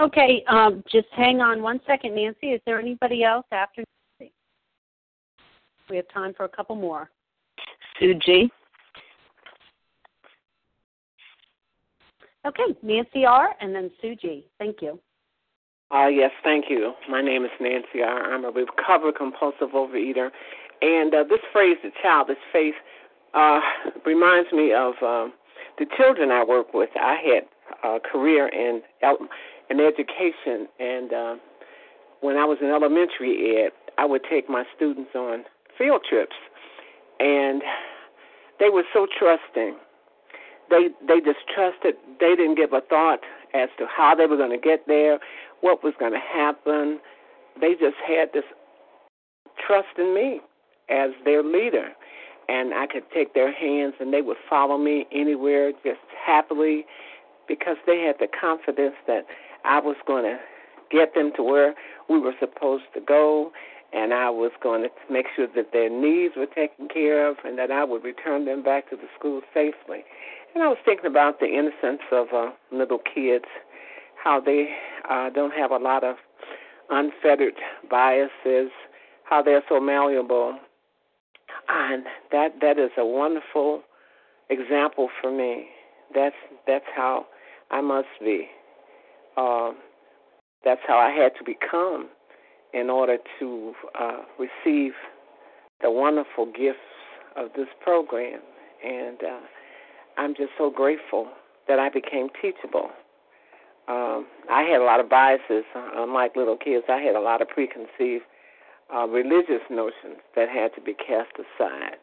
Okay, 0.00 0.42
um, 0.48 0.82
just 0.90 1.06
hang 1.12 1.40
on 1.40 1.62
one 1.62 1.80
second, 1.86 2.14
Nancy. 2.14 2.48
Is 2.48 2.60
there 2.66 2.80
anybody 2.80 3.22
else 3.22 3.46
after 3.52 3.84
Nancy? 4.20 4.32
We 5.88 5.96
have 5.96 6.08
time 6.08 6.34
for 6.36 6.44
a 6.44 6.48
couple 6.48 6.74
more. 6.76 7.10
Sue 7.98 8.14
G. 8.14 8.50
Okay, 12.46 12.76
Nancy 12.82 13.24
R. 13.24 13.54
and 13.60 13.74
then 13.74 13.90
Sue 14.02 14.16
G. 14.16 14.46
Thank 14.58 14.82
you. 14.82 15.00
Uh, 15.94 16.08
yes, 16.08 16.30
thank 16.42 16.66
you. 16.68 16.92
My 17.08 17.22
name 17.22 17.44
is 17.44 17.50
Nancy 17.60 18.02
R. 18.04 18.32
I'm 18.32 18.44
a 18.44 18.50
recovered 18.50 19.16
compulsive 19.16 19.70
overeater. 19.74 20.30
And 20.82 21.14
uh, 21.14 21.24
this 21.28 21.40
phrase, 21.52 21.76
the 21.82 21.90
childish 22.02 22.36
faith, 22.52 22.74
uh, 23.32 23.60
reminds 24.04 24.52
me 24.52 24.72
of 24.72 24.94
uh, 25.02 25.28
the 25.78 25.86
children 25.96 26.30
I 26.30 26.44
work 26.44 26.74
with. 26.74 26.90
I 26.96 27.16
had 27.24 27.88
a 27.88 28.00
career 28.00 28.48
in, 28.48 28.82
in 29.70 29.80
education, 29.80 30.68
and 30.78 31.12
uh, 31.12 31.36
when 32.20 32.36
I 32.36 32.44
was 32.44 32.58
in 32.60 32.68
elementary 32.68 33.64
ed, 33.64 33.72
I 33.98 34.04
would 34.04 34.22
take 34.28 34.48
my 34.48 34.64
students 34.74 35.10
on 35.14 35.44
field 35.78 36.02
trips. 36.08 36.36
And 37.20 37.62
they 38.58 38.70
were 38.70 38.84
so 38.92 39.06
trusting 39.18 39.76
they 40.70 40.88
they 41.06 41.20
just 41.20 41.46
trusted. 41.52 41.94
They 42.20 42.34
didn't 42.36 42.56
give 42.56 42.72
a 42.72 42.80
thought 42.80 43.20
as 43.54 43.68
to 43.78 43.86
how 43.86 44.14
they 44.14 44.26
were 44.26 44.36
going 44.36 44.50
to 44.50 44.58
get 44.58 44.86
there, 44.86 45.18
what 45.60 45.84
was 45.84 45.94
going 45.98 46.12
to 46.12 46.18
happen. 46.18 47.00
They 47.60 47.72
just 47.74 47.96
had 48.06 48.32
this 48.32 48.44
trust 49.64 49.98
in 49.98 50.14
me 50.14 50.40
as 50.90 51.10
their 51.24 51.42
leader, 51.42 51.88
and 52.48 52.74
I 52.74 52.86
could 52.86 53.04
take 53.12 53.34
their 53.34 53.52
hands 53.52 53.94
and 54.00 54.12
they 54.12 54.22
would 54.22 54.36
follow 54.48 54.78
me 54.78 55.06
anywhere 55.12 55.72
just 55.84 56.00
happily 56.24 56.84
because 57.46 57.76
they 57.86 58.00
had 58.00 58.16
the 58.18 58.28
confidence 58.28 58.96
that 59.06 59.26
I 59.64 59.80
was 59.80 59.96
going 60.06 60.24
to 60.24 60.38
get 60.90 61.14
them 61.14 61.32
to 61.36 61.42
where 61.42 61.74
we 62.08 62.18
were 62.18 62.34
supposed 62.38 62.84
to 62.94 63.00
go 63.00 63.52
and 63.94 64.12
I 64.12 64.28
was 64.28 64.50
going 64.60 64.82
to 64.82 64.88
make 65.10 65.26
sure 65.36 65.46
that 65.54 65.72
their 65.72 65.88
needs 65.88 66.34
were 66.36 66.46
taken 66.46 66.88
care 66.88 67.28
of 67.28 67.36
and 67.44 67.56
that 67.58 67.70
I 67.70 67.84
would 67.84 68.02
return 68.02 68.44
them 68.44 68.62
back 68.62 68.90
to 68.90 68.96
the 68.96 69.06
school 69.16 69.40
safely. 69.54 70.04
And 70.54 70.62
I 70.62 70.68
was 70.68 70.78
thinking 70.84 71.06
about 71.06 71.38
the 71.38 71.46
innocence 71.46 72.02
of 72.10 72.26
uh, 72.34 72.50
little 72.72 72.98
kids, 72.98 73.44
how 74.22 74.40
they 74.40 74.70
uh, 75.08 75.30
don't 75.30 75.52
have 75.52 75.70
a 75.70 75.76
lot 75.76 76.02
of 76.02 76.16
unfettered 76.90 77.54
biases, 77.88 78.70
how 79.24 79.42
they're 79.42 79.62
so 79.68 79.80
malleable, 79.80 80.58
and 81.68 82.04
that 82.32 82.60
that 82.60 82.78
is 82.78 82.90
a 82.98 83.06
wonderful 83.06 83.82
example 84.50 85.08
for 85.20 85.30
me. 85.30 85.66
That's 86.14 86.34
that's 86.66 86.84
how 86.94 87.26
I 87.70 87.80
must 87.80 88.08
be. 88.20 88.48
Uh, 89.36 89.72
that's 90.64 90.80
how 90.86 90.98
I 90.98 91.10
had 91.10 91.32
to 91.38 91.44
become 91.44 92.08
in 92.72 92.90
order 92.90 93.18
to 93.38 93.72
uh, 93.98 94.22
receive 94.38 94.92
the 95.82 95.90
wonderful 95.90 96.46
gifts 96.46 96.78
of 97.36 97.48
this 97.56 97.68
program. 97.82 98.40
And 98.84 99.18
uh, 99.22 99.40
I'm 100.16 100.34
just 100.34 100.50
so 100.58 100.70
grateful 100.70 101.28
that 101.68 101.78
I 101.78 101.88
became 101.88 102.28
teachable. 102.40 102.90
Um, 103.86 104.26
I 104.50 104.62
had 104.62 104.80
a 104.80 104.84
lot 104.84 105.00
of 105.00 105.10
biases, 105.10 105.64
unlike 105.74 106.36
little 106.36 106.56
kids. 106.56 106.84
I 106.88 106.98
had 106.98 107.14
a 107.14 107.20
lot 107.20 107.42
of 107.42 107.48
preconceived 107.48 108.24
uh, 108.94 109.06
religious 109.06 109.62
notions 109.70 110.18
that 110.36 110.48
had 110.48 110.74
to 110.74 110.80
be 110.80 110.94
cast 110.94 111.32
aside. 111.36 111.96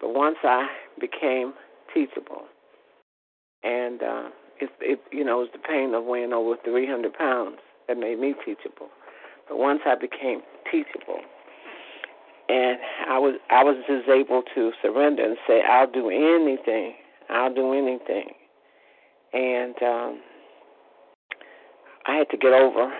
But 0.00 0.14
once 0.14 0.36
I 0.42 0.68
became 1.00 1.54
teachable, 1.94 2.42
and 3.62 4.02
uh, 4.02 4.28
it, 4.62 4.70
it, 4.80 5.00
you 5.10 5.24
know, 5.24 5.42
it 5.42 5.50
was 5.50 5.52
the 5.52 5.58
pain 5.58 5.94
of 5.94 6.04
weighing 6.04 6.32
over 6.32 6.56
300 6.64 7.12
pounds 7.12 7.58
that 7.88 7.98
made 7.98 8.18
me 8.18 8.34
teachable. 8.44 8.88
But 9.48 9.58
once 9.58 9.80
I 9.86 9.94
became 9.94 10.40
teachable, 10.70 11.20
and 12.48 12.78
I 13.08 13.18
was 13.18 13.38
I 13.50 13.62
was 13.64 13.76
just 13.86 14.08
able 14.08 14.42
to 14.54 14.72
surrender 14.82 15.24
and 15.24 15.36
say, 15.46 15.62
I'll 15.62 15.90
do 15.90 16.10
anything 16.10 16.94
I'll 17.32 17.54
do 17.54 17.72
anything. 17.72 18.34
And 19.32 19.74
um, 19.82 20.20
I 22.06 22.16
had 22.16 22.28
to 22.30 22.36
get 22.36 22.52
over 22.52 22.92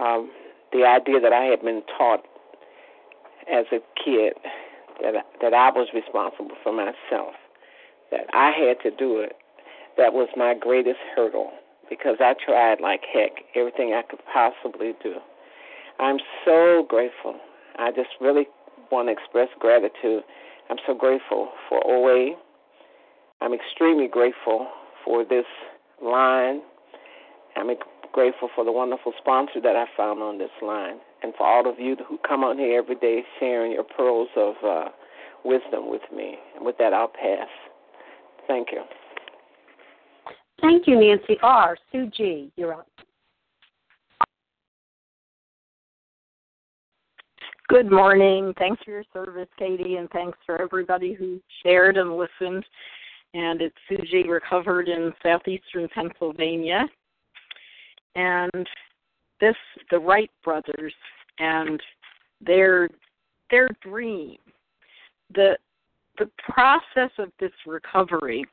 um, 0.00 0.30
the 0.72 0.84
idea 0.84 1.20
that 1.20 1.32
I 1.32 1.44
had 1.44 1.62
been 1.62 1.82
taught 1.96 2.24
as 3.50 3.66
a 3.72 3.78
kid 4.04 4.34
that 5.02 5.14
that 5.40 5.54
I 5.54 5.70
was 5.70 5.88
responsible 5.94 6.56
for 6.62 6.72
myself, 6.72 7.34
that 8.10 8.26
I 8.32 8.50
had 8.50 8.80
to 8.82 8.96
do 8.96 9.20
it. 9.20 9.36
That 9.96 10.12
was 10.12 10.28
my 10.36 10.54
greatest 10.58 10.98
hurdle 11.14 11.50
because 11.90 12.16
I 12.20 12.34
tried 12.44 12.80
like 12.80 13.02
heck 13.12 13.32
everything 13.54 13.92
I 13.94 14.02
could 14.02 14.20
possibly 14.32 14.92
do. 15.02 15.16
I'm 16.00 16.18
so 16.44 16.84
grateful. 16.88 17.36
I 17.78 17.90
just 17.90 18.10
really 18.20 18.46
want 18.90 19.08
to 19.08 19.12
express 19.12 19.48
gratitude. 19.58 20.22
I'm 20.70 20.78
so 20.86 20.94
grateful 20.94 21.50
for 21.68 21.80
OA 21.86 22.34
I'm 23.42 23.52
extremely 23.52 24.06
grateful 24.06 24.68
for 25.04 25.24
this 25.24 25.46
line. 26.00 26.62
I'm 27.56 27.68
grateful 28.12 28.48
for 28.54 28.64
the 28.64 28.70
wonderful 28.70 29.12
sponsor 29.18 29.60
that 29.60 29.74
I 29.74 29.86
found 29.96 30.22
on 30.22 30.38
this 30.38 30.50
line, 30.62 30.98
and 31.24 31.34
for 31.36 31.44
all 31.44 31.68
of 31.68 31.80
you 31.80 31.96
who 32.08 32.18
come 32.26 32.44
on 32.44 32.56
here 32.56 32.78
every 32.78 32.94
day 32.94 33.24
sharing 33.40 33.72
your 33.72 33.82
pearls 33.82 34.28
of 34.36 34.54
uh, 34.64 34.88
wisdom 35.44 35.90
with 35.90 36.02
me. 36.14 36.36
And 36.54 36.64
with 36.64 36.78
that, 36.78 36.92
I'll 36.92 37.08
pass. 37.08 37.48
Thank 38.46 38.68
you. 38.70 38.82
Thank 40.62 40.86
you, 40.86 40.98
Nancy 40.98 41.38
R. 41.42 41.76
Sue 41.90 42.10
G., 42.16 42.50
you're 42.56 42.72
up. 42.72 42.88
Good 47.68 47.90
morning. 47.90 48.54
Thanks 48.58 48.82
for 48.84 48.90
your 48.92 49.04
service, 49.12 49.48
Katie, 49.58 49.96
and 49.96 50.08
thanks 50.10 50.38
for 50.46 50.60
everybody 50.60 51.14
who 51.14 51.40
shared 51.62 51.96
and 51.96 52.16
listened 52.16 52.64
and 53.34 53.62
it's 53.62 53.76
Sue 53.88 53.98
G 54.10 54.28
recovered 54.28 54.88
in 54.88 55.12
southeastern 55.22 55.88
Pennsylvania. 55.94 56.84
And 58.14 58.68
this 59.40 59.56
the 59.90 59.98
Wright 59.98 60.30
brothers 60.44 60.94
and 61.38 61.80
their 62.44 62.88
their 63.50 63.68
dream. 63.80 64.36
The 65.34 65.56
the 66.18 66.30
process 66.38 67.10
of 67.18 67.32
this 67.40 67.52
recovery 67.66 68.44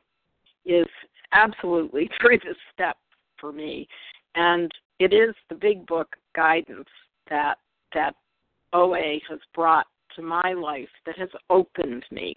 is 0.64 0.86
absolutely 1.32 2.08
through 2.20 2.38
the 2.38 2.54
step 2.72 2.96
for 3.38 3.52
me. 3.52 3.88
And 4.34 4.70
it 4.98 5.12
is 5.12 5.34
the 5.48 5.54
big 5.54 5.86
book 5.86 6.16
guidance 6.34 6.88
that 7.28 7.56
that 7.94 8.14
OA 8.72 9.18
has 9.28 9.40
brought 9.54 9.86
to 10.14 10.22
my 10.22 10.52
life 10.52 10.88
that 11.06 11.18
has 11.18 11.28
opened 11.50 12.04
me 12.10 12.36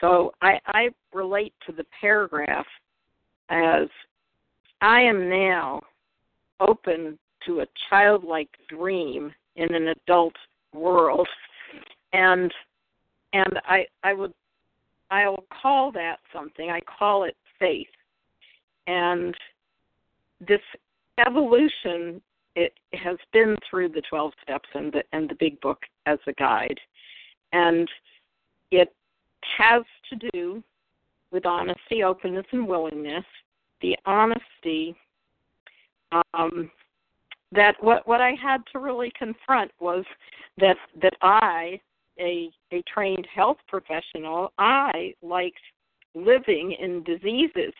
So 0.00 0.32
I, 0.40 0.58
I 0.66 0.88
relate 1.12 1.52
to 1.66 1.72
the 1.72 1.84
paragraph 2.00 2.66
as 3.50 3.88
I 4.80 5.00
am 5.00 5.28
now 5.28 5.82
open 6.60 7.18
to 7.46 7.60
a 7.60 7.66
childlike 7.88 8.50
dream 8.68 9.32
in 9.56 9.74
an 9.74 9.88
adult 9.88 10.34
world 10.72 11.28
and 12.12 12.52
and 13.32 13.60
I 13.64 13.86
I 14.02 14.14
would 14.14 14.32
I'll 15.10 15.44
call 15.62 15.90
that 15.92 16.18
something. 16.32 16.70
I 16.70 16.80
call 16.80 17.24
it 17.24 17.36
faith. 17.58 17.86
And 18.88 19.36
this 20.40 20.60
evolution 21.24 22.20
it 22.56 22.72
has 22.94 23.16
been 23.32 23.56
through 23.70 23.90
the 23.90 24.02
12 24.10 24.32
steps 24.42 24.68
and 24.74 24.92
the 24.92 25.04
and 25.12 25.28
the 25.28 25.36
big 25.36 25.60
book 25.60 25.80
as 26.06 26.18
a 26.26 26.32
guide. 26.32 26.78
And 27.52 27.88
it 28.72 28.92
has 29.56 29.84
to 30.10 30.30
do 30.32 30.62
with 31.30 31.46
honesty, 31.46 32.02
openness 32.02 32.46
and 32.50 32.66
willingness. 32.66 33.24
The 33.80 33.96
honesty 34.06 34.96
um, 36.34 36.70
that 37.52 37.76
what 37.80 38.06
what 38.08 38.20
I 38.20 38.32
had 38.32 38.62
to 38.72 38.78
really 38.78 39.12
confront 39.16 39.70
was 39.78 40.04
that 40.58 40.76
that 41.00 41.14
I 41.22 41.80
a 42.18 42.50
a 42.72 42.82
trained 42.92 43.26
health 43.32 43.58
professional, 43.68 44.52
I 44.58 45.14
liked 45.22 45.60
living 46.14 46.72
in 46.72 47.04
diseases. 47.04 47.72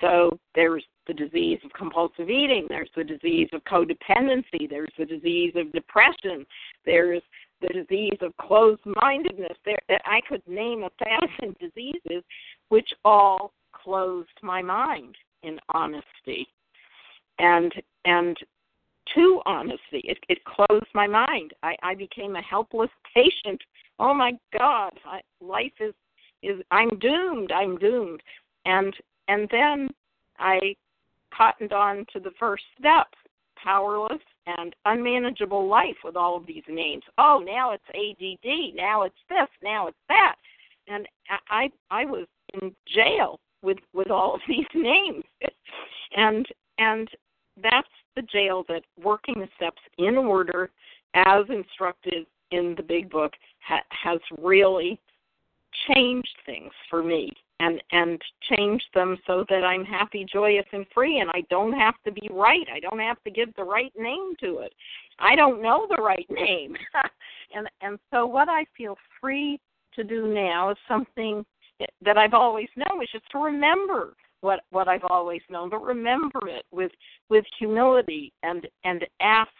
So 0.00 0.38
there's 0.54 0.84
the 1.06 1.14
disease 1.14 1.58
of 1.64 1.72
compulsive 1.72 2.28
eating, 2.28 2.66
there's 2.68 2.90
the 2.96 3.04
disease 3.04 3.48
of 3.52 3.62
codependency, 3.64 4.68
there's 4.68 4.92
the 4.98 5.06
disease 5.06 5.52
of 5.56 5.72
depression, 5.72 6.44
there's 6.84 7.22
the 7.60 7.68
disease 7.68 8.18
of 8.20 8.36
closed 8.36 8.82
mindedness. 9.00 9.56
There 9.64 9.78
I 10.04 10.20
could 10.28 10.42
name 10.46 10.82
a 10.82 10.90
thousand 11.04 11.56
diseases 11.58 12.22
which 12.68 12.90
all 13.04 13.52
closed 13.72 14.28
my 14.42 14.60
mind 14.60 15.16
in 15.42 15.58
honesty. 15.72 16.46
And 17.38 17.72
and 18.04 18.36
to 19.14 19.40
honesty. 19.46 20.02
It, 20.04 20.18
it 20.28 20.38
closed 20.44 20.86
my 20.94 21.06
mind. 21.06 21.52
I, 21.62 21.76
I 21.82 21.94
became 21.94 22.36
a 22.36 22.42
helpless 22.42 22.90
patient. 23.14 23.60
Oh 23.98 24.12
my 24.12 24.32
God, 24.56 24.92
I, 25.04 25.20
life 25.40 25.72
is 25.80 25.94
is 26.42 26.60
I'm 26.70 26.98
doomed. 26.98 27.50
I'm 27.52 27.78
doomed. 27.78 28.22
And 28.66 28.94
and 29.28 29.48
then 29.50 29.88
I 30.38 30.74
cottoned 31.36 31.72
on 31.72 32.06
to 32.12 32.20
the 32.20 32.30
first 32.38 32.64
step, 32.78 33.08
powerless 33.62 34.22
and 34.46 34.74
unmanageable 34.84 35.68
life 35.68 35.96
with 36.04 36.16
all 36.16 36.36
of 36.36 36.46
these 36.46 36.62
names. 36.68 37.02
Oh, 37.18 37.42
now 37.44 37.72
it's 37.72 37.84
ADD. 37.90 38.76
Now 38.76 39.02
it's 39.02 39.14
this. 39.28 39.48
Now 39.62 39.88
it's 39.88 39.96
that. 40.08 40.36
And 40.88 41.06
I 41.48 41.68
I 41.90 42.04
was 42.04 42.26
in 42.54 42.74
jail 42.94 43.40
with 43.62 43.78
with 43.92 44.10
all 44.10 44.34
of 44.34 44.40
these 44.48 44.66
names. 44.74 45.24
and 46.16 46.46
and 46.78 47.08
that's 47.62 47.88
the 48.14 48.22
jail 48.22 48.64
that 48.68 48.82
working 49.02 49.40
the 49.40 49.48
steps 49.56 49.80
in 49.98 50.16
order 50.16 50.70
as 51.14 51.44
instructed 51.48 52.26
in 52.50 52.74
the 52.76 52.82
big 52.82 53.10
book 53.10 53.32
ha- 53.60 53.82
has 53.90 54.20
really 54.40 55.00
changed 55.88 56.36
things 56.44 56.72
for 56.88 57.02
me 57.02 57.30
and 57.60 57.82
and 57.92 58.20
changed 58.54 58.86
them 58.94 59.16
so 59.26 59.44
that 59.48 59.64
I'm 59.64 59.84
happy, 59.84 60.26
joyous 60.30 60.66
and 60.72 60.86
free 60.92 61.20
and 61.20 61.30
I 61.30 61.42
don't 61.50 61.72
have 61.72 61.94
to 62.04 62.12
be 62.12 62.28
right. 62.30 62.66
I 62.72 62.80
don't 62.80 62.98
have 62.98 63.22
to 63.24 63.30
give 63.30 63.54
the 63.54 63.64
right 63.64 63.92
name 63.98 64.34
to 64.40 64.58
it. 64.58 64.72
I 65.18 65.34
don't 65.34 65.62
know 65.62 65.86
the 65.88 66.02
right 66.02 66.26
name. 66.30 66.76
and 67.54 67.68
and 67.80 67.98
so 68.10 68.26
what 68.26 68.48
I 68.48 68.64
feel 68.76 68.96
free 69.20 69.58
to 69.94 70.04
do 70.04 70.32
now 70.32 70.70
is 70.70 70.76
something 70.88 71.44
that 72.04 72.16
I've 72.16 72.34
always 72.34 72.68
known, 72.76 72.98
which 72.98 73.14
is 73.14 73.22
to 73.32 73.38
remember 73.38 74.14
what 74.40 74.60
what 74.70 74.88
I've 74.88 75.04
always 75.04 75.42
known, 75.50 75.70
but 75.70 75.82
remember 75.82 76.48
it 76.48 76.64
with 76.70 76.92
with 77.28 77.44
humility 77.58 78.32
and 78.42 78.66
and 78.84 79.04
ask 79.20 79.50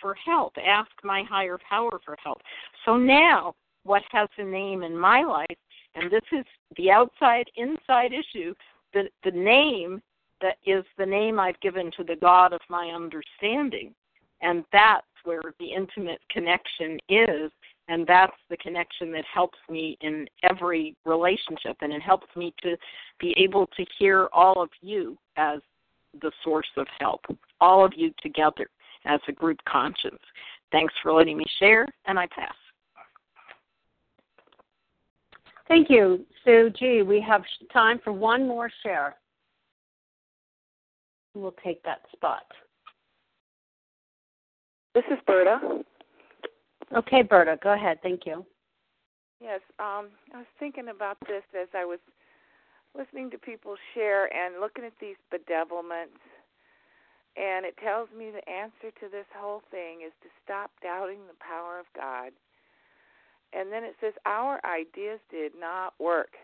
for 0.00 0.14
help. 0.14 0.54
Ask 0.64 0.90
my 1.04 1.22
higher 1.28 1.58
power 1.68 2.00
for 2.04 2.16
help. 2.22 2.38
So 2.84 2.96
now, 2.96 3.54
what 3.84 4.02
has 4.10 4.28
a 4.38 4.44
name 4.44 4.82
in 4.82 4.96
my 4.96 5.22
life, 5.22 5.46
and 5.94 6.10
this 6.10 6.22
is 6.32 6.44
the 6.76 6.90
outside 6.90 7.46
inside 7.56 8.12
issue. 8.12 8.54
The 8.92 9.08
the 9.24 9.30
name 9.30 10.02
that 10.40 10.56
is 10.64 10.84
the 10.98 11.06
name 11.06 11.38
I've 11.38 11.60
given 11.60 11.90
to 11.96 12.04
the 12.04 12.16
God 12.16 12.52
of 12.52 12.60
my 12.68 12.88
understanding, 12.88 13.94
and 14.42 14.64
that's 14.72 15.06
where 15.24 15.42
the 15.58 15.72
intimate 15.72 16.20
connection 16.30 16.98
is 17.08 17.50
and 17.88 18.06
that's 18.06 18.36
the 18.48 18.56
connection 18.56 19.10
that 19.12 19.24
helps 19.32 19.58
me 19.68 19.98
in 20.00 20.26
every 20.48 20.96
relationship 21.04 21.76
and 21.80 21.92
it 21.92 22.00
helps 22.00 22.26
me 22.36 22.54
to 22.62 22.76
be 23.18 23.34
able 23.36 23.66
to 23.76 23.84
hear 23.98 24.28
all 24.32 24.62
of 24.62 24.70
you 24.80 25.18
as 25.36 25.58
the 26.22 26.30
source 26.42 26.68
of 26.76 26.86
help 26.98 27.20
all 27.60 27.84
of 27.84 27.92
you 27.96 28.12
together 28.22 28.68
as 29.04 29.20
a 29.28 29.32
group 29.32 29.58
conscience 29.68 30.22
thanks 30.72 30.94
for 31.02 31.12
letting 31.12 31.36
me 31.36 31.44
share 31.58 31.86
and 32.06 32.18
i 32.18 32.26
pass 32.28 32.54
thank 35.70 35.88
you 35.88 36.26
sue 36.44 36.70
g 36.78 37.02
we 37.02 37.20
have 37.20 37.42
time 37.72 37.98
for 38.04 38.12
one 38.12 38.46
more 38.46 38.70
share 38.82 39.16
we'll 41.34 41.54
take 41.64 41.82
that 41.84 42.00
spot 42.12 42.42
this 44.94 45.04
is 45.10 45.18
berta 45.26 45.82
Okay, 46.96 47.22
Berta, 47.22 47.56
go 47.62 47.72
ahead. 47.72 47.98
Thank 48.02 48.26
you. 48.26 48.44
Yes, 49.40 49.60
um, 49.78 50.10
I 50.34 50.38
was 50.42 50.52
thinking 50.58 50.88
about 50.88 51.16
this 51.26 51.44
as 51.54 51.68
I 51.72 51.84
was 51.84 52.00
listening 52.98 53.30
to 53.30 53.38
people 53.38 53.76
share 53.94 54.26
and 54.34 54.60
looking 54.60 54.84
at 54.84 54.92
these 55.00 55.16
bedevilments. 55.32 56.18
And 57.36 57.64
it 57.64 57.78
tells 57.82 58.08
me 58.10 58.32
the 58.34 58.42
answer 58.50 58.90
to 59.00 59.06
this 59.08 59.26
whole 59.38 59.62
thing 59.70 60.02
is 60.04 60.12
to 60.22 60.28
stop 60.42 60.72
doubting 60.82 61.20
the 61.28 61.38
power 61.38 61.78
of 61.78 61.86
God. 61.94 62.32
And 63.52 63.72
then 63.72 63.84
it 63.84 63.94
says, 64.00 64.14
Our 64.26 64.60
ideas 64.64 65.20
did 65.30 65.52
not 65.58 65.94
work, 65.98 66.34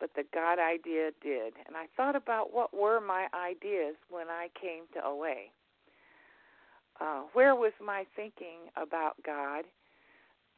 but 0.00 0.10
the 0.14 0.24
God 0.32 0.58
idea 0.58 1.10
did. 1.22 1.54
And 1.66 1.76
I 1.76 1.86
thought 1.96 2.16
about 2.16 2.52
what 2.52 2.74
were 2.74 3.00
my 3.00 3.26
ideas 3.34 3.96
when 4.10 4.28
I 4.28 4.48
came 4.60 4.84
to 4.94 5.04
OA 5.04 5.52
uh, 7.02 7.22
where 7.32 7.54
was 7.54 7.72
my 7.84 8.04
thinking 8.14 8.70
about 8.76 9.14
God? 9.24 9.64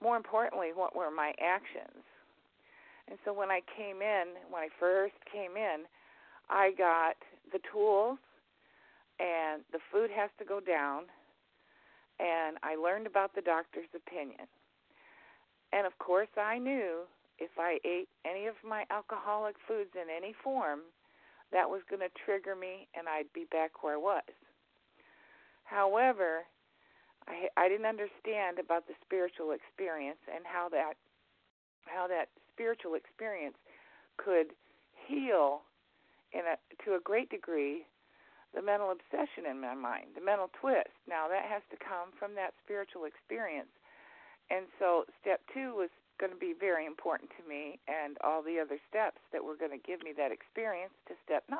More 0.03 0.17
importantly, 0.17 0.69
what 0.75 0.95
were 0.95 1.11
my 1.11 1.33
actions? 1.41 2.05
And 3.09 3.19
so 3.25 3.33
when 3.33 3.51
I 3.51 3.61
came 3.77 4.03
in, 4.03 4.35
when 4.51 4.63
I 4.63 4.69
first 4.81 5.15
came 5.31 5.57
in, 5.57 5.85
I 6.51 6.73
got 6.77 7.17
the 7.53 7.61
tools 7.73 8.19
and 9.21 9.63
the 9.73 9.79
food 9.93 10.11
has 10.15 10.31
to 10.39 10.45
go 10.45 10.61
down 10.61 11.05
and 12.19 12.57
I 12.63 12.77
learned 12.77 13.07
about 13.07 13.35
the 13.35 13.43
doctor's 13.43 13.89
opinion. 13.95 14.47
And 15.75 15.87
of 15.87 15.99
course, 15.99 16.29
I 16.39 16.59
knew 16.59 17.03
if 17.39 17.51
I 17.59 17.79
ate 17.85 18.09
any 18.25 18.47
of 18.47 18.55
my 18.63 18.85
alcoholic 18.91 19.57
foods 19.67 19.91
in 19.95 20.07
any 20.07 20.33
form, 20.45 20.81
that 21.51 21.69
was 21.69 21.83
going 21.91 22.01
to 22.01 22.11
trigger 22.25 22.55
me 22.55 22.87
and 22.95 23.09
I'd 23.09 23.33
be 23.35 23.47
back 23.51 23.83
where 23.83 23.95
I 23.95 23.99
was. 23.99 24.35
However, 25.65 26.47
I 27.27 27.49
I 27.57 27.69
didn't 27.69 27.87
understand 27.87 28.59
about 28.59 28.87
the 28.87 28.95
spiritual 29.05 29.51
experience 29.51 30.21
and 30.31 30.45
how 30.45 30.69
that 30.71 30.95
how 31.87 32.07
that 32.07 32.29
spiritual 32.53 32.95
experience 32.95 33.57
could 34.17 34.55
heal 35.07 35.63
in 36.33 36.43
a 36.47 36.57
to 36.85 36.95
a 36.95 37.01
great 37.01 37.31
degree 37.31 37.87
the 38.55 38.63
mental 38.63 38.95
obsession 38.95 39.51
in 39.51 39.59
my 39.61 39.75
mind, 39.75 40.15
the 40.15 40.23
mental 40.23 40.51
twist. 40.61 40.95
Now 41.09 41.27
that 41.29 41.45
has 41.51 41.63
to 41.71 41.77
come 41.77 42.15
from 42.19 42.35
that 42.35 42.55
spiritual 42.63 43.05
experience. 43.05 43.71
And 44.51 44.67
so 44.79 45.05
step 45.21 45.41
2 45.53 45.75
was 45.75 45.91
going 46.21 46.33
to 46.33 46.39
be 46.39 46.55
very 46.59 46.87
important 46.87 47.31
to 47.41 47.49
me 47.49 47.79
and 47.89 48.17
all 48.23 48.43
the 48.43 48.61
other 48.61 48.79
steps 48.89 49.19
that 49.33 49.43
were 49.43 49.57
going 49.57 49.73
to 49.73 49.83
give 49.83 50.03
me 50.03 50.13
that 50.17 50.31
experience 50.31 50.93
to 51.09 51.15
step 51.25 51.45
9. 51.51 51.59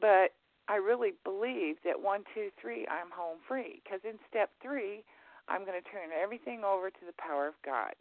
But 0.00 0.36
I 0.68 0.76
really 0.76 1.14
believe 1.24 1.76
that 1.84 2.00
one, 2.00 2.24
two, 2.34 2.50
three, 2.60 2.86
I'm 2.88 3.10
home 3.10 3.38
free. 3.46 3.80
Because 3.82 4.00
in 4.04 4.18
step 4.28 4.50
three, 4.62 5.04
I'm 5.48 5.64
going 5.64 5.80
to 5.80 5.90
turn 5.90 6.10
everything 6.10 6.62
over 6.64 6.90
to 6.90 7.04
the 7.06 7.14
power 7.18 7.46
of 7.48 7.54
God. 7.64 7.94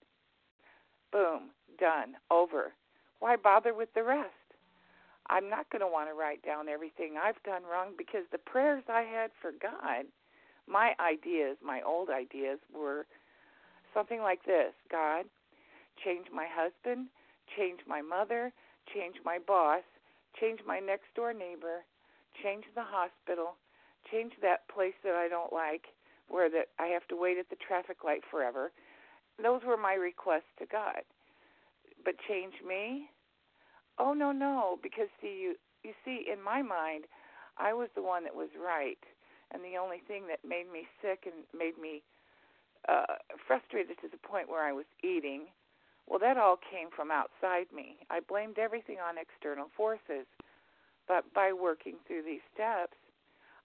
Boom, 1.11 1.51
done, 1.79 2.15
over. 2.31 2.73
Why 3.19 3.35
bother 3.37 3.73
with 3.73 3.93
the 3.93 4.03
rest? 4.03 4.29
I'm 5.29 5.49
not 5.49 5.69
going 5.69 5.81
to 5.81 5.87
want 5.87 6.09
to 6.09 6.13
write 6.13 6.43
down 6.43 6.69
everything 6.69 7.15
I've 7.17 7.41
done 7.43 7.63
wrong 7.63 7.93
because 7.97 8.23
the 8.31 8.37
prayers 8.37 8.83
I 8.89 9.01
had 9.01 9.31
for 9.41 9.51
God, 9.51 10.05
my 10.67 10.93
ideas, 10.99 11.57
my 11.63 11.81
old 11.85 12.09
ideas, 12.09 12.59
were 12.73 13.05
something 13.93 14.21
like 14.21 14.45
this 14.45 14.73
God, 14.91 15.25
change 16.03 16.27
my 16.33 16.47
husband, 16.49 17.07
change 17.57 17.79
my 17.87 18.01
mother, 18.01 18.51
change 18.93 19.15
my 19.23 19.39
boss, 19.45 19.83
change 20.39 20.59
my 20.65 20.79
next 20.79 21.13
door 21.15 21.33
neighbor, 21.33 21.85
change 22.43 22.65
the 22.75 22.83
hospital, 22.83 23.55
change 24.11 24.33
that 24.41 24.67
place 24.67 24.93
that 25.03 25.15
I 25.15 25.27
don't 25.29 25.53
like, 25.53 25.85
where 26.29 26.49
that 26.49 26.67
I 26.79 26.87
have 26.87 27.07
to 27.09 27.15
wait 27.15 27.37
at 27.37 27.49
the 27.49 27.55
traffic 27.55 28.03
light 28.03 28.21
forever. 28.29 28.71
Those 29.41 29.61
were 29.65 29.77
my 29.77 29.93
requests 29.93 30.51
to 30.59 30.65
God. 30.65 31.01
but 32.03 32.15
change 32.27 32.53
me? 32.67 33.09
Oh 33.97 34.13
no, 34.13 34.31
no, 34.31 34.77
because 34.83 35.07
see 35.21 35.39
you 35.41 35.55
you 35.83 35.93
see 36.03 36.25
in 36.31 36.41
my 36.41 36.61
mind, 36.61 37.05
I 37.57 37.73
was 37.73 37.89
the 37.95 38.01
one 38.01 38.23
that 38.25 38.35
was 38.35 38.49
right, 38.59 38.99
and 39.51 39.63
the 39.63 39.77
only 39.77 40.01
thing 40.07 40.27
that 40.27 40.47
made 40.47 40.71
me 40.71 40.87
sick 41.01 41.25
and 41.25 41.45
made 41.57 41.77
me 41.81 42.01
uh 42.87 43.17
frustrated 43.47 43.97
to 44.01 44.07
the 44.09 44.17
point 44.17 44.49
where 44.49 44.63
I 44.63 44.71
was 44.71 44.85
eating, 45.03 45.47
well 46.07 46.19
that 46.19 46.37
all 46.37 46.57
came 46.57 46.89
from 46.95 47.11
outside 47.11 47.67
me. 47.73 47.97
I 48.09 48.19
blamed 48.19 48.57
everything 48.57 48.97
on 48.97 49.15
external 49.17 49.67
forces. 49.75 50.25
But 51.07 51.31
by 51.33 51.53
working 51.53 51.95
through 52.07 52.23
these 52.23 52.41
steps, 52.53 52.97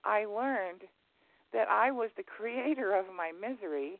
I 0.04 0.26
learned 0.26 0.82
that 1.52 1.68
I 1.68 1.90
was 1.90 2.10
the 2.16 2.22
creator 2.22 2.94
of 2.94 3.06
my 3.16 3.32
misery 3.32 3.98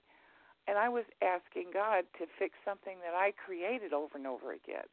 and 0.69 0.79
I 0.79 0.89
was 0.89 1.05
asking 1.23 1.71
God 1.73 2.05
to 2.19 2.27
fix 2.39 2.55
something 2.65 2.99
that 3.03 3.15
I 3.15 3.33
created 3.33 3.93
over 3.93 4.17
and 4.17 4.27
over 4.27 4.53
again. 4.53 4.87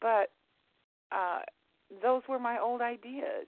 But 0.00 0.30
uh, 1.12 1.40
those 2.02 2.22
were 2.28 2.38
my 2.38 2.58
old 2.58 2.80
ideas. 2.80 3.46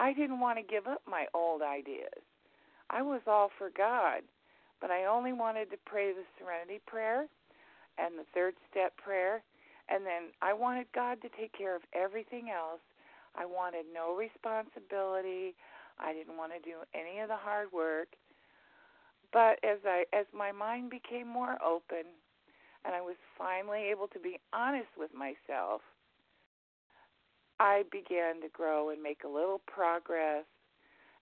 I 0.00 0.14
didn't 0.14 0.40
want 0.40 0.56
to 0.56 0.64
give 0.64 0.86
up 0.86 1.02
my 1.06 1.26
old 1.34 1.60
ideas. 1.60 2.24
I 2.88 3.02
was 3.02 3.20
all 3.26 3.50
for 3.58 3.68
God, 3.68 4.22
but 4.80 4.90
I 4.90 5.04
only 5.04 5.34
wanted 5.34 5.70
to 5.70 5.76
pray 5.84 6.12
the 6.12 6.24
serenity 6.38 6.80
prayer 6.86 7.26
and 7.98 8.18
the 8.18 8.24
third 8.32 8.54
step 8.70 8.96
prayer, 8.96 9.42
and 9.90 10.06
then 10.06 10.32
I 10.40 10.54
wanted 10.54 10.86
God 10.94 11.20
to 11.20 11.28
take 11.38 11.52
care 11.52 11.76
of 11.76 11.82
everything 11.92 12.48
else. 12.48 12.80
I 13.36 13.44
wanted 13.44 13.84
no 13.92 14.16
responsibility. 14.16 15.54
I 15.98 16.14
didn't 16.14 16.38
want 16.38 16.52
to 16.56 16.64
do 16.64 16.78
any 16.94 17.20
of 17.20 17.28
the 17.28 17.36
hard 17.36 17.70
work. 17.70 18.08
But 19.34 19.60
as 19.62 19.78
I 19.84 20.06
as 20.14 20.24
my 20.32 20.50
mind 20.50 20.88
became 20.88 21.28
more 21.28 21.58
open 21.62 22.08
and 22.86 22.94
I 22.94 23.02
was 23.02 23.16
finally 23.36 23.90
able 23.92 24.08
to 24.08 24.18
be 24.18 24.40
honest 24.54 24.88
with 24.96 25.10
myself, 25.12 25.82
I 27.60 27.84
began 27.92 28.40
to 28.40 28.48
grow 28.52 28.88
and 28.88 29.02
make 29.02 29.22
a 29.22 29.28
little 29.28 29.60
progress 29.66 30.44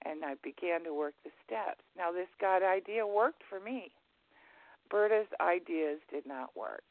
and 0.05 0.25
I 0.25 0.35
began 0.43 0.85
to 0.85 0.95
work 0.95 1.15
the 1.25 1.31
steps. 1.45 1.83
Now 1.97 2.13
this 2.13 2.29
God 2.41 2.63
idea 2.63 3.05
worked 3.05 3.43
for 3.51 3.59
me. 3.59 3.91
Berta's 4.89 5.29
ideas 5.41 5.99
did 6.11 6.25
not 6.25 6.57
work. 6.57 6.85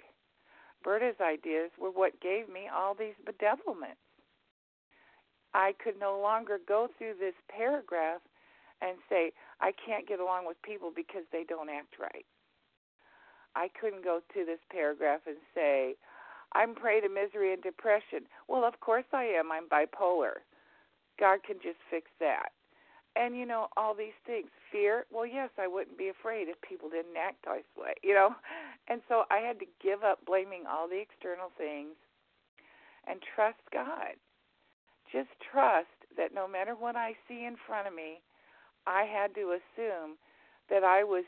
Berta's 0.85 1.19
ideas 1.21 1.71
were 1.79 1.89
what 1.89 2.19
gave 2.21 2.49
me 2.49 2.67
all 2.67 2.93
these 2.93 3.15
bedevilments. 3.25 4.03
I 5.53 5.73
could 5.81 5.97
no 5.97 6.19
longer 6.19 6.59
go 6.67 6.89
through 6.97 7.15
this 7.19 7.33
paragraph 7.49 8.21
and 8.81 8.97
say, 9.09 9.31
I 9.61 9.71
can't 9.71 10.07
get 10.07 10.19
along 10.19 10.45
with 10.45 10.61
people 10.61 10.91
because 10.93 11.23
they 11.31 11.45
don't 11.47 11.69
act 11.69 11.95
right. 11.99 12.25
I 13.55 13.69
couldn't 13.79 14.03
go 14.03 14.19
to 14.33 14.45
this 14.45 14.59
paragraph 14.69 15.21
and 15.25 15.37
say, 15.55 15.95
I'm 16.53 16.75
prey 16.75 17.01
to 17.01 17.09
misery 17.09 17.53
and 17.53 17.61
depression. 17.61 18.27
Well, 18.47 18.63
of 18.63 18.79
course 18.79 19.05
I 19.13 19.23
am. 19.23 19.51
I'm 19.51 19.67
bipolar. 19.67 20.43
God 21.19 21.39
can 21.43 21.57
just 21.61 21.79
fix 21.89 22.07
that. 22.19 22.49
And, 23.15 23.35
you 23.35 23.45
know, 23.45 23.67
all 23.75 23.95
these 23.95 24.17
things. 24.25 24.49
Fear, 24.71 25.05
well, 25.11 25.25
yes, 25.25 25.49
I 25.57 25.67
wouldn't 25.67 25.97
be 25.97 26.09
afraid 26.09 26.49
if 26.49 26.61
people 26.61 26.89
didn't 26.89 27.17
act 27.17 27.45
this 27.45 27.63
way, 27.77 27.93
you 28.03 28.13
know? 28.13 28.35
And 28.89 29.01
so 29.09 29.23
I 29.29 29.39
had 29.39 29.59
to 29.59 29.65
give 29.83 30.03
up 30.03 30.25
blaming 30.25 30.63
all 30.63 30.87
the 30.87 31.01
external 31.01 31.51
things 31.57 31.91
and 33.05 33.19
trust 33.35 33.59
God. 33.73 34.15
Just 35.11 35.27
trust 35.51 35.91
that 36.15 36.33
no 36.33 36.47
matter 36.47 36.71
what 36.71 36.95
I 36.95 37.15
see 37.27 37.43
in 37.43 37.57
front 37.67 37.87
of 37.89 37.93
me, 37.93 38.21
I 38.85 39.03
had 39.03 39.35
to 39.35 39.59
assume 39.59 40.15
that 40.69 40.85
I 40.85 41.03
was 41.03 41.25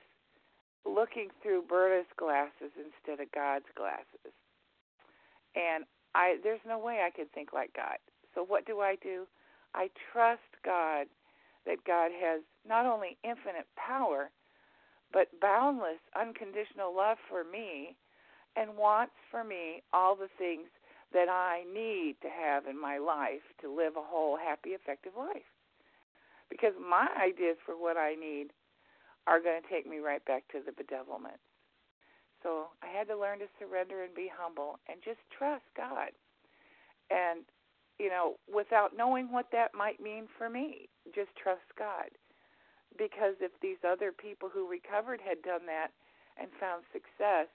looking 0.85 1.27
through 1.43 1.63
Berta's 1.63 2.07
glasses 2.15 2.71
instead 2.79 3.21
of 3.21 3.31
God's 3.31 3.67
glasses. 3.75 4.31
And 5.55 5.85
I 6.15 6.37
there's 6.43 6.61
no 6.67 6.79
way 6.79 7.01
I 7.05 7.09
could 7.09 7.31
think 7.31 7.53
like 7.53 7.73
God. 7.75 7.97
So 8.35 8.43
what 8.43 8.65
do 8.65 8.79
I 8.79 8.95
do? 9.01 9.25
I 9.73 9.89
trust 10.11 10.49
God 10.63 11.07
that 11.65 11.83
God 11.85 12.11
has 12.11 12.41
not 12.67 12.85
only 12.85 13.17
infinite 13.23 13.67
power, 13.75 14.31
but 15.11 15.27
boundless, 15.41 15.99
unconditional 16.19 16.95
love 16.95 17.17
for 17.29 17.43
me 17.43 17.95
and 18.55 18.77
wants 18.77 19.13
for 19.29 19.43
me 19.43 19.83
all 19.93 20.15
the 20.15 20.29
things 20.37 20.67
that 21.13 21.29
I 21.29 21.63
need 21.73 22.15
to 22.21 22.29
have 22.29 22.67
in 22.67 22.79
my 22.79 22.97
life 22.97 23.45
to 23.61 23.75
live 23.75 23.93
a 23.97 24.05
whole, 24.05 24.37
happy, 24.37 24.69
effective 24.69 25.13
life 25.17 25.49
because 26.49 26.73
my 26.79 27.07
ideas 27.21 27.57
for 27.65 27.73
what 27.73 27.97
I 27.97 28.15
need 28.15 28.47
are 29.27 29.41
going 29.41 29.61
to 29.61 29.69
take 29.69 29.87
me 29.87 29.99
right 29.99 30.23
back 30.25 30.43
to 30.51 30.59
the 30.65 30.71
bedevilment. 30.71 31.37
So 32.43 32.67
I 32.81 32.87
had 32.87 33.07
to 33.07 33.17
learn 33.17 33.39
to 33.39 33.47
surrender 33.59 34.03
and 34.03 34.13
be 34.15 34.31
humble 34.31 34.79
and 34.87 35.01
just 35.03 35.19
trust 35.35 35.65
God. 35.75 36.11
And, 37.09 37.43
you 37.99 38.09
know, 38.09 38.35
without 38.51 38.95
knowing 38.95 39.31
what 39.31 39.51
that 39.51 39.75
might 39.75 39.99
mean 39.99 40.27
for 40.37 40.49
me, 40.49 40.87
just 41.13 41.35
trust 41.35 41.67
God. 41.77 42.09
Because 42.97 43.35
if 43.39 43.51
these 43.61 43.81
other 43.83 44.11
people 44.11 44.49
who 44.51 44.69
recovered 44.69 45.19
had 45.19 45.41
done 45.41 45.65
that 45.65 45.91
and 46.39 46.49
found 46.59 46.83
success, 46.93 47.47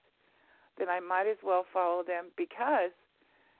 then 0.79 0.89
I 0.89 1.01
might 1.01 1.27
as 1.27 1.39
well 1.43 1.65
follow 1.73 2.03
them 2.03 2.31
because 2.37 2.93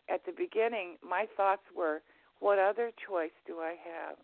at 0.09 0.25
the 0.27 0.33
beginning 0.37 0.97
my 1.03 1.27
thoughts 1.37 1.65
were, 1.75 2.03
what 2.41 2.59
other 2.59 2.91
choice 3.07 3.35
do 3.47 3.61
I 3.61 3.77
have? 3.81 4.17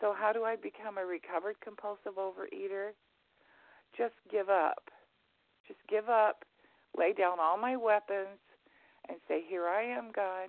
So, 0.00 0.14
how 0.18 0.32
do 0.32 0.44
I 0.44 0.56
become 0.56 0.96
a 0.96 1.04
recovered 1.04 1.56
compulsive 1.62 2.16
overeater? 2.16 2.96
Just 3.96 4.14
give 4.30 4.48
up. 4.48 4.90
Just 5.70 5.88
give 5.88 6.08
up. 6.08 6.44
Lay 6.98 7.12
down 7.12 7.38
all 7.40 7.56
my 7.56 7.76
weapons 7.76 8.40
and 9.08 9.18
say, 9.28 9.42
Here 9.48 9.68
I 9.68 9.84
am, 9.84 10.10
God. 10.12 10.48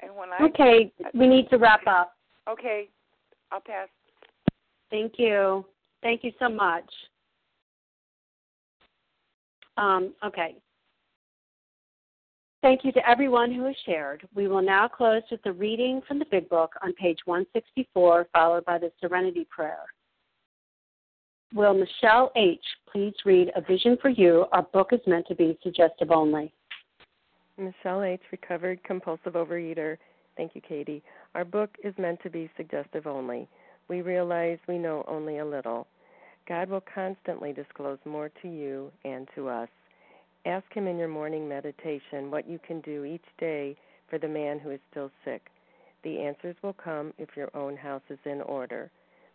And 0.00 0.14
when 0.14 0.28
I. 0.28 0.44
Okay, 0.44 0.92
we 1.12 1.26
need 1.26 1.50
to 1.50 1.56
wrap 1.56 1.84
up. 1.88 2.12
Okay, 2.48 2.88
I'll 3.50 3.60
pass. 3.60 3.88
Thank 4.92 5.14
you. 5.16 5.64
Thank 6.02 6.22
you 6.22 6.30
so 6.38 6.48
much. 6.48 6.88
Um, 9.76 10.14
okay. 10.24 10.54
Thank 12.62 12.84
you 12.84 12.92
to 12.92 13.08
everyone 13.08 13.52
who 13.52 13.64
has 13.64 13.76
shared. 13.84 14.26
We 14.36 14.46
will 14.46 14.62
now 14.62 14.86
close 14.86 15.22
with 15.32 15.42
the 15.42 15.52
reading 15.52 16.00
from 16.06 16.20
the 16.20 16.26
Big 16.30 16.48
Book 16.48 16.74
on 16.80 16.92
page 16.92 17.18
164, 17.24 18.28
followed 18.32 18.64
by 18.64 18.78
the 18.78 18.92
Serenity 19.00 19.48
Prayer. 19.50 19.80
Will 21.54 21.72
Michelle 21.72 22.30
H. 22.36 22.60
please 22.92 23.14
read 23.24 23.50
A 23.56 23.62
Vision 23.62 23.96
for 24.02 24.10
You? 24.10 24.44
Our 24.52 24.62
book 24.62 24.88
is 24.92 25.00
meant 25.06 25.26
to 25.28 25.34
be 25.34 25.58
suggestive 25.62 26.10
only. 26.10 26.52
Michelle 27.56 28.02
H., 28.02 28.20
recovered 28.30 28.84
compulsive 28.84 29.32
overeater. 29.32 29.96
Thank 30.36 30.54
you, 30.54 30.60
Katie. 30.60 31.02
Our 31.34 31.46
book 31.46 31.70
is 31.82 31.94
meant 31.96 32.20
to 32.22 32.30
be 32.30 32.50
suggestive 32.56 33.06
only. 33.06 33.48
We 33.88 34.02
realize 34.02 34.58
we 34.68 34.76
know 34.76 35.04
only 35.08 35.38
a 35.38 35.44
little. 35.44 35.86
God 36.46 36.68
will 36.68 36.84
constantly 36.94 37.54
disclose 37.54 37.98
more 38.04 38.30
to 38.42 38.48
you 38.48 38.92
and 39.04 39.26
to 39.34 39.48
us. 39.48 39.68
Ask 40.44 40.66
Him 40.72 40.86
in 40.86 40.98
your 40.98 41.08
morning 41.08 41.48
meditation 41.48 42.30
what 42.30 42.48
you 42.48 42.58
can 42.58 42.82
do 42.82 43.04
each 43.04 43.24
day 43.40 43.74
for 44.10 44.18
the 44.18 44.28
man 44.28 44.58
who 44.58 44.70
is 44.70 44.80
still 44.90 45.10
sick. 45.24 45.46
The 46.04 46.20
answers 46.20 46.56
will 46.62 46.74
come 46.74 47.14
if 47.18 47.30
your 47.36 47.50
own 47.56 47.76
house 47.76 48.02
is 48.10 48.18
in 48.26 48.42
order, 48.42 48.90